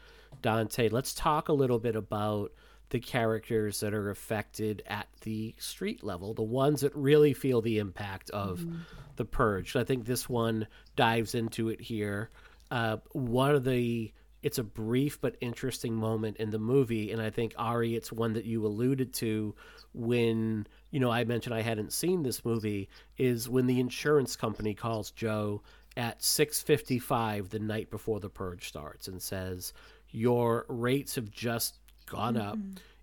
[0.43, 0.89] Dante.
[0.89, 2.53] Let's talk a little bit about
[2.91, 7.79] the characters that are affected at the street level, the ones that really feel the
[7.79, 8.79] impact of mm-hmm.
[9.17, 9.77] the purge.
[9.77, 10.67] I think this one
[10.97, 12.31] dives into it here.
[12.71, 17.29] Uh, one of the it's a brief but interesting moment in the movie and i
[17.29, 19.55] think ari it's one that you alluded to
[19.93, 22.89] when you know i mentioned i hadn't seen this movie
[23.19, 25.61] is when the insurance company calls joe
[25.97, 29.73] at 6.55 the night before the purge starts and says
[30.11, 32.59] your rates have just gone up.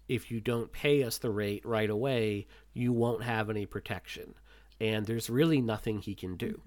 [0.08, 4.34] If you don't pay us the rate right away you won't have any protection.
[4.80, 6.62] And there's really nothing he can do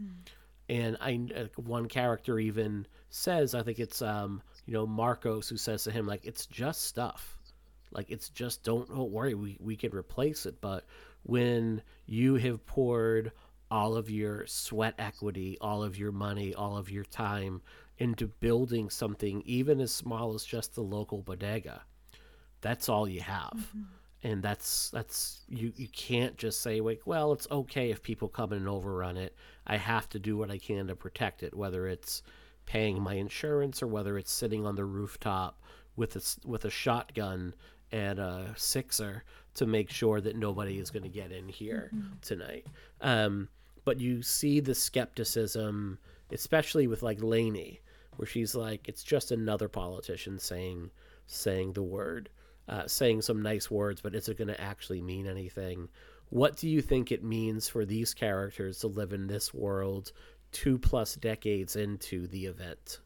[0.71, 5.57] and I uh, one character even says I think it's um you know Marcos who
[5.57, 7.37] says to him like it's just stuff.
[7.93, 10.61] Like it's just don't don't worry we we can replace it.
[10.61, 10.87] But
[11.25, 13.33] when you have poured
[13.71, 17.61] all of your sweat equity all of your money all of your time
[17.99, 21.83] into building something even as small as just the local bodega
[22.63, 23.73] that's all you have
[24.23, 28.53] and that's that's you you can't just say like well it's okay if people come
[28.53, 29.35] in and overrun it.
[29.67, 32.23] I have to do what i can to protect it whether it's
[32.67, 35.61] paying my insurance or whether it's sitting on the rooftop
[35.97, 37.55] with a with a shotgun
[37.93, 39.25] and a sixer
[39.55, 41.91] to make sure that nobody is going to get in here
[42.23, 42.67] tonight.
[43.01, 43.49] Um
[43.85, 45.99] but you see the skepticism
[46.31, 47.81] especially with like Laney
[48.17, 50.91] where she's like it's just another politician saying
[51.27, 52.29] saying the word
[52.71, 55.89] uh, saying some nice words, but is it going to actually mean anything?
[56.31, 60.13] What do you think it means for these characters to live in this world
[60.53, 63.01] two plus decades into the event?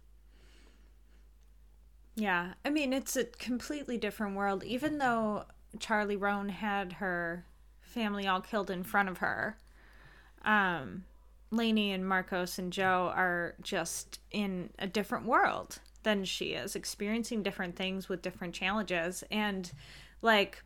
[2.15, 4.63] Yeah, I mean it's a completely different world.
[4.65, 5.45] Even though
[5.81, 7.47] Charlie Roan had her
[7.81, 9.57] family all killed in front of her,
[10.45, 11.05] um,
[11.51, 17.43] Laney and Marcos and Joe are just in a different world than she is, experiencing
[17.43, 19.73] different things with different challenges, and
[20.23, 20.63] like.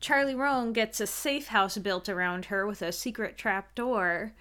[0.00, 4.32] Charlie Roan gets a safe house built around her with a secret trap door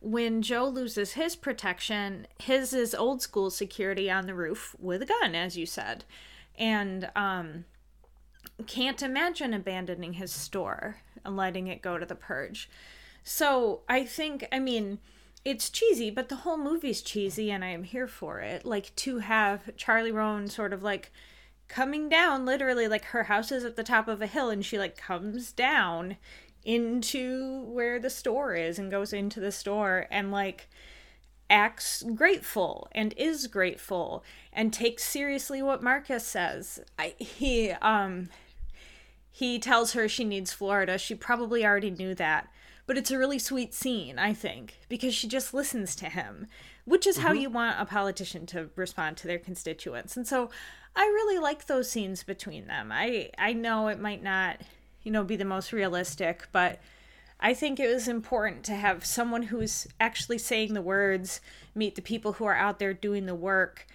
[0.00, 5.06] when Joe loses his protection, his is old school security on the roof with a
[5.06, 6.04] gun, as you said,
[6.58, 7.66] and um,
[8.66, 12.70] can't imagine abandoning his store and letting it go to the purge.
[13.22, 14.98] So I think, I mean,
[15.44, 18.64] it's cheesy, but the whole movie's cheesy, and I am here for it.
[18.64, 21.10] Like to have Charlie Roan sort of like
[21.68, 24.78] coming down, literally, like her house is at the top of a hill, and she
[24.78, 26.16] like comes down
[26.64, 30.68] into where the store is and goes into the store and like
[31.48, 34.22] acts grateful and is grateful
[34.52, 36.80] and takes seriously what Marcos says.
[36.98, 38.28] I he um
[39.30, 40.98] he tells her she needs Florida.
[40.98, 42.48] She probably already knew that.
[42.86, 46.46] But it's a really sweet scene, I think, because she just listens to him,
[46.84, 50.16] which is how you want a politician to respond to their constituents.
[50.16, 50.50] And so
[50.96, 52.90] I really like those scenes between them.
[52.92, 54.60] I I know it might not,
[55.02, 56.80] you know, be the most realistic, but
[57.38, 61.40] I think it was important to have someone who's actually saying the words,
[61.74, 63.86] meet the people who are out there doing the work.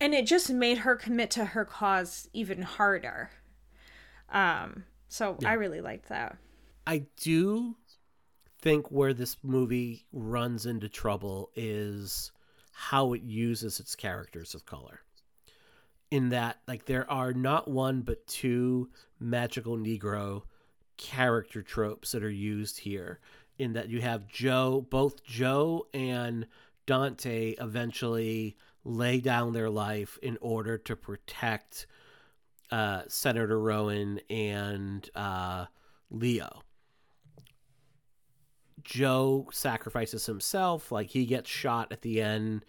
[0.00, 3.30] And it just made her commit to her cause even harder.
[4.30, 6.36] Um, so I really liked that.
[6.86, 7.76] I do
[8.64, 12.32] think where this movie runs into trouble is
[12.72, 15.02] how it uses its characters of color.
[16.10, 18.88] In that, like, there are not one but two
[19.20, 20.44] magical Negro
[20.96, 23.20] character tropes that are used here.
[23.58, 26.46] In that you have Joe, both Joe and
[26.86, 31.86] Dante eventually lay down their life in order to protect
[32.70, 35.66] uh, Senator Roan and uh,
[36.10, 36.63] Leo.
[38.84, 42.64] Joe sacrifices himself, like he gets shot at the end.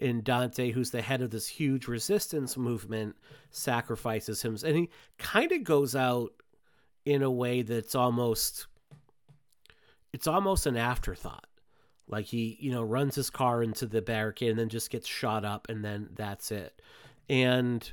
[0.00, 3.16] And Dante, who's the head of this huge resistance movement,
[3.50, 4.56] sacrifices him.
[4.64, 6.32] And he kind of goes out
[7.04, 8.66] in a way that's almost
[10.12, 11.46] it's almost an afterthought.
[12.06, 15.44] Like he, you know, runs his car into the barricade and then just gets shot
[15.44, 16.80] up and then that's it.
[17.28, 17.92] And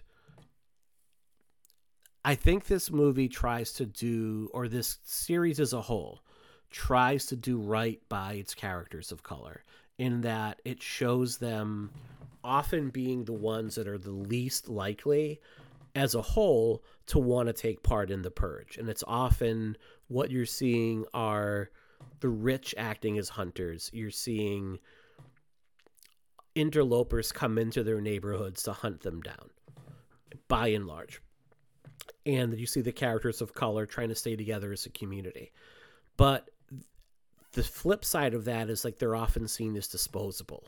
[2.24, 6.22] I think this movie tries to do or this series as a whole
[6.76, 9.64] tries to do right by its characters of color
[9.98, 11.90] in that it shows them
[12.44, 15.40] often being the ones that are the least likely
[15.96, 19.78] as a whole to want to take part in the purge and it's often
[20.08, 21.70] what you're seeing are
[22.20, 23.90] the rich acting as hunters.
[23.94, 24.80] You're seeing
[26.56, 29.50] interlopers come into their neighborhoods to hunt them down,
[30.48, 31.22] by and large.
[32.26, 35.52] And you see the characters of color trying to stay together as a community.
[36.18, 36.50] But
[37.56, 40.68] the flip side of that is like they're often seen as disposable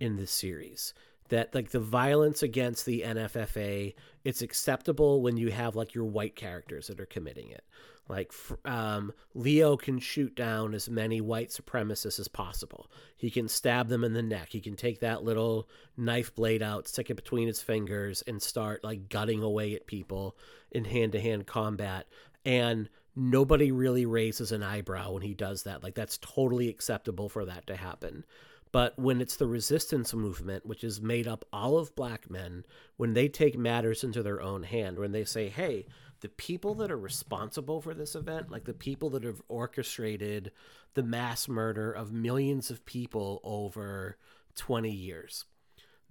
[0.00, 0.94] in this series.
[1.28, 3.94] That like the violence against the NFFA
[4.24, 7.64] it's acceptable when you have like your white characters that are committing it.
[8.08, 8.32] Like
[8.64, 12.90] um, Leo can shoot down as many white supremacists as possible.
[13.16, 14.48] He can stab them in the neck.
[14.50, 18.82] He can take that little knife blade out stick it between his fingers and start
[18.82, 20.36] like gutting away at people
[20.72, 22.06] in hand-to-hand combat.
[22.44, 22.88] And
[23.20, 27.66] nobody really raises an eyebrow when he does that like that's totally acceptable for that
[27.66, 28.24] to happen
[28.72, 32.64] but when it's the resistance movement, which is made up all of black men,
[32.96, 35.86] when they take matters into their own hand, when they say, hey,
[36.20, 40.52] the people that are responsible for this event, like the people that have orchestrated
[40.94, 44.16] the mass murder of millions of people over
[44.54, 45.46] 20 years,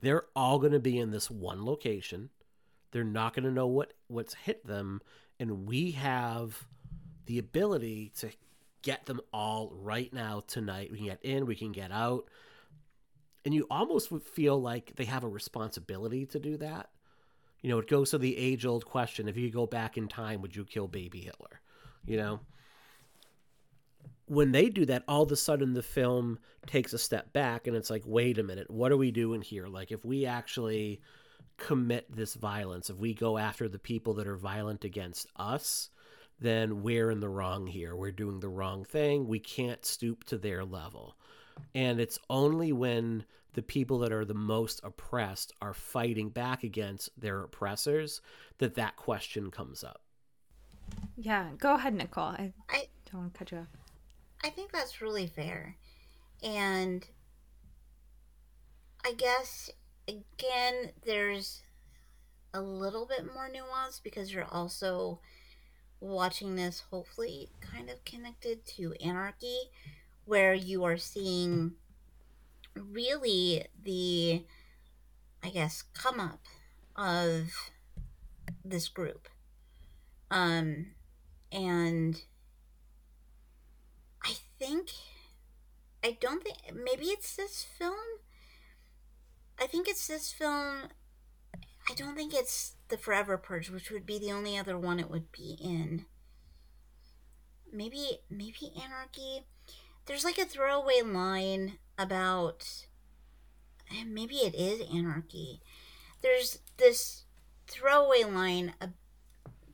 [0.01, 2.29] they're all going to be in this one location.
[2.91, 5.01] They're not going to know what, what's hit them.
[5.39, 6.67] And we have
[7.29, 8.29] the ability to
[8.81, 10.91] get them all right now tonight.
[10.91, 12.25] We can get in, we can get out
[13.45, 16.89] and you almost would feel like they have a responsibility to do that.
[17.61, 20.41] You know, it goes to the age old question if you go back in time,
[20.41, 21.61] would you kill baby Hitler?
[22.05, 22.39] You know?
[24.25, 27.75] When they do that, all of a sudden the film takes a step back and
[27.75, 29.67] it's like, wait a minute, what are we doing here?
[29.67, 31.01] Like, if we actually
[31.57, 35.89] commit this violence, if we go after the people that are violent against us,
[36.39, 37.95] then we're in the wrong here.
[37.95, 39.27] We're doing the wrong thing.
[39.27, 41.15] We can't stoop to their level.
[41.75, 47.09] And it's only when the people that are the most oppressed are fighting back against
[47.19, 48.21] their oppressors
[48.59, 50.01] that that question comes up.
[51.17, 52.39] Yeah, go ahead, Nichole.
[52.39, 53.67] I, I don't want to cut you off.
[54.43, 55.75] I think that's really fair.
[56.41, 57.05] And
[59.05, 59.69] I guess,
[60.07, 61.63] again, there's
[62.53, 65.19] a little bit more nuance because you're also
[65.99, 69.57] watching this, hopefully, kind of connected to anarchy,
[70.25, 71.73] where you are seeing
[72.75, 74.45] really the,
[75.43, 76.41] I guess, come up
[76.95, 77.71] of
[78.63, 79.27] this group.
[80.31, 80.87] Um,
[81.51, 82.21] and
[84.23, 84.89] I think,
[86.03, 87.95] I don't think, maybe it's this film.
[89.59, 90.89] I think it's this film.
[91.89, 95.09] I don't think it's the Forever Purge, which would be the only other one it
[95.09, 96.05] would be in.
[97.71, 99.45] Maybe, maybe Anarchy
[100.09, 102.67] there's like a throwaway line about
[104.07, 105.61] maybe it is anarchy.
[106.23, 107.25] There's this
[107.67, 108.89] throwaway line, a,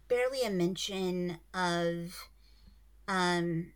[0.09, 2.27] barely a mention of
[3.07, 3.71] um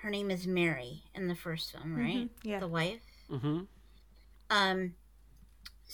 [0.00, 2.00] her name is Mary in the first film, mm-hmm.
[2.00, 2.16] right?
[2.16, 2.60] Mm-hmm, yeah.
[2.60, 3.02] The wife.
[3.30, 3.60] Mm-hmm.
[4.48, 4.94] Um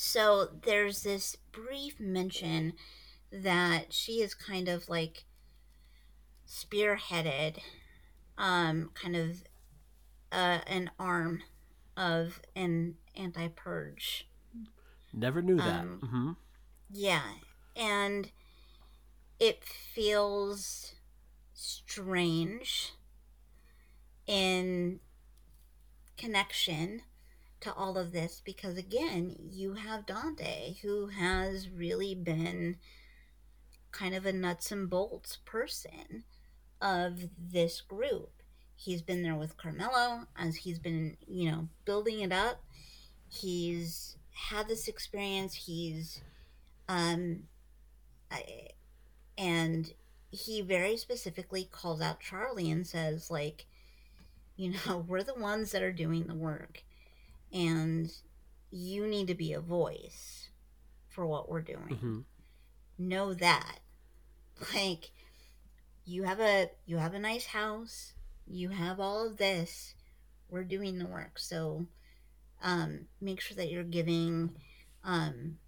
[0.01, 2.75] so there's this brief mention
[3.33, 5.25] that she is kind of like
[6.47, 7.57] spearheaded
[8.39, 9.43] um, kind of
[10.31, 11.43] uh, an arm
[11.97, 14.29] of an anti purge.
[15.13, 15.81] Never knew that.
[15.81, 16.31] Um, mm-hmm.
[16.93, 17.33] Yeah,
[17.75, 18.31] and
[19.41, 20.95] it feels
[21.53, 22.93] strange
[24.29, 25.01] in
[26.17, 27.03] connection
[27.61, 32.77] to all of this because again you have dante who has really been
[33.91, 36.25] kind of a nuts and bolts person
[36.81, 38.31] of this group.
[38.77, 42.63] He's been there with Carmelo as he's been, you know, building it up.
[43.29, 45.55] He's had this experience.
[45.55, 46.21] He's,
[46.89, 47.45] um,
[48.31, 48.69] I,
[49.37, 49.93] and
[50.31, 53.67] he very specifically calls out Charlie and says, like,
[54.57, 56.85] you know, we're the ones that are doing the work,
[57.53, 58.11] and
[58.71, 60.49] you need to be a voice
[61.09, 61.89] for what we're doing.
[61.91, 62.19] Mm-hmm.
[62.99, 63.79] Know that.
[64.75, 65.13] Like,
[66.09, 68.15] you have a you have a nice house
[68.47, 69.95] you have all of this
[70.49, 71.87] we're doing the work so
[72.63, 74.51] um, make sure that you're giving
[75.05, 75.59] um,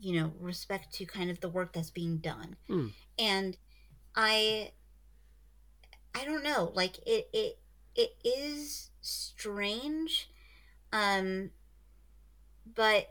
[0.00, 2.90] you know respect to kind of the work that's being done mm.
[3.18, 3.56] and
[4.16, 4.72] i
[6.14, 7.58] i don't know like it it
[7.94, 10.30] it is strange
[10.92, 11.50] um
[12.74, 13.08] but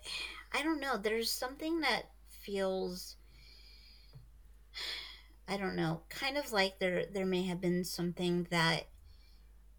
[0.53, 3.17] i don't know there's something that feels
[5.47, 8.87] I don't know, kind of like there there may have been something that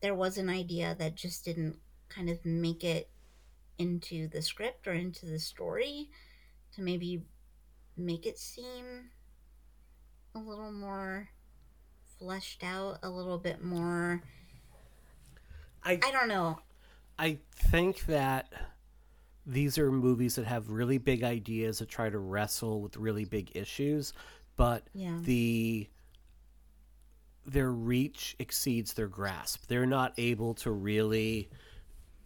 [0.00, 1.76] there was an idea that just didn't
[2.08, 3.10] kind of make it
[3.76, 6.08] into the script or into the story
[6.74, 7.22] to maybe
[7.96, 9.10] make it seem
[10.34, 11.28] a little more
[12.18, 14.22] fleshed out, a little bit more
[15.84, 16.60] I I don't know.
[17.18, 18.52] I think that
[19.46, 23.50] these are movies that have really big ideas that try to wrestle with really big
[23.56, 24.12] issues,
[24.56, 25.18] but Yeah.
[25.22, 25.88] the
[27.46, 29.66] their reach exceeds their grasp.
[29.68, 31.48] They're not able to really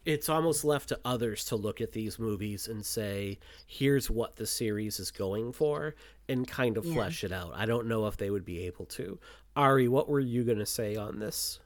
[0.05, 3.39] it's almost left to others to look at these movies and say,
[3.69, 5.95] here's what the series is going for
[6.29, 6.95] and kind of Yeah.
[6.95, 7.53] flesh it out.
[7.55, 9.21] I don't know if they would be able to.
[9.55, 11.61] Ari, what were you going to say on this?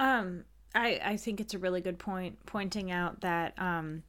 [0.00, 0.44] Um,
[0.74, 4.02] I I think it's a really good point pointing out that um,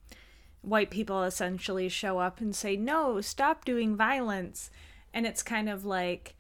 [0.61, 4.69] white people essentially show up and say, "No, stop doing violence,"
[5.13, 6.35] and it's kind of like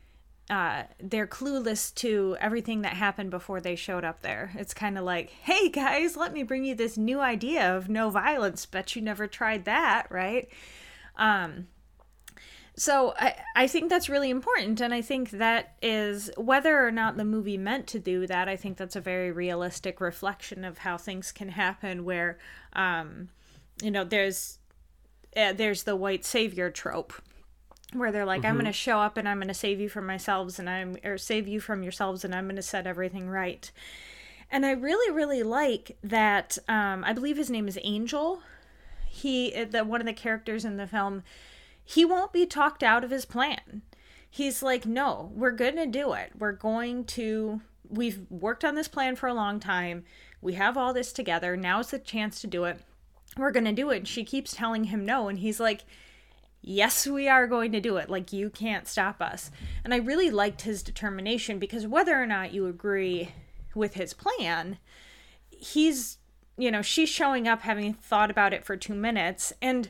[0.49, 4.51] uh, they're clueless to everything that happened before they showed up there.
[4.55, 8.09] It's kind of like, "Hey guys, let me bring you this new idea of no
[8.09, 8.65] violence.
[8.65, 10.49] Bet you never tried that, right?"
[11.15, 11.67] Um,
[12.81, 17.15] so I, I think that's really important and i think that is whether or not
[17.15, 20.97] the movie meant to do that i think that's a very realistic reflection of how
[20.97, 22.39] things can happen where
[22.73, 23.29] um,
[23.83, 24.57] you know there's
[25.37, 27.13] uh, there's the white savior trope
[27.93, 30.07] where they're like i'm going to show up and i'm going to save you from
[30.07, 33.69] myself and i'm or save you from yourselves and i'm going to set everything right.
[34.49, 38.41] And i really really like that um, i believe his name is angel.
[39.07, 41.23] He the one of the characters in the film
[41.83, 43.81] he won't be talked out of his plan.
[44.29, 46.31] He's like, no, we're going to do it.
[46.37, 50.05] We're going to, we've worked on this plan for a long time.
[50.41, 51.57] We have all this together.
[51.57, 52.79] Now's the chance to do it.
[53.35, 53.97] We're going to do it.
[53.97, 55.27] And she keeps telling him no.
[55.27, 55.81] And he's like,
[56.61, 58.09] yes, we are going to do it.
[58.09, 59.51] Like, you can't stop us.
[59.83, 63.33] And I really liked his determination because whether or not you agree
[63.75, 64.77] with his plan,
[65.49, 66.19] he's,
[66.57, 69.51] you know, she's showing up having thought about it for two minutes.
[69.61, 69.89] And,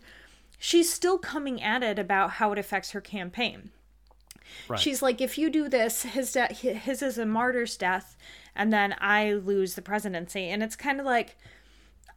[0.62, 3.72] she's still coming at it about how it affects her campaign.
[4.70, 4.80] Right.
[4.80, 8.16] She's like, if you do this, his de- his is a martyr's death,
[8.56, 10.46] and then I lose the presidency.
[10.46, 11.36] And it's kind of like,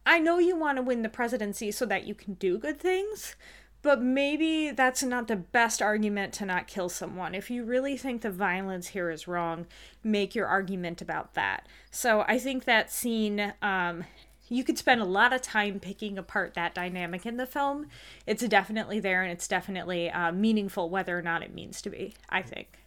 [0.05, 3.35] I know you want to win the presidency so that you can do good things,
[3.81, 7.33] but maybe that's not the best argument to not kill someone.
[7.33, 9.65] If you really think the violence here is wrong,
[10.03, 11.67] make your argument about that.
[11.89, 14.03] So I think that scene um,
[14.47, 17.87] you could spend a lot of time picking apart that dynamic in the film.
[18.25, 22.13] It's definitely there and it's definitely uh, meaningful, whether or not it means to be,
[22.29, 22.79] I think.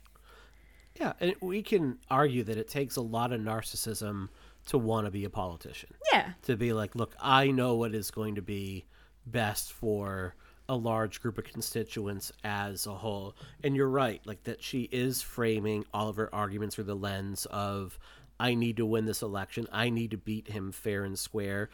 [1.00, 4.28] Yeah, and we can argue that it takes a lot of narcissism
[4.66, 5.90] to want to be a politician.
[6.12, 6.32] Yeah.
[6.42, 8.84] To be like, look, I know what is going to be
[9.26, 10.34] best for
[10.68, 13.34] a large group of constituents as a whole.
[13.64, 17.46] And you're right, like that she is framing all of her arguments through the lens
[17.46, 17.98] of
[18.40, 19.66] I need to win this election.
[19.72, 21.70] I need to beat him fair and square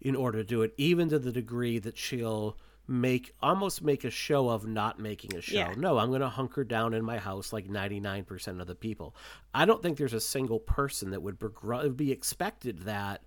[0.00, 2.56] in order to do it, even to the degree that she'll
[2.88, 5.56] make almost make a show of not making a show.
[5.56, 5.74] Yeah.
[5.76, 9.14] No, I'm going to hunker down in my house like 99% of the people.
[9.54, 13.22] I don't think there's a single person that would begr- be expected that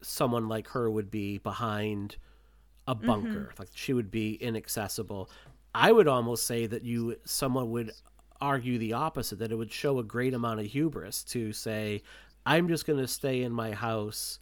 [0.00, 2.16] someone like her would be behind
[2.86, 3.06] a mm-hmm.
[3.06, 3.52] bunker.
[3.58, 5.30] Like she would be inaccessible.
[5.74, 7.92] I would almost say that you someone would
[8.40, 12.02] argue the opposite that it would show a great amount of hubris to say
[12.46, 14.38] I'm just going to stay in my house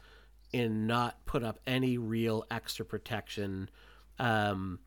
[0.52, 3.70] and not put up any real extra protection
[4.18, 4.78] um,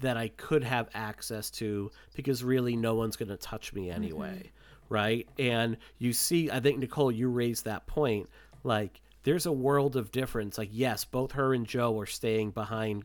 [0.00, 4.50] that I could have access to because really no one's going to touch me anyway.
[4.88, 5.28] Right.
[5.38, 8.28] And you see, I think, Nichole, you raised that point.
[8.64, 10.56] Like, there's a world of difference.
[10.56, 13.04] Like, yes, both her and Joe are staying behind,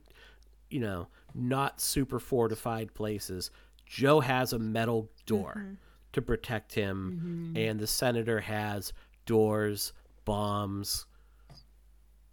[0.70, 3.52] you know, not super fortified places.
[3.94, 5.74] Joe has a metal door mm-hmm.
[6.14, 7.58] to protect him, mm-hmm.
[7.58, 8.92] and the senator has
[9.28, 9.94] doors,
[10.26, 11.06] bombs,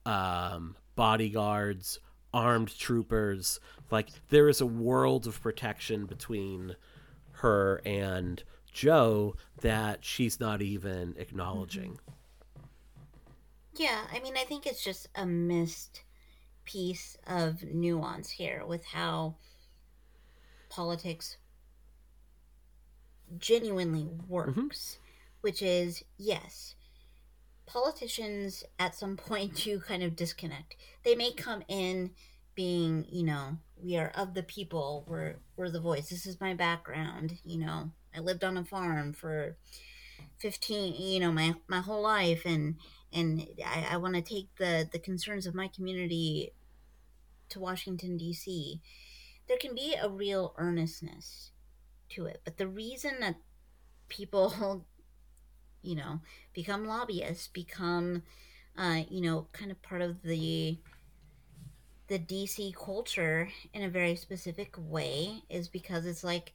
[0.07, 1.99] um, bodyguards,
[2.33, 3.61] armed troopers.
[3.91, 6.77] Like there is a world of protection between
[7.33, 8.43] her and
[8.73, 11.93] Joe that she's not even acknowledging.
[11.93, 12.63] Mm-hmm.
[13.77, 16.05] Yeah, I mean, I think it's just a missed
[16.65, 19.37] piece of nuance here with how
[20.71, 21.37] politics
[23.39, 24.33] genuinely mm-hmm.
[24.33, 24.99] works,
[25.41, 26.75] which is yes,
[27.67, 30.77] politicians at some point do kind of disconnect.
[31.05, 32.11] They may come in
[32.55, 36.11] being, you know, we are of the people, we're we're the voice.
[36.11, 37.91] This is my background, you know.
[38.15, 39.57] I lived on a farm for
[40.41, 42.77] 15 you know my my whole life and
[43.13, 46.53] and i, I want to take the the concerns of my community
[47.51, 48.81] to washington d.c
[49.49, 51.51] there can be a real earnestness
[52.11, 52.41] to it.
[52.45, 53.37] But the reason that
[54.09, 54.85] people
[55.83, 56.21] you know
[56.53, 58.23] become lobbyists become
[58.77, 60.77] uh you know kind of part of the
[62.09, 66.53] the dc culture in a very specific way is because it's like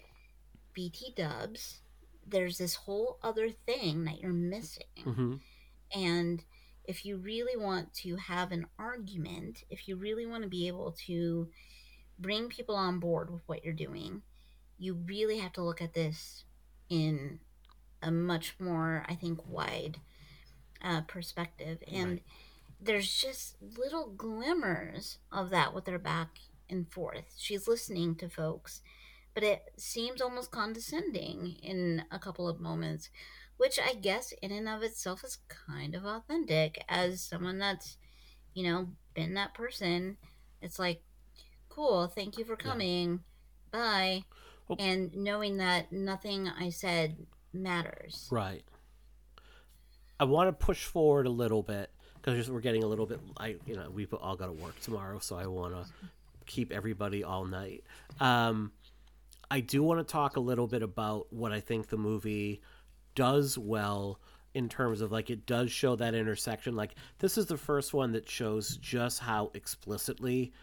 [0.73, 1.79] bt dubs
[2.27, 4.83] there's this whole other thing that you're missing.
[5.03, 5.35] Hmm
[5.93, 6.43] and
[6.83, 10.95] if you really want to have an argument, if you really want to be able
[11.07, 11.47] to
[12.19, 14.21] bring people on board with what you're doing,
[14.77, 16.43] you really have to look at this
[16.89, 17.39] in
[18.01, 19.99] a much more, I think, wide
[20.83, 21.79] uh, perspective.
[21.91, 22.23] And Right.
[22.81, 26.39] there's just little glimmers of that with her back
[26.69, 27.35] and forth.
[27.37, 28.81] She's listening to folks,
[29.33, 33.09] but it seems almost condescending in a couple of moments,
[33.57, 37.97] which I guess in and of itself is kind of authentic as someone that's,
[38.53, 40.17] you know, been that person.
[40.61, 41.03] It's like,
[41.69, 43.23] cool, thank you for coming.
[43.71, 44.25] Bye.
[44.67, 48.27] Well- and knowing that nothing I said matters.
[48.31, 48.63] Right.
[50.19, 53.19] I want to push forward a little bit because we're getting a little bit.
[53.37, 55.85] I you know we've all got to work tomorrow, so I want to
[56.45, 57.83] keep everybody all night.
[58.19, 58.71] Um,
[59.51, 62.61] I do want to talk a little bit about what I think the movie
[63.13, 64.19] does well
[64.53, 66.75] in terms of like it does show that intersection.
[66.75, 70.53] Like this is the first one that shows just how explicitly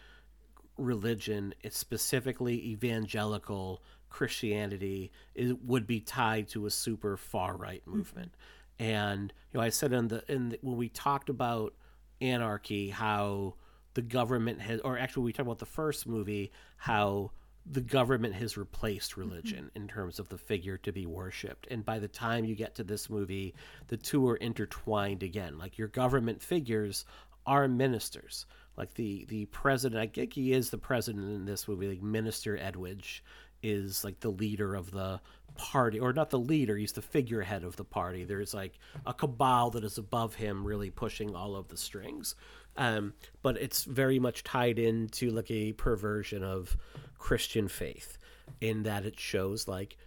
[0.77, 7.97] religion, it's specifically evangelical Christianity, is, would be tied to a super far right mm-hmm.
[7.97, 8.35] movement.
[8.79, 11.73] And you know, I said in the in the, when we talked about
[12.21, 13.55] anarchy, how
[13.93, 17.31] the government has, or actually, we talked about the first movie, how
[17.65, 19.21] the government has replaced mm-hmm.
[19.21, 21.67] religion in terms of the figure to be worshipped.
[21.69, 23.53] And by the time you get to this movie,
[23.87, 25.57] the two are intertwined again.
[25.57, 27.05] Like your government figures
[27.45, 28.45] are ministers.
[28.77, 31.87] Like the the president, I think he is the president in this movie.
[31.87, 33.23] Like Minister Edwidge
[33.61, 35.21] is like the leader of the
[35.55, 36.75] party, or not the leader.
[36.75, 38.23] He's the figurehead of the party.
[38.23, 42.35] There's like a cabal that is above him, really pushing all of the strings.
[42.75, 43.13] Um,
[43.43, 46.75] but it's very much tied into like a perversion of
[47.19, 48.17] Christian faith,
[48.59, 49.97] in that it shows like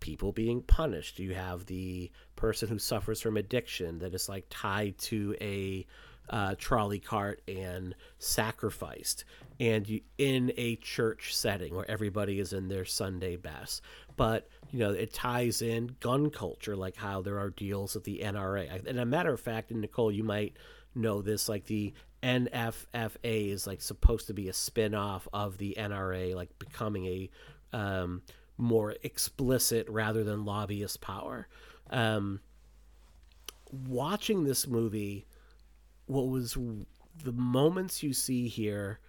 [0.00, 1.18] people being punished.
[1.18, 5.84] You have the person who suffers from addiction that is like tied to a
[6.30, 9.24] uh, trolley cart and sacrificed,
[9.60, 13.82] and you in a church setting where everybody is in their Sunday best.
[14.16, 18.20] But you know, it ties in gun culture, like how there are deals with the
[18.22, 18.86] NRA.
[18.86, 20.56] And a matter of fact, and Nichole, you might
[20.94, 21.92] know this, like the
[22.22, 27.30] NFFA is like supposed to be a spin-off of the NRA, like becoming a
[27.72, 28.22] um,
[28.56, 31.46] more explicit rather than lobbyist power.
[31.90, 32.40] Um,
[33.86, 35.26] watching this movie,
[36.08, 36.56] what was
[37.22, 39.00] the moments you see here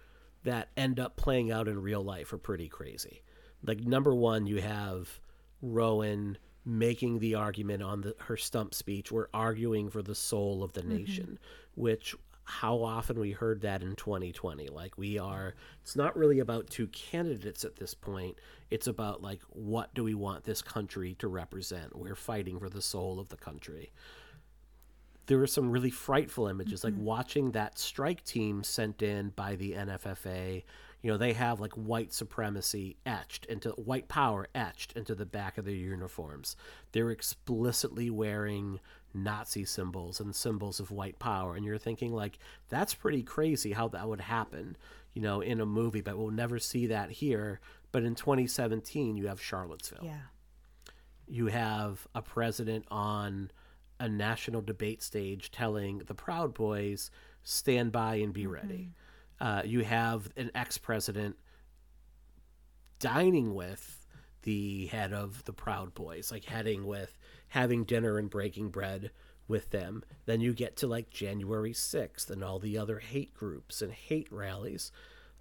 [0.44, 3.22] that end up playing out in real life are pretty crazy.
[3.62, 5.20] Like number one, you have
[5.60, 9.12] Roan making the argument on the, her stump speech.
[9.12, 10.96] We're arguing for the soul of the mm-hmm.
[10.96, 11.38] nation,
[11.74, 12.14] which
[12.50, 16.88] how often we heard that in 2020 like we are it's not really about two
[16.88, 18.36] candidates at this point
[18.70, 22.82] it's about like what do we want this country to represent we're fighting for the
[22.82, 23.92] soul of the country
[25.30, 27.04] there were some really frightful images like mm-hmm.
[27.04, 30.64] watching that strike team sent in by the NFFA
[31.02, 35.56] you know they have like white supremacy etched into white power etched into the back
[35.56, 36.56] of their uniforms.
[36.90, 38.80] They're explicitly wearing
[39.14, 43.86] nazi symbols and symbols of white power and you're thinking like that's pretty crazy how
[43.86, 44.76] that would happen
[45.14, 47.60] you know in a movie but we'll never see that here.
[47.92, 50.02] But in 2017 you have charlottesville.
[50.02, 50.22] Yeah.
[51.28, 53.52] you have a president on
[54.00, 57.10] a national debate stage telling the Proud Boys,
[57.44, 58.94] stand by and be ready.
[59.40, 61.36] Uh, you have an ex president
[62.98, 64.06] dining with
[64.42, 67.18] the head of the Proud Boys, like heading with
[67.48, 69.10] having dinner and breaking bread
[69.46, 70.02] with them.
[70.24, 74.28] Then you get to like January 6th and all the other hate groups and hate
[74.30, 74.92] rallies.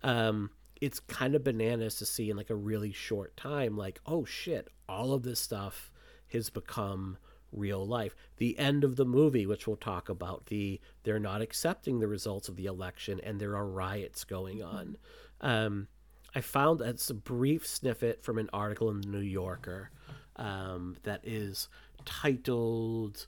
[0.04, 0.50] Um,
[0.82, 4.70] it's kind of bananas to see in like a really short time, like, oh shit,
[4.88, 5.92] all of this stuff
[6.32, 7.18] has become
[7.52, 8.16] real life.
[8.38, 12.50] The end of the movie, which we'll talk about, the they're not accepting the results
[12.50, 14.98] of the election and there are riots going on.
[15.42, 15.88] Um,
[16.36, 19.90] I found it's a brief snippet from an article in the New Yorker
[20.36, 21.70] um, that is
[22.06, 23.26] titled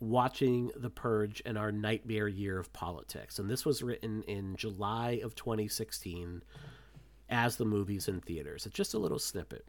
[0.00, 3.38] Watching the Purge and Our Nightmare Year of Politics.
[3.38, 6.42] And this was written in July of 2016
[7.28, 8.64] as the movie's in theaters.
[8.64, 9.66] It's just a little snippet.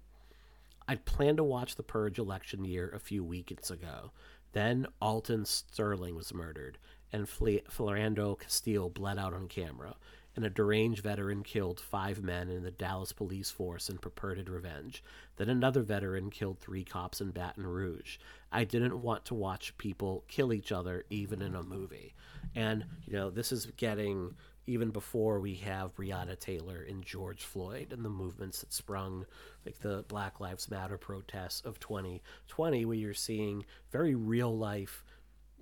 [0.89, 4.11] I'd planned to watch the Purge election year a few weeks ago.
[4.53, 6.79] Then Alton Sterling was murdered,
[7.13, 9.97] and Philando Castile bled out on camera,
[10.35, 15.03] and a deranged veteran killed five men in the Dallas police force in purported revenge.
[15.37, 18.17] Then another veteran killed three cops in Baton Rouge.
[18.51, 22.15] I didn't want to watch people kill each other, even in a movie.
[22.55, 24.33] And, you know, this is getting
[24.69, 29.25] even before we have Breonna Taylor and George Floyd and the movements that sprung,
[29.65, 35.03] like the Black Lives Matter protests of 2020, where you're seeing very real life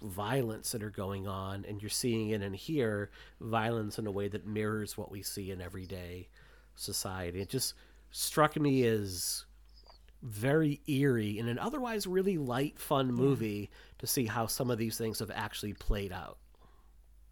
[0.01, 3.09] violence that are going on and you're seeing it in here
[3.39, 6.27] violence in a way that mirrors what we see in everyday
[6.75, 7.41] society.
[7.41, 7.73] It just
[8.11, 9.45] struck me as
[10.21, 13.69] very eerie in an otherwise really light fun movie
[13.99, 16.37] to see how some of these things have actually played out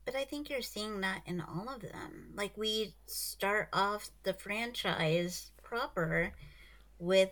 [0.05, 2.29] But I think you're seeing that in all of them.
[2.35, 6.31] Like we start off the franchise proper
[6.99, 7.31] with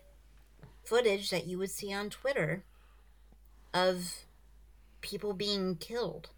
[0.84, 2.64] footage that you would see on Twitter
[3.74, 4.26] of
[5.02, 6.30] people being killed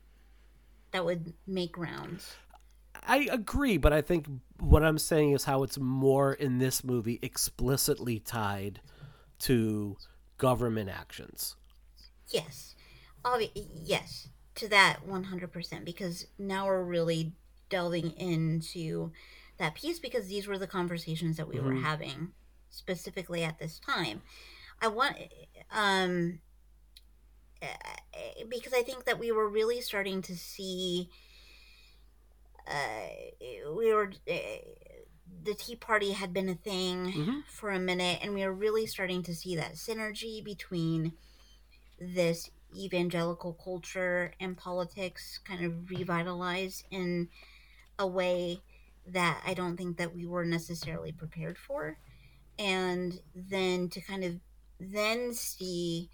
[0.91, 2.36] that would make rounds.
[3.07, 4.28] I agree, but I think
[4.60, 8.80] what I'm saying is how it's more in this movie explicitly tied
[9.40, 9.98] to
[10.38, 11.56] government actions.
[12.30, 12.76] Yes.
[13.24, 17.34] Obvi- yes, to that 100% because now we're really
[17.69, 19.11] delving into
[19.57, 21.84] that piece because these were the conversations that we were Mhm.
[21.84, 22.34] having
[22.69, 24.22] specifically at this time.
[24.82, 25.18] I want
[25.72, 26.40] um
[27.61, 27.68] uh,
[28.49, 31.10] because I think that we were really starting to see
[32.68, 33.07] uh
[33.73, 34.34] we were uh,
[35.44, 37.44] the Tea Party had been a thing Mhm.
[37.48, 41.14] for a minute, and we were really starting to see that synergy between
[41.99, 47.30] this evangelical culture and politics kind of revitalized in
[47.97, 48.61] a way
[49.07, 51.97] that I don't think that we were necessarily prepared for.
[52.57, 54.35] And then to kind of
[54.80, 56.10] then see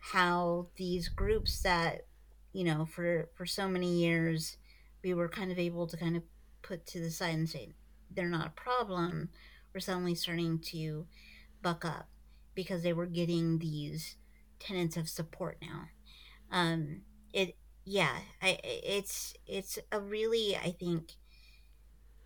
[0.00, 2.06] how these groups that,
[2.52, 4.56] you know, for for so many years
[5.02, 6.22] we were kind of able to kind of
[6.62, 7.70] put to the side and say
[8.10, 9.28] they're not a problem,
[9.72, 11.06] were suddenly starting to
[11.62, 12.08] buck up
[12.54, 14.16] because they were getting these
[14.62, 15.90] tenets of support now.
[16.50, 17.02] Um,
[17.32, 21.12] it yeah, I it's it's a really I think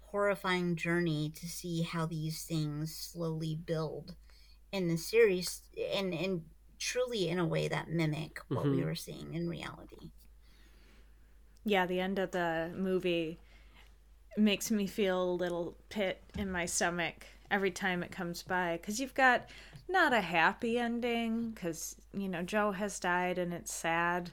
[0.01, 4.17] horrifying journey to see how these things slowly build
[4.73, 5.63] in the series
[5.95, 6.45] and and
[6.79, 8.85] truly in a way that mimic what we Mhm.
[8.85, 10.13] were seeing in reality.
[11.65, 13.39] Yeah, the end of the movie
[14.37, 19.01] makes me feel a little pit in my stomach every time it comes by because
[19.01, 19.49] you've got
[19.89, 24.31] not a happy ending because you know Joe has died and it's sad,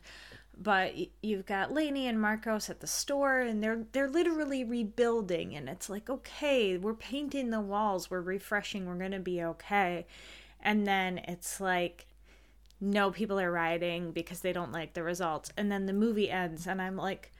[0.57, 5.69] but you've got Laney and Marcos at the store and they're they're literally rebuilding and
[5.69, 10.05] it's like okay we're painting the walls we're refreshing we're gonna be okay,
[10.61, 12.07] and then it's like
[12.81, 15.51] no people are rioting because they don't like the results.
[15.55, 17.31] And then the movie ends and i'm like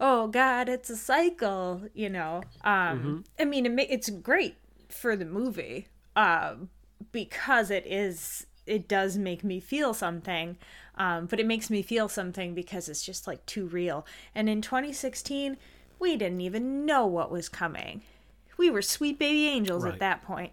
[0.00, 2.42] oh god it's a cycle you know?
[2.64, 4.56] Um i mean it it's great
[4.88, 6.68] for the movie um
[7.12, 10.56] because it is it does make me feel something
[10.96, 14.62] um but it makes me feel something because it's just like too real and in
[14.62, 15.56] 2016
[15.98, 18.02] we didn't even know what was coming
[18.56, 19.94] we were sweet baby angels Right.
[19.94, 20.52] at that point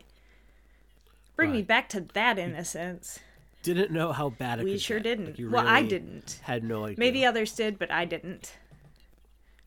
[1.35, 3.19] bring me back to that innocence
[3.63, 5.03] Didn't know how bad it was we could sure get.
[5.03, 6.95] didn't Like, you well i didn't Had no idea.
[6.99, 8.53] maybe others did but i didn't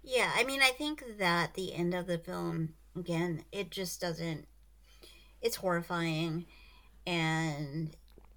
[0.03, 4.47] Yeah, I mean, I think that the end of the film, again, it just doesn't.
[5.41, 6.45] It's horrifying.
[7.07, 7.95] And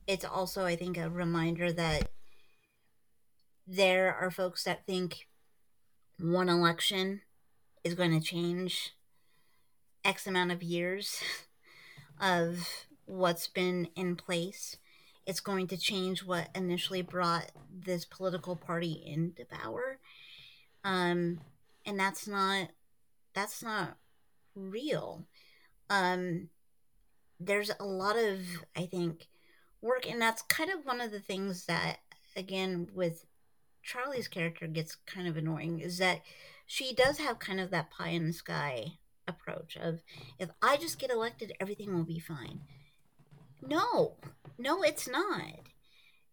[0.08, 2.10] it's also, I think, a reminder that
[3.66, 5.28] there are folks that think
[6.20, 7.22] one election
[7.84, 8.94] is going to change
[10.04, 11.22] X amount of years
[12.20, 12.68] of
[13.06, 14.78] what's been in place.
[15.26, 20.00] It's going to change what initially brought this political party into power.
[20.84, 21.42] Um,
[21.86, 22.70] and that's not
[23.34, 23.98] that's not
[24.56, 25.26] real
[25.90, 26.50] um
[27.40, 28.40] there's a lot of
[28.76, 29.28] i think
[29.82, 31.98] work and that's kind of one of the things that
[32.36, 33.26] again with
[33.84, 36.22] charlie's character gets kind of annoying is that
[36.66, 38.86] she does have kind of that pie in the sky
[39.28, 40.02] approach of
[40.40, 42.62] if i just get elected everything will be fine
[43.62, 44.16] no
[44.58, 45.60] no it's not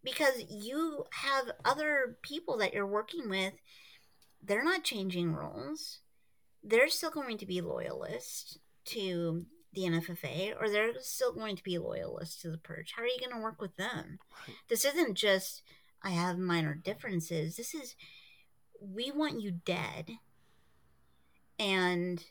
[0.02, 3.54] because you have other people that you're working with
[4.46, 6.00] they're not changing roles.
[6.62, 11.78] They're still going to be loyalists to the NFFA, or they're still going to be
[11.78, 12.92] loyalists to the Purge.
[12.96, 14.18] How are you going to work with them?
[14.68, 15.62] This isn't just
[16.02, 17.56] I have minor differences.
[17.56, 17.96] This is
[18.80, 20.10] we want you dead,
[21.58, 22.22] and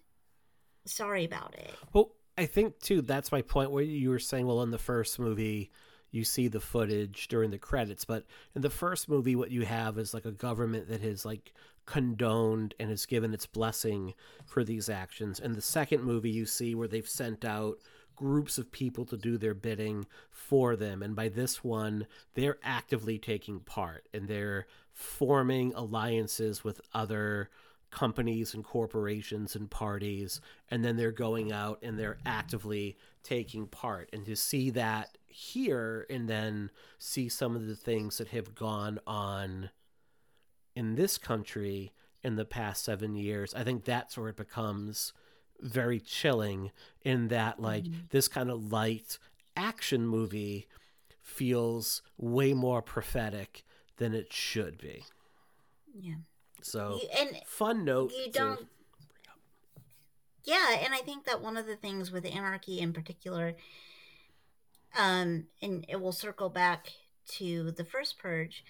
[0.86, 1.72] sorry about it.
[1.92, 5.20] Well, I think too that's my point where you were saying, well, in the first
[5.20, 5.72] movie,
[6.12, 8.26] you see the footage during the credits, but
[8.56, 11.54] in the first movie, what you have is like a government that has like
[11.86, 14.14] condoned and has given its blessing
[14.46, 15.40] for these actions.
[15.40, 17.78] And the second movie, you see where they've sent out
[18.16, 22.06] groups of people to do their bidding for them, and by this one,
[22.36, 27.50] they're actively taking part and they're forming alliances with other
[27.90, 30.42] companies and corporations and parties.
[30.70, 34.10] And then they're going out and they're actively taking part.
[34.12, 39.00] And to see that here and then see some of the things that have gone
[39.06, 39.70] on
[40.76, 41.92] in this country
[42.24, 45.14] in the past seven years, I think that's where it becomes
[45.60, 46.72] very chilling
[47.04, 48.00] in that like Mm-hmm.
[48.10, 49.18] this kind of light
[49.56, 50.68] action movie
[51.22, 53.64] feels way more prophetic
[53.98, 55.04] than it should be.
[55.98, 56.16] Yeah.
[56.62, 58.12] So You- and fun note.
[58.12, 58.68] you don't
[60.46, 63.56] yeah and i think that one of the things with anarchy in particular
[64.98, 66.92] um and it will circle back
[67.28, 68.64] to the first purge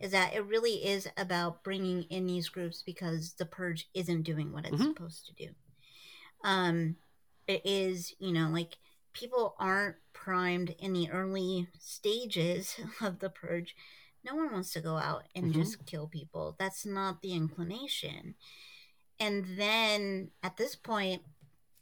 [0.00, 4.52] is that it really is about bringing in these groups because the purge isn't doing
[4.52, 4.88] what it's Mhm.
[4.94, 5.54] supposed to do.
[6.44, 6.96] Um
[7.46, 8.78] it is you know like
[9.12, 13.74] people aren't primed in the early stages of the purge.
[14.24, 15.54] No one wants to go out and Mhm.
[15.54, 16.54] just kill people.
[16.58, 18.34] That's not the inclination.
[19.18, 21.22] And then at this point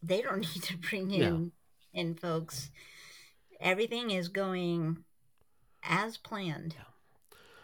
[0.02, 1.52] they don't need to bring in
[1.92, 2.70] in folks.
[3.60, 5.04] Everything is going
[5.82, 6.76] as planned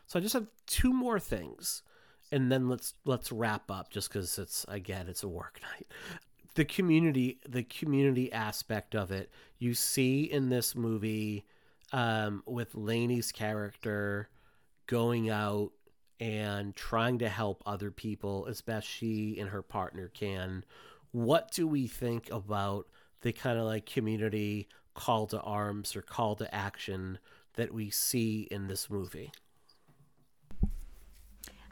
[0.06, 1.82] So I just have two more things,
[2.30, 3.90] and then let's let's wrap up.
[3.90, 5.86] Just because it's again it's a work night.
[6.54, 11.46] The community, the community aspect of it, you see in this movie
[11.92, 14.28] um, with Laney's character
[14.86, 15.72] going out
[16.20, 20.64] and trying to help other people as best she and her partner can.
[21.10, 22.86] What do we think about
[23.22, 27.18] the kind of like community call to arms or call to action
[27.54, 29.32] that we see in this movie?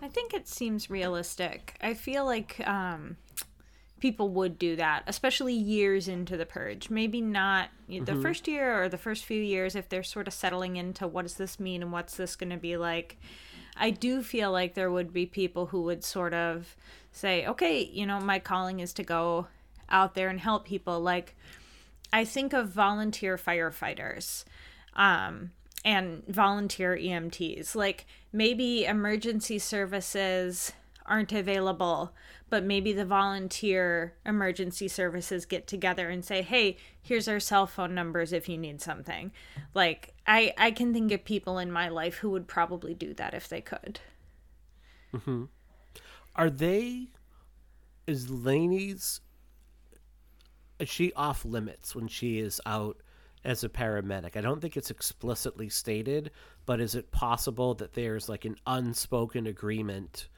[0.02, 1.76] I think it seems realistic.
[1.80, 3.16] I feel like um,
[4.00, 6.90] people would do that, especially years into the purge.
[6.90, 10.76] Maybe not the first year or the first few years if they're sort of settling
[10.76, 13.18] into what does this mean and what's this going to be like.
[13.76, 16.76] I do feel like there would be people who would sort of
[17.12, 19.46] say, okay, you know, my calling is to go
[19.88, 21.00] out there and help people.
[21.00, 21.36] Like,
[22.12, 24.44] I think of volunteer firefighters
[24.94, 25.52] um,
[25.84, 27.74] and volunteer EMTs.
[27.74, 30.72] Like maybe emergency services
[31.06, 32.14] aren't available,
[32.48, 37.94] but maybe the volunteer emergency services get together and say, "Hey, here's our cell phone
[37.94, 39.32] numbers if you need something."
[39.74, 43.34] Like I I can think of people in my life who would probably do that
[43.34, 44.00] if they could.
[45.12, 45.48] Mhm.
[46.36, 47.08] Are they?
[48.06, 49.20] Is Laney's?
[50.78, 52.98] Is she off limits when she is out
[53.44, 54.36] as a paramedic?
[54.36, 56.30] I don't think it's explicitly stated,
[56.66, 60.28] but is it possible that there's like an unspoken agreement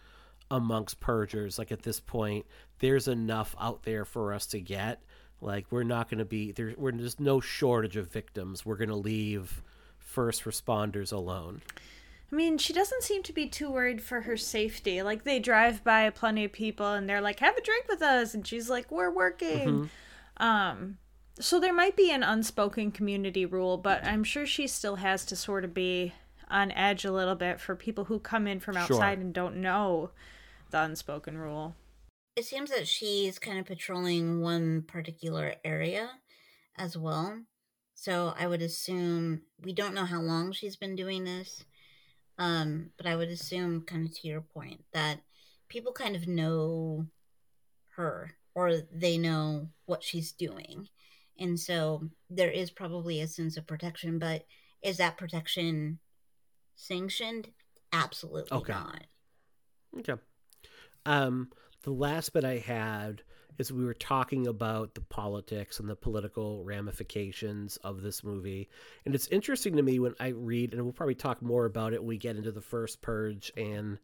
[0.51, 1.59] amongst purgers?
[1.59, 2.47] Like at this point,
[2.79, 5.03] there's enough out there for us to get.
[5.41, 6.75] Like we're not going to be there.
[6.77, 8.65] We're there's no shortage of victims.
[8.65, 9.63] We're going to leave
[9.99, 11.63] first responders alone.
[12.31, 15.03] I mean, she doesn't seem to be too worried for her safety.
[15.03, 18.35] Like they drive by plenty of people and they're like, "Have a drink with us,"
[18.35, 19.91] and she's like, "We're working."
[20.39, 20.99] Um,
[21.39, 25.37] so there might be an unspoken community rule, but I'm sure she still has to
[25.37, 26.13] sort of be
[26.51, 28.83] on edge a little bit for people who come in from Sure.
[28.83, 30.11] outside and don't know
[30.71, 31.75] the unspoken rule.
[32.37, 36.11] it seems that she's kind of patrolling one particular area
[36.79, 37.43] as well
[37.95, 41.65] so i would assume we don't know how long she's been doing this
[42.39, 45.21] um but i would assume kind of to your point that
[45.69, 47.07] people kind of know
[47.97, 50.89] her or they know what she's doing
[51.39, 54.47] and so there is probably a sense of protection but
[54.83, 55.99] is that protection
[56.77, 57.49] sanctioned
[57.93, 58.73] absolutely Okay.
[58.73, 59.05] not
[59.99, 60.15] Okay.
[61.05, 61.51] Um,
[61.83, 63.23] the last bit I had
[63.59, 68.69] is we were talking about the politics and the political ramifications of this movie.
[69.05, 72.01] And it's interesting to me when I read, and we'll probably talk more about it
[72.01, 73.99] when we get into the first purge and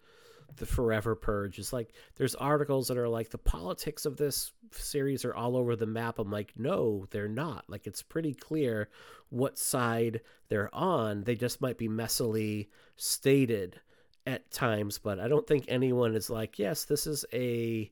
[0.56, 1.58] the forever purge.
[1.58, 5.76] It's like there's articles that are like the politics of this series are all over
[5.76, 6.18] the map.
[6.18, 7.64] I'm like, no, they're not.
[7.68, 8.88] Like it's pretty clear
[9.30, 11.24] what side they're on.
[11.24, 13.80] They just might be messily stated
[14.26, 17.90] at times, but I don't think anyone is like, yes, this is a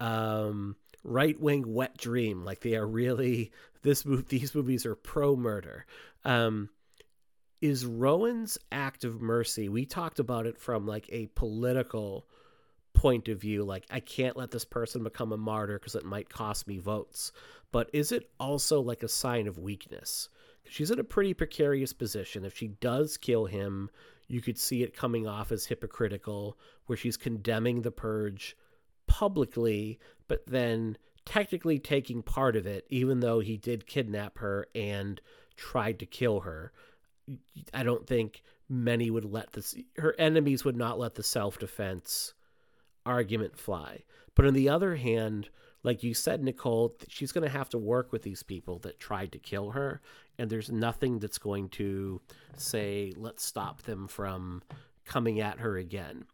[0.00, 2.44] um, right wing wet dream.
[2.44, 3.52] Like they are really
[3.82, 4.28] this move.
[4.28, 5.86] These movies are pro murder.
[6.24, 6.68] Um,
[7.60, 9.68] is Roan's act of mercy?
[9.68, 12.26] We talked about it from like a political
[12.94, 13.64] point of view.
[13.64, 17.32] Like I can't let this person become a martyr because it might cost me votes.
[17.70, 20.28] But is it also like a sign of weakness?
[20.68, 22.44] She's in a pretty precarious position.
[22.44, 23.90] If she does kill him,
[24.26, 28.56] you could see it coming off as hypocritical, where she's condemning the purge
[29.06, 29.98] publicly,
[30.28, 35.20] but then technically taking part of it, even though he did kidnap her and
[35.56, 36.72] tried to kill her.
[37.74, 42.34] I don't think many would let this, her enemies would not let the self defense
[43.06, 44.04] argument fly.
[44.34, 45.48] But on the other hand,
[45.82, 49.32] like you said, Nichole, she's going to have to work with these people that tried
[49.32, 50.00] to kill her,
[50.38, 52.20] and there's nothing that's going to
[52.56, 54.62] say, let's stop them from
[55.04, 56.24] coming at her again.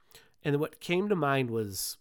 [0.42, 1.98] And what came to mind was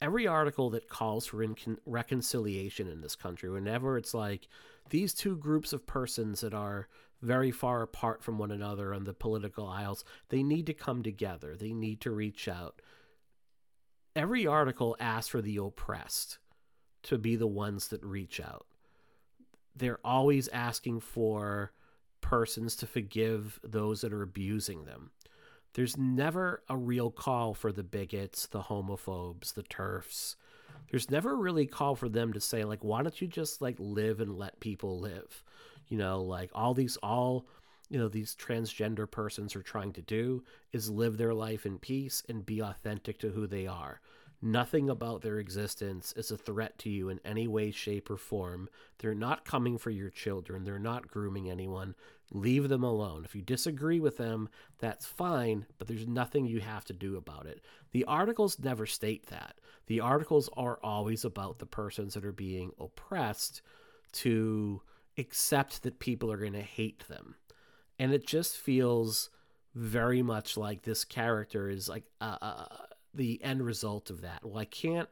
[0.00, 4.48] every article that calls for incon- reconciliation in this country, whenever it's like
[4.90, 6.88] these two groups of persons that are
[7.22, 11.56] very far apart from one another on the political aisles, they need to come together.
[11.56, 12.82] They need to reach out.
[14.14, 16.38] Every article asks for the oppressed
[17.04, 18.66] to be the ones that reach out.
[19.76, 21.72] They're always asking for
[22.20, 25.10] persons to forgive those that are abusing them.
[25.74, 30.36] There's never a real call for the bigots, the homophobes, the TERFs.
[30.90, 34.20] There's never really call for them to say like why don't you just like live
[34.20, 35.42] and let people live?
[35.94, 37.46] You know, like all these all
[37.88, 40.42] you know these transgender persons are trying to do
[40.72, 44.00] is live their life in peace and be authentic to who they are.
[44.42, 48.68] Nothing about their existence is a threat to you in any way, shape, or form.
[48.98, 50.64] They're not coming for your children.
[50.64, 51.94] They're not grooming anyone.
[52.32, 53.24] Leave them alone.
[53.24, 54.48] If you disagree with them,
[54.80, 57.60] that's fine, but there's nothing you have to do about it.
[57.92, 59.60] The articles never state that.
[59.86, 63.62] The articles are always about the persons that are being oppressed
[64.14, 64.82] to
[65.18, 67.36] accept that people are going to hate them.
[67.98, 69.30] And it just feels
[69.74, 72.66] very much like this character is like uh, uh,
[73.12, 74.44] the end result of that.
[74.44, 75.08] Well, I can't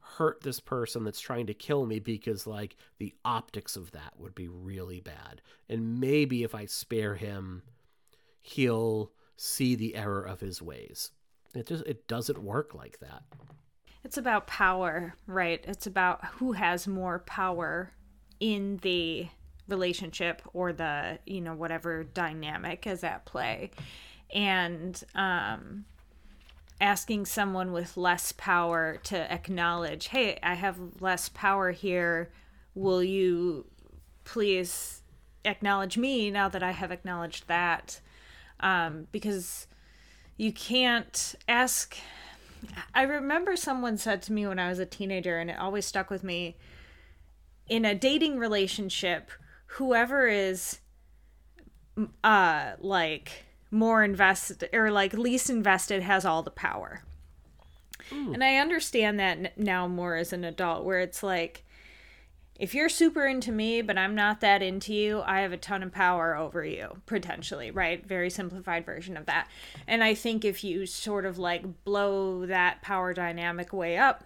[0.00, 4.34] hurt this person that's trying to kill me because like the optics of that would
[4.34, 5.40] be really bad.
[5.68, 7.62] And maybe if I spare him,
[8.42, 11.10] he'll see the error of his ways.
[11.54, 13.22] It just it doesn't work like that.
[14.04, 15.62] It's about power, right?
[15.66, 17.92] It's about who has more power
[18.40, 19.28] in the
[19.68, 23.70] relationship or the, you know, whatever dynamic is at play.
[24.34, 25.84] And um
[26.80, 32.30] asking someone with less power to acknowledge, hey, I have less power here.
[32.74, 33.66] Will you
[34.24, 35.02] please
[35.44, 38.00] acknowledge me now that I have acknowledged that?
[38.60, 39.66] Um, because
[40.36, 41.96] you can't ask.
[42.94, 46.08] I remember someone said to me when I was a teenager, and it always stuck
[46.08, 46.56] with me
[47.70, 49.30] in a dating relationship,
[49.66, 50.80] whoever is
[52.24, 57.02] uh like more invested or like least invested has all the power.
[58.12, 58.32] Ooh.
[58.32, 61.64] And I understand that now more as an adult, where it's like,
[62.58, 65.82] if you're super into me, but I'm not that into you, I have a ton
[65.82, 68.04] of power over you, potentially, right?
[68.04, 69.48] Very simplified version of that.
[69.86, 74.24] And I think if you sort of like blow that power dynamic way up,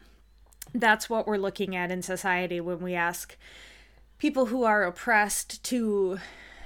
[0.72, 3.36] that's what we're looking at in society when we ask
[4.18, 6.18] people who are oppressed to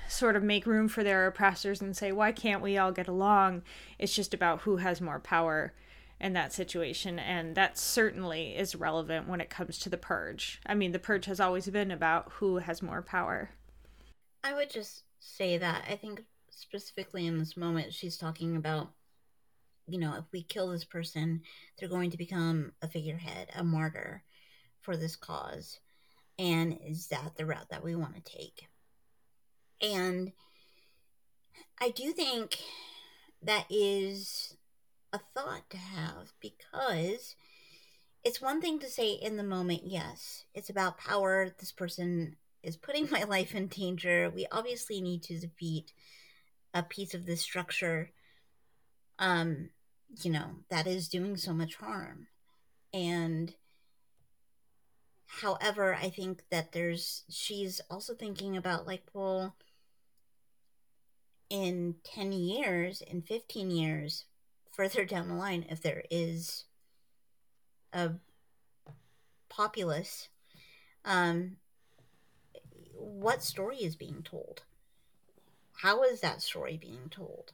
[0.09, 3.62] sort of make room for their oppressors and say, why can't we all get along?
[3.99, 5.75] It's just about who has more power
[6.20, 7.19] in that situation.
[7.19, 10.61] And that certainly is relevant when it comes to the purge.
[10.66, 13.51] I mean, the purge has always been about who has more power.
[14.43, 18.91] I would just say that I think specifically in this moment, she's talking about,
[19.89, 21.43] you know, if we kill this person,
[21.78, 24.23] they're going to become a figurehead, a martyr
[24.81, 25.81] for this cause.
[26.39, 28.69] And is that the route that we want to take?
[29.81, 30.32] And
[31.81, 32.59] I do think
[33.43, 34.56] that is
[35.12, 37.36] a thought to have because
[38.24, 41.55] it's one thing to say in the moment, yes, it's about power.
[41.59, 44.31] This person is putting my life in danger.
[44.35, 45.93] We obviously need to defeat
[46.74, 48.10] a piece of this structure,
[49.19, 49.70] um,
[50.16, 52.28] you know, that is doing so much harm.
[52.93, 53.55] And
[55.26, 59.55] however, I think that there's, she's also thinking about like, well,
[61.51, 64.24] in 10 years, in 15 years,
[64.70, 66.64] further down the line, if there is
[67.93, 68.12] a
[69.48, 70.28] populace,
[71.05, 71.56] um,
[72.94, 74.62] what story is being told?
[75.78, 77.52] How is that story being told?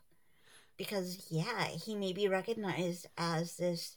[0.76, 3.96] Because, yeah, he may be recognized as this.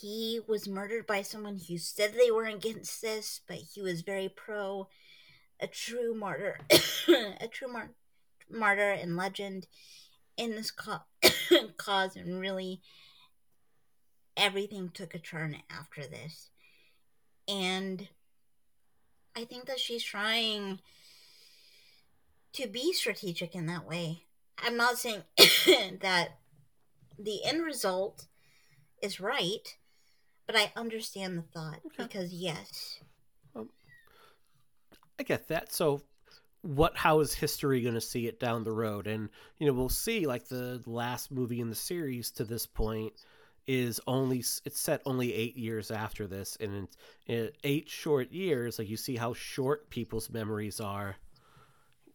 [0.00, 4.28] He was murdered by someone who said they were against this, but he was very
[4.28, 4.88] pro
[5.60, 6.60] a true martyr,
[7.40, 7.94] a true martyr
[8.50, 9.66] martyr and legend
[10.36, 11.02] in this co-
[11.76, 12.80] cause, and really
[14.36, 16.50] everything took a turn after this.
[17.46, 18.08] And
[19.36, 20.80] I think that she's trying
[22.54, 24.24] to be strategic in that way.
[24.64, 25.22] I'm not saying
[26.00, 26.38] that
[27.18, 28.26] the end result
[29.02, 29.76] is right,
[30.46, 32.04] but I understand the thought okay.
[32.04, 33.00] because yes.
[33.54, 33.68] Um,
[35.18, 35.72] I get that.
[35.72, 36.02] So
[36.62, 39.28] what how is history going to see it down the road and
[39.58, 43.12] you know we'll see like the last movie in the series to this point
[43.66, 46.88] is only it's set only eight years after this and in,
[47.26, 51.14] in eight short years like you see how short people's memories are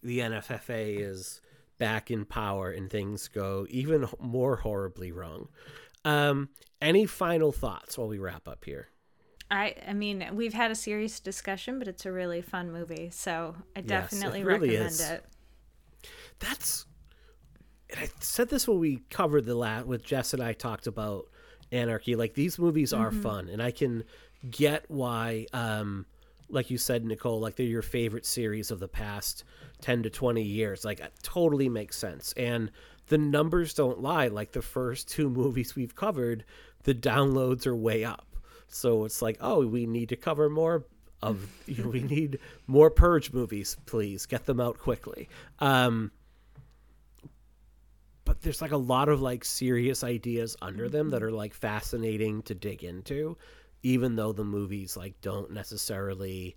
[0.01, 1.39] the nffa is
[1.83, 5.49] back in power and things go even more horribly wrong.
[6.05, 6.47] Um,
[6.81, 8.87] any final thoughts while we wrap up here?
[9.51, 13.55] I I mean, we've had a serious discussion, but it's a really fun movie, so
[13.75, 15.01] I definitely it really recommend is.
[15.01, 15.25] it.
[16.39, 16.85] That's.
[17.89, 21.25] And I said this when we covered the last with Jess and I talked about
[21.73, 22.15] Anarchy.
[22.15, 24.05] Like these movies are fun, and I can
[24.49, 25.47] get why.
[25.51, 26.05] Um,
[26.49, 29.43] like you said, Nichole, like they're your favorite series of the past
[29.83, 30.85] ten to twenty years.
[30.85, 32.71] Like it totally makes sense, and
[33.07, 34.27] the numbers don't lie.
[34.27, 36.45] Like the first two movies we've covered,
[36.83, 38.25] the downloads are way up.
[38.67, 40.85] So it's like, oh, we need to cover more
[41.21, 41.47] of.
[41.67, 45.29] We need more Purge movies, please get them out quickly.
[45.59, 46.11] Um,
[48.25, 52.41] but there's like a lot of like serious ideas under them that are like fascinating
[52.43, 53.37] to dig into
[53.83, 56.55] even though the movies like don't necessarily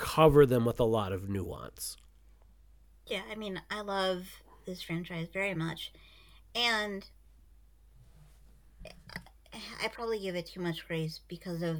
[0.00, 1.98] cover them with a lot of nuance
[3.06, 4.26] Yeah, I mean, I love
[4.66, 5.92] this franchise very much.
[6.54, 7.04] And
[9.82, 11.78] I probably give it too much grace because of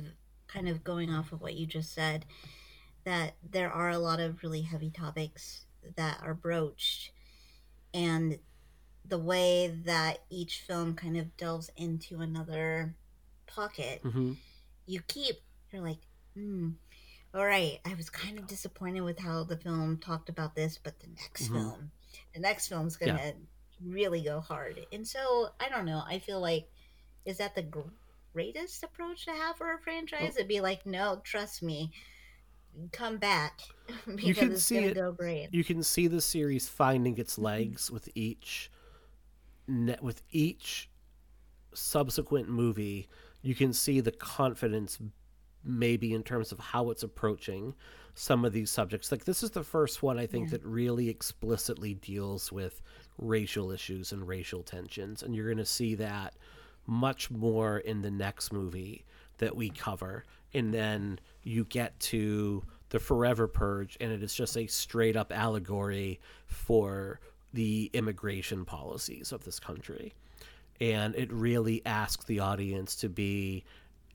[0.49, 2.27] kind of going off of what you just said
[3.05, 5.65] that there are a lot of really heavy topics
[5.97, 7.13] that are broached
[7.95, 8.39] and
[9.07, 12.95] the way that each film kind of delves into another
[13.47, 14.33] pocket mm-hmm.
[14.87, 15.37] you keep
[15.73, 16.01] you're like
[16.35, 16.71] hmm
[17.35, 20.99] all right i was kind of disappointed with how the film talked about this but
[21.01, 21.53] the next Mhm.
[21.53, 21.91] film
[22.35, 23.35] the next film's gonna
[23.83, 24.85] really go hard.
[24.93, 26.69] And so i don't know i feel like
[27.25, 27.67] is that the
[28.33, 30.37] greatest approach to have for a franchise?
[30.37, 31.93] It'd be like no trust me
[32.93, 33.61] come back
[34.07, 35.49] because can it's see gonna it- go great.
[35.53, 38.71] you can see the series finding its legs with each
[39.67, 40.89] ne- with each
[41.75, 43.09] subsequent movie.
[43.43, 44.99] You can see the confidence
[45.65, 47.75] maybe in terms of how it's approaching
[48.15, 49.11] some of these subjects.
[49.13, 50.59] Like this is the first one i think Yeah.
[50.59, 52.83] that really explicitly deals with
[53.19, 56.35] racial issues and racial tensions and you're going to see that
[56.87, 59.05] much more in the next movie
[59.39, 60.25] that we cover.
[60.55, 65.31] And then you get to the forever purge and it is just a straight up
[65.33, 67.21] allegory for
[67.53, 70.15] the immigration policies of this country.
[70.81, 73.65] And it really asks the audience to be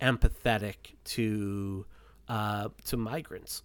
[0.01, 1.85] empathetic to
[2.27, 3.63] uh, to migrants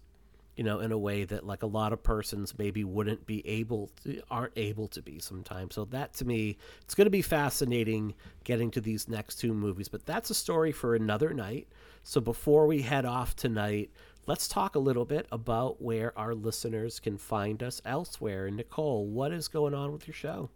[0.55, 3.89] you know in a way that like a lot of persons maybe wouldn't be able
[4.03, 5.75] to, aren't able to be sometimes.
[5.75, 8.13] So that to me it's going to be fascinating
[8.43, 11.67] getting to these next two movies but that's a story for another night.
[12.03, 13.91] So before we head off tonight
[14.27, 18.49] let's talk a little bit about where our listeners can find us elsewhere.
[18.49, 20.49] Nichole what is going on with your show?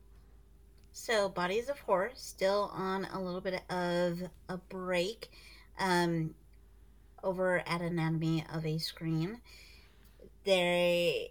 [0.97, 5.29] So, Bodies of Horror still on a little bit of a break
[5.79, 6.35] um,
[7.23, 9.37] over at Anatomy of a Scream.
[10.43, 11.29] They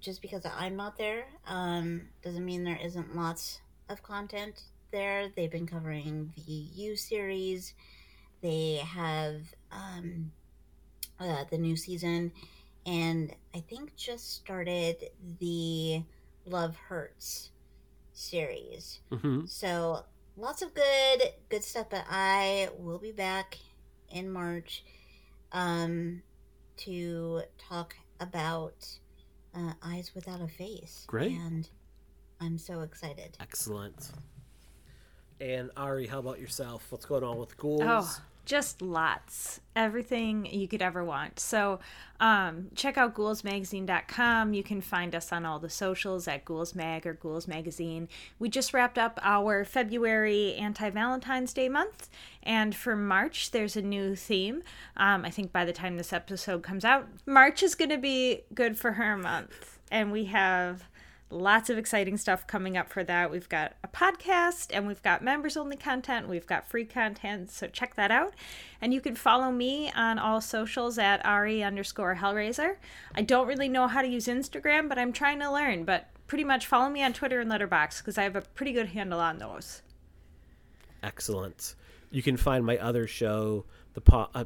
[0.00, 5.28] just because I'm not there um, doesn't mean there isn't lots of content there.
[5.34, 7.74] They've been covering the U series.
[8.40, 9.42] They have
[9.72, 10.30] um,
[11.18, 12.32] uh, the new season,
[12.86, 15.10] and I think just started
[15.40, 16.02] the
[16.46, 17.50] Love Hurts
[18.12, 19.00] series.
[19.10, 19.46] mm-hmm.
[19.46, 20.04] So
[20.38, 21.88] lots of good good stuff.
[21.90, 23.58] But I will be back
[24.10, 24.84] in March
[25.52, 26.22] um,
[26.78, 28.86] to talk about
[29.54, 31.04] uh, Eyes Without a Face.
[31.06, 31.32] Great.
[31.32, 31.68] and
[32.40, 33.36] I'm so excited.
[33.40, 34.10] Excellent.
[35.40, 36.86] And Ari, how about yourself?
[36.90, 37.82] What's going on with ghouls?
[37.84, 39.60] Oh, just lots.
[39.76, 41.38] Everything you could ever want.
[41.38, 41.80] So
[42.18, 44.54] um, check out ghoulsmagazine.com.
[44.54, 48.08] You can find us on all the socials at ghoulsmag or ghouls magazine.
[48.38, 52.08] We just wrapped up our February anti Valentine's Day month.
[52.42, 54.62] And for March, there's a new theme.
[54.96, 58.44] Um, I think by the time this episode comes out, March is going to be
[58.54, 59.78] good for her month.
[59.90, 60.88] And we have
[61.30, 63.30] lots of exciting stuff coming up for that.
[63.30, 66.28] We've got a podcast and we've got members only content.
[66.28, 67.50] We've got free content.
[67.50, 68.34] So check that out.
[68.80, 72.76] And you can follow me on all socials at Ari underscore Hellraiser.
[73.14, 75.84] I don't really know how to use Instagram, but I'm trying to learn.
[75.84, 78.88] But pretty much follow me on Twitter and Letterboxd because I have a pretty good
[78.88, 79.82] handle on those.
[81.02, 81.74] Excellent.
[82.10, 84.44] You can find my other show, the pot, uh,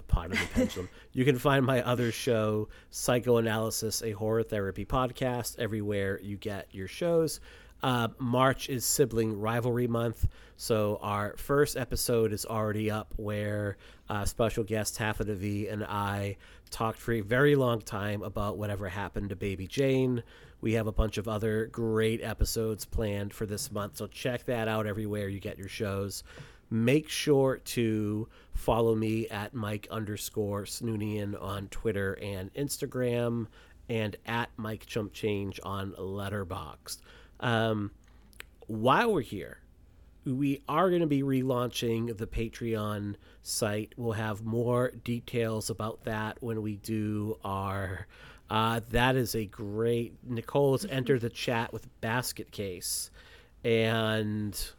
[0.00, 0.88] the pot of the pendulum.
[1.12, 6.86] You can find my other show, Psychoanalysis, a horror therapy podcast, everywhere you get your
[6.86, 7.40] shows.
[7.82, 13.76] Uh, March is sibling rivalry month, so our first episode is already up, where
[14.08, 16.36] uh, special guest Half of the V and I
[16.70, 20.22] talked for a very long time about whatever happened to Baby Jane.
[20.60, 24.68] We have a bunch of other great episodes planned for this month, so check that
[24.68, 26.22] out everywhere you get your shows.
[26.70, 33.48] Make sure to follow me at Mike underscore Snoonian on Twitter and Instagram.
[33.90, 36.98] and at Mike Chump Change on Letterboxd.
[37.40, 37.90] Um,
[38.68, 39.58] while we're here,
[40.24, 43.92] we are going to be relaunching the Patreon site.
[43.96, 48.06] We'll have more details about that when we do our.
[48.48, 50.14] Uh, that is a great.
[50.28, 53.10] Nichole has entered the chat with basket case,
[53.64, 54.70] and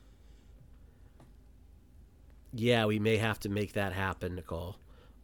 [2.53, 4.75] yeah, we may have to make that happen, Nichole.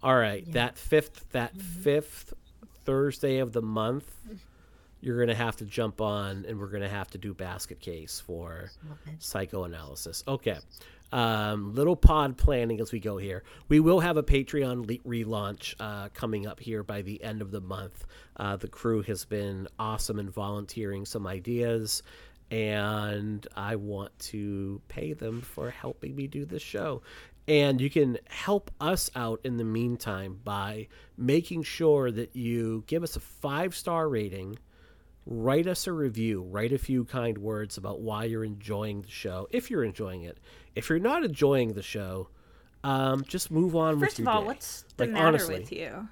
[0.04, 2.34] All right, that fifth that fifth
[2.86, 4.10] Thursday of the month,
[5.02, 8.72] you're gonna have to jump on, and we're gonna have to do basket case for
[9.20, 10.24] psychoanalysis.
[10.28, 10.58] Okay.
[11.10, 13.44] Um, little pod planning as we go here.
[13.70, 17.50] We will have a Patreon le- relaunch uh, coming up here by the end of
[17.52, 18.06] the month.
[18.36, 22.04] Uh, the crew has been awesome in volunteering some ideas,
[22.52, 27.02] and I want to pay them for helping me do this show.
[27.48, 30.88] And you can help us out in the meantime by
[31.18, 34.58] making sure that you give us a five star rating
[35.30, 39.46] write us a review write a few kind words about why you're enjoying the show
[39.52, 40.38] if you're enjoying it
[40.74, 42.30] if you're not enjoying the show
[42.86, 44.48] um, just move on First of all, day.
[44.48, 45.60] what's the Like, matter honestly.
[45.60, 46.08] with you?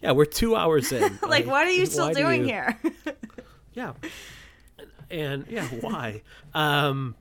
[0.00, 2.78] yeah we're two hours in Like, what are you still doing you- here?
[3.74, 3.92] yeah
[5.10, 5.66] and yeah.
[5.80, 6.22] why?
[6.54, 7.14] Um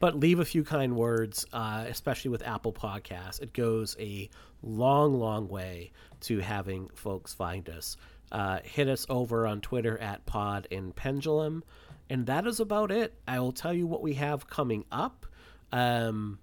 [0.00, 3.40] but leave a few kind words uh, especially with apple podcasts.
[3.40, 4.28] It goes a
[4.62, 5.92] long long way
[6.22, 7.96] to having folks find us.
[8.32, 11.62] Uh, hit us over on twitter at pod and pendulum.
[12.10, 13.14] And that is about it.
[13.26, 15.26] I will tell you what we have coming up.
[15.72, 16.38] Um,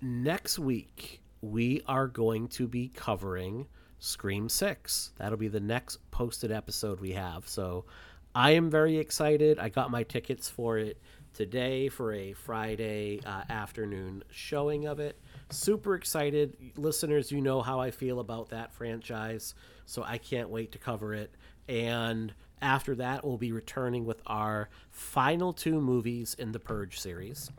[0.00, 3.66] next week we are going to be covering
[3.98, 5.12] Scream 6.
[5.16, 7.48] That'll be the next posted episode we have.
[7.48, 7.84] So
[8.36, 9.58] I am very excited.
[9.58, 11.00] I got my tickets for it
[11.32, 15.18] today for a Friday uh, afternoon showing of it.
[15.48, 16.54] Super excited.
[16.76, 19.54] Listeners, you know how I feel about that franchise.
[19.86, 21.34] So I can't wait to cover it.
[21.66, 27.50] And after that, we'll be returning with our final two movies in the Purge series.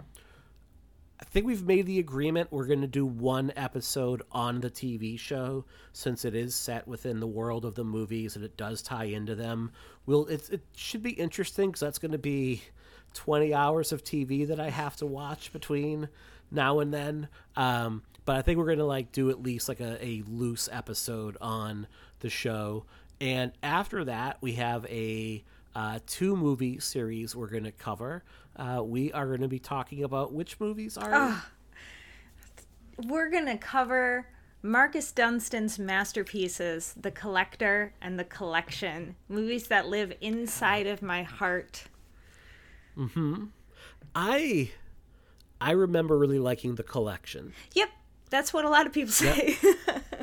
[1.19, 5.17] I think we've made the agreement we're going to do one episode on the TV
[5.17, 9.05] show since it is set within the world of the movies and it does tie
[9.05, 9.71] into them.
[10.05, 12.61] We'll it, it should be interesting because that's going to be
[13.15, 16.07] 20 hours of TV that I have to watch between
[16.51, 17.29] now and then.
[17.55, 20.69] Um, but I think we're going to like do at least like a, a loose
[20.71, 21.87] episode on
[22.19, 22.85] the show.
[23.19, 25.43] And after that, we have a
[25.75, 28.23] uh, two movie series we're going to cover.
[28.57, 31.43] Uh, we are going to be talking about which movies are.
[33.05, 34.27] We're going to cover
[34.63, 41.83] Marcus Dunstan's masterpieces, The Collector and The Collection, movies that live inside of my heart.
[42.95, 43.45] Hmm.
[44.15, 44.71] I
[45.61, 47.53] I remember really liking the collection.
[47.73, 47.89] Yep,
[48.31, 49.57] that's what a lot of people say.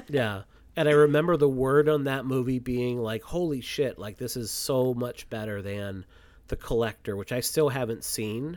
[0.09, 0.43] Yeah.
[0.77, 4.51] And I remember the word on that movie being like, holy shit, like this is
[4.51, 6.05] so much better than
[6.49, 8.55] The Collector, which I still haven't seen.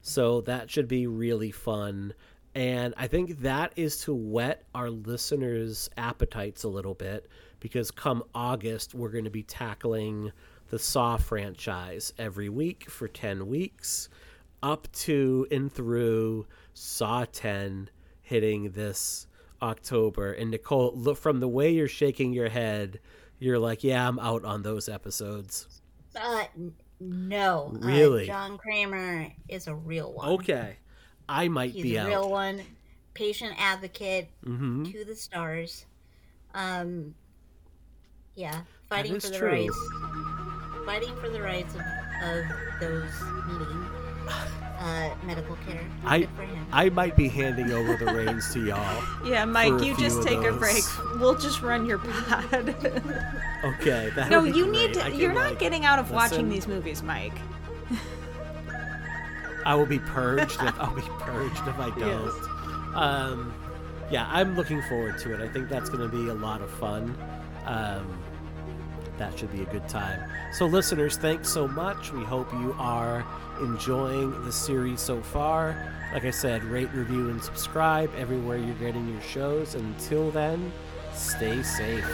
[0.00, 2.14] So that should be really fun.
[2.54, 7.28] And I think that is to whet our listeners' appetites a little bit
[7.60, 10.32] because come August, we're going to be tackling
[10.70, 14.08] the Saw franchise every week for 10 weeks,
[14.62, 17.90] up to and through Saw 10
[18.22, 19.26] hitting this
[19.62, 20.32] October.
[20.32, 23.00] And Nichole, look from the way you're shaking your head,
[23.38, 25.68] you're like, yeah, I'm out on those episodes.
[26.18, 26.44] Uh,
[27.00, 27.72] no.
[27.74, 28.26] Uh, Really?
[28.26, 30.28] John Kramer is a real one.
[30.30, 30.76] Okay.
[31.28, 32.08] I might He's be a out.
[32.08, 32.62] real one.
[33.14, 35.86] Patient advocate hmm to the stars.
[36.54, 37.14] Um,
[38.34, 39.48] yeah, fighting for the true.
[39.48, 39.78] rights,
[40.84, 41.80] fighting for the rights of,
[42.22, 42.44] of
[42.80, 43.12] those
[43.48, 43.86] needing
[44.78, 45.80] uh, medical care.
[46.04, 46.66] I Good for him.
[46.72, 49.02] I might be handing over the reins to y'all.
[49.24, 50.84] yeah, Mike, you just of take a break.
[51.18, 52.74] We'll just run your pod.
[53.64, 54.12] Okay.
[54.14, 54.70] That no, you great.
[54.70, 55.00] need to.
[55.00, 57.32] Can, You're not like, getting out of watching these movies, Mike.
[59.66, 60.62] I will be purged.
[60.62, 62.94] if, I'll be purged if I don't.
[62.94, 63.52] Um,
[64.10, 65.40] yeah, I'm looking forward to it.
[65.40, 67.18] I think that's going to be a lot of fun.
[67.64, 68.16] Um,
[69.18, 70.22] that should be a good time.
[70.52, 72.12] So, listeners, thanks so much.
[72.12, 73.26] We hope you are
[73.60, 75.92] enjoying the series so far.
[76.12, 79.74] Like I said, rate, review, and subscribe everywhere you're getting your shows.
[79.74, 80.72] Until then,
[81.12, 82.04] stay safe.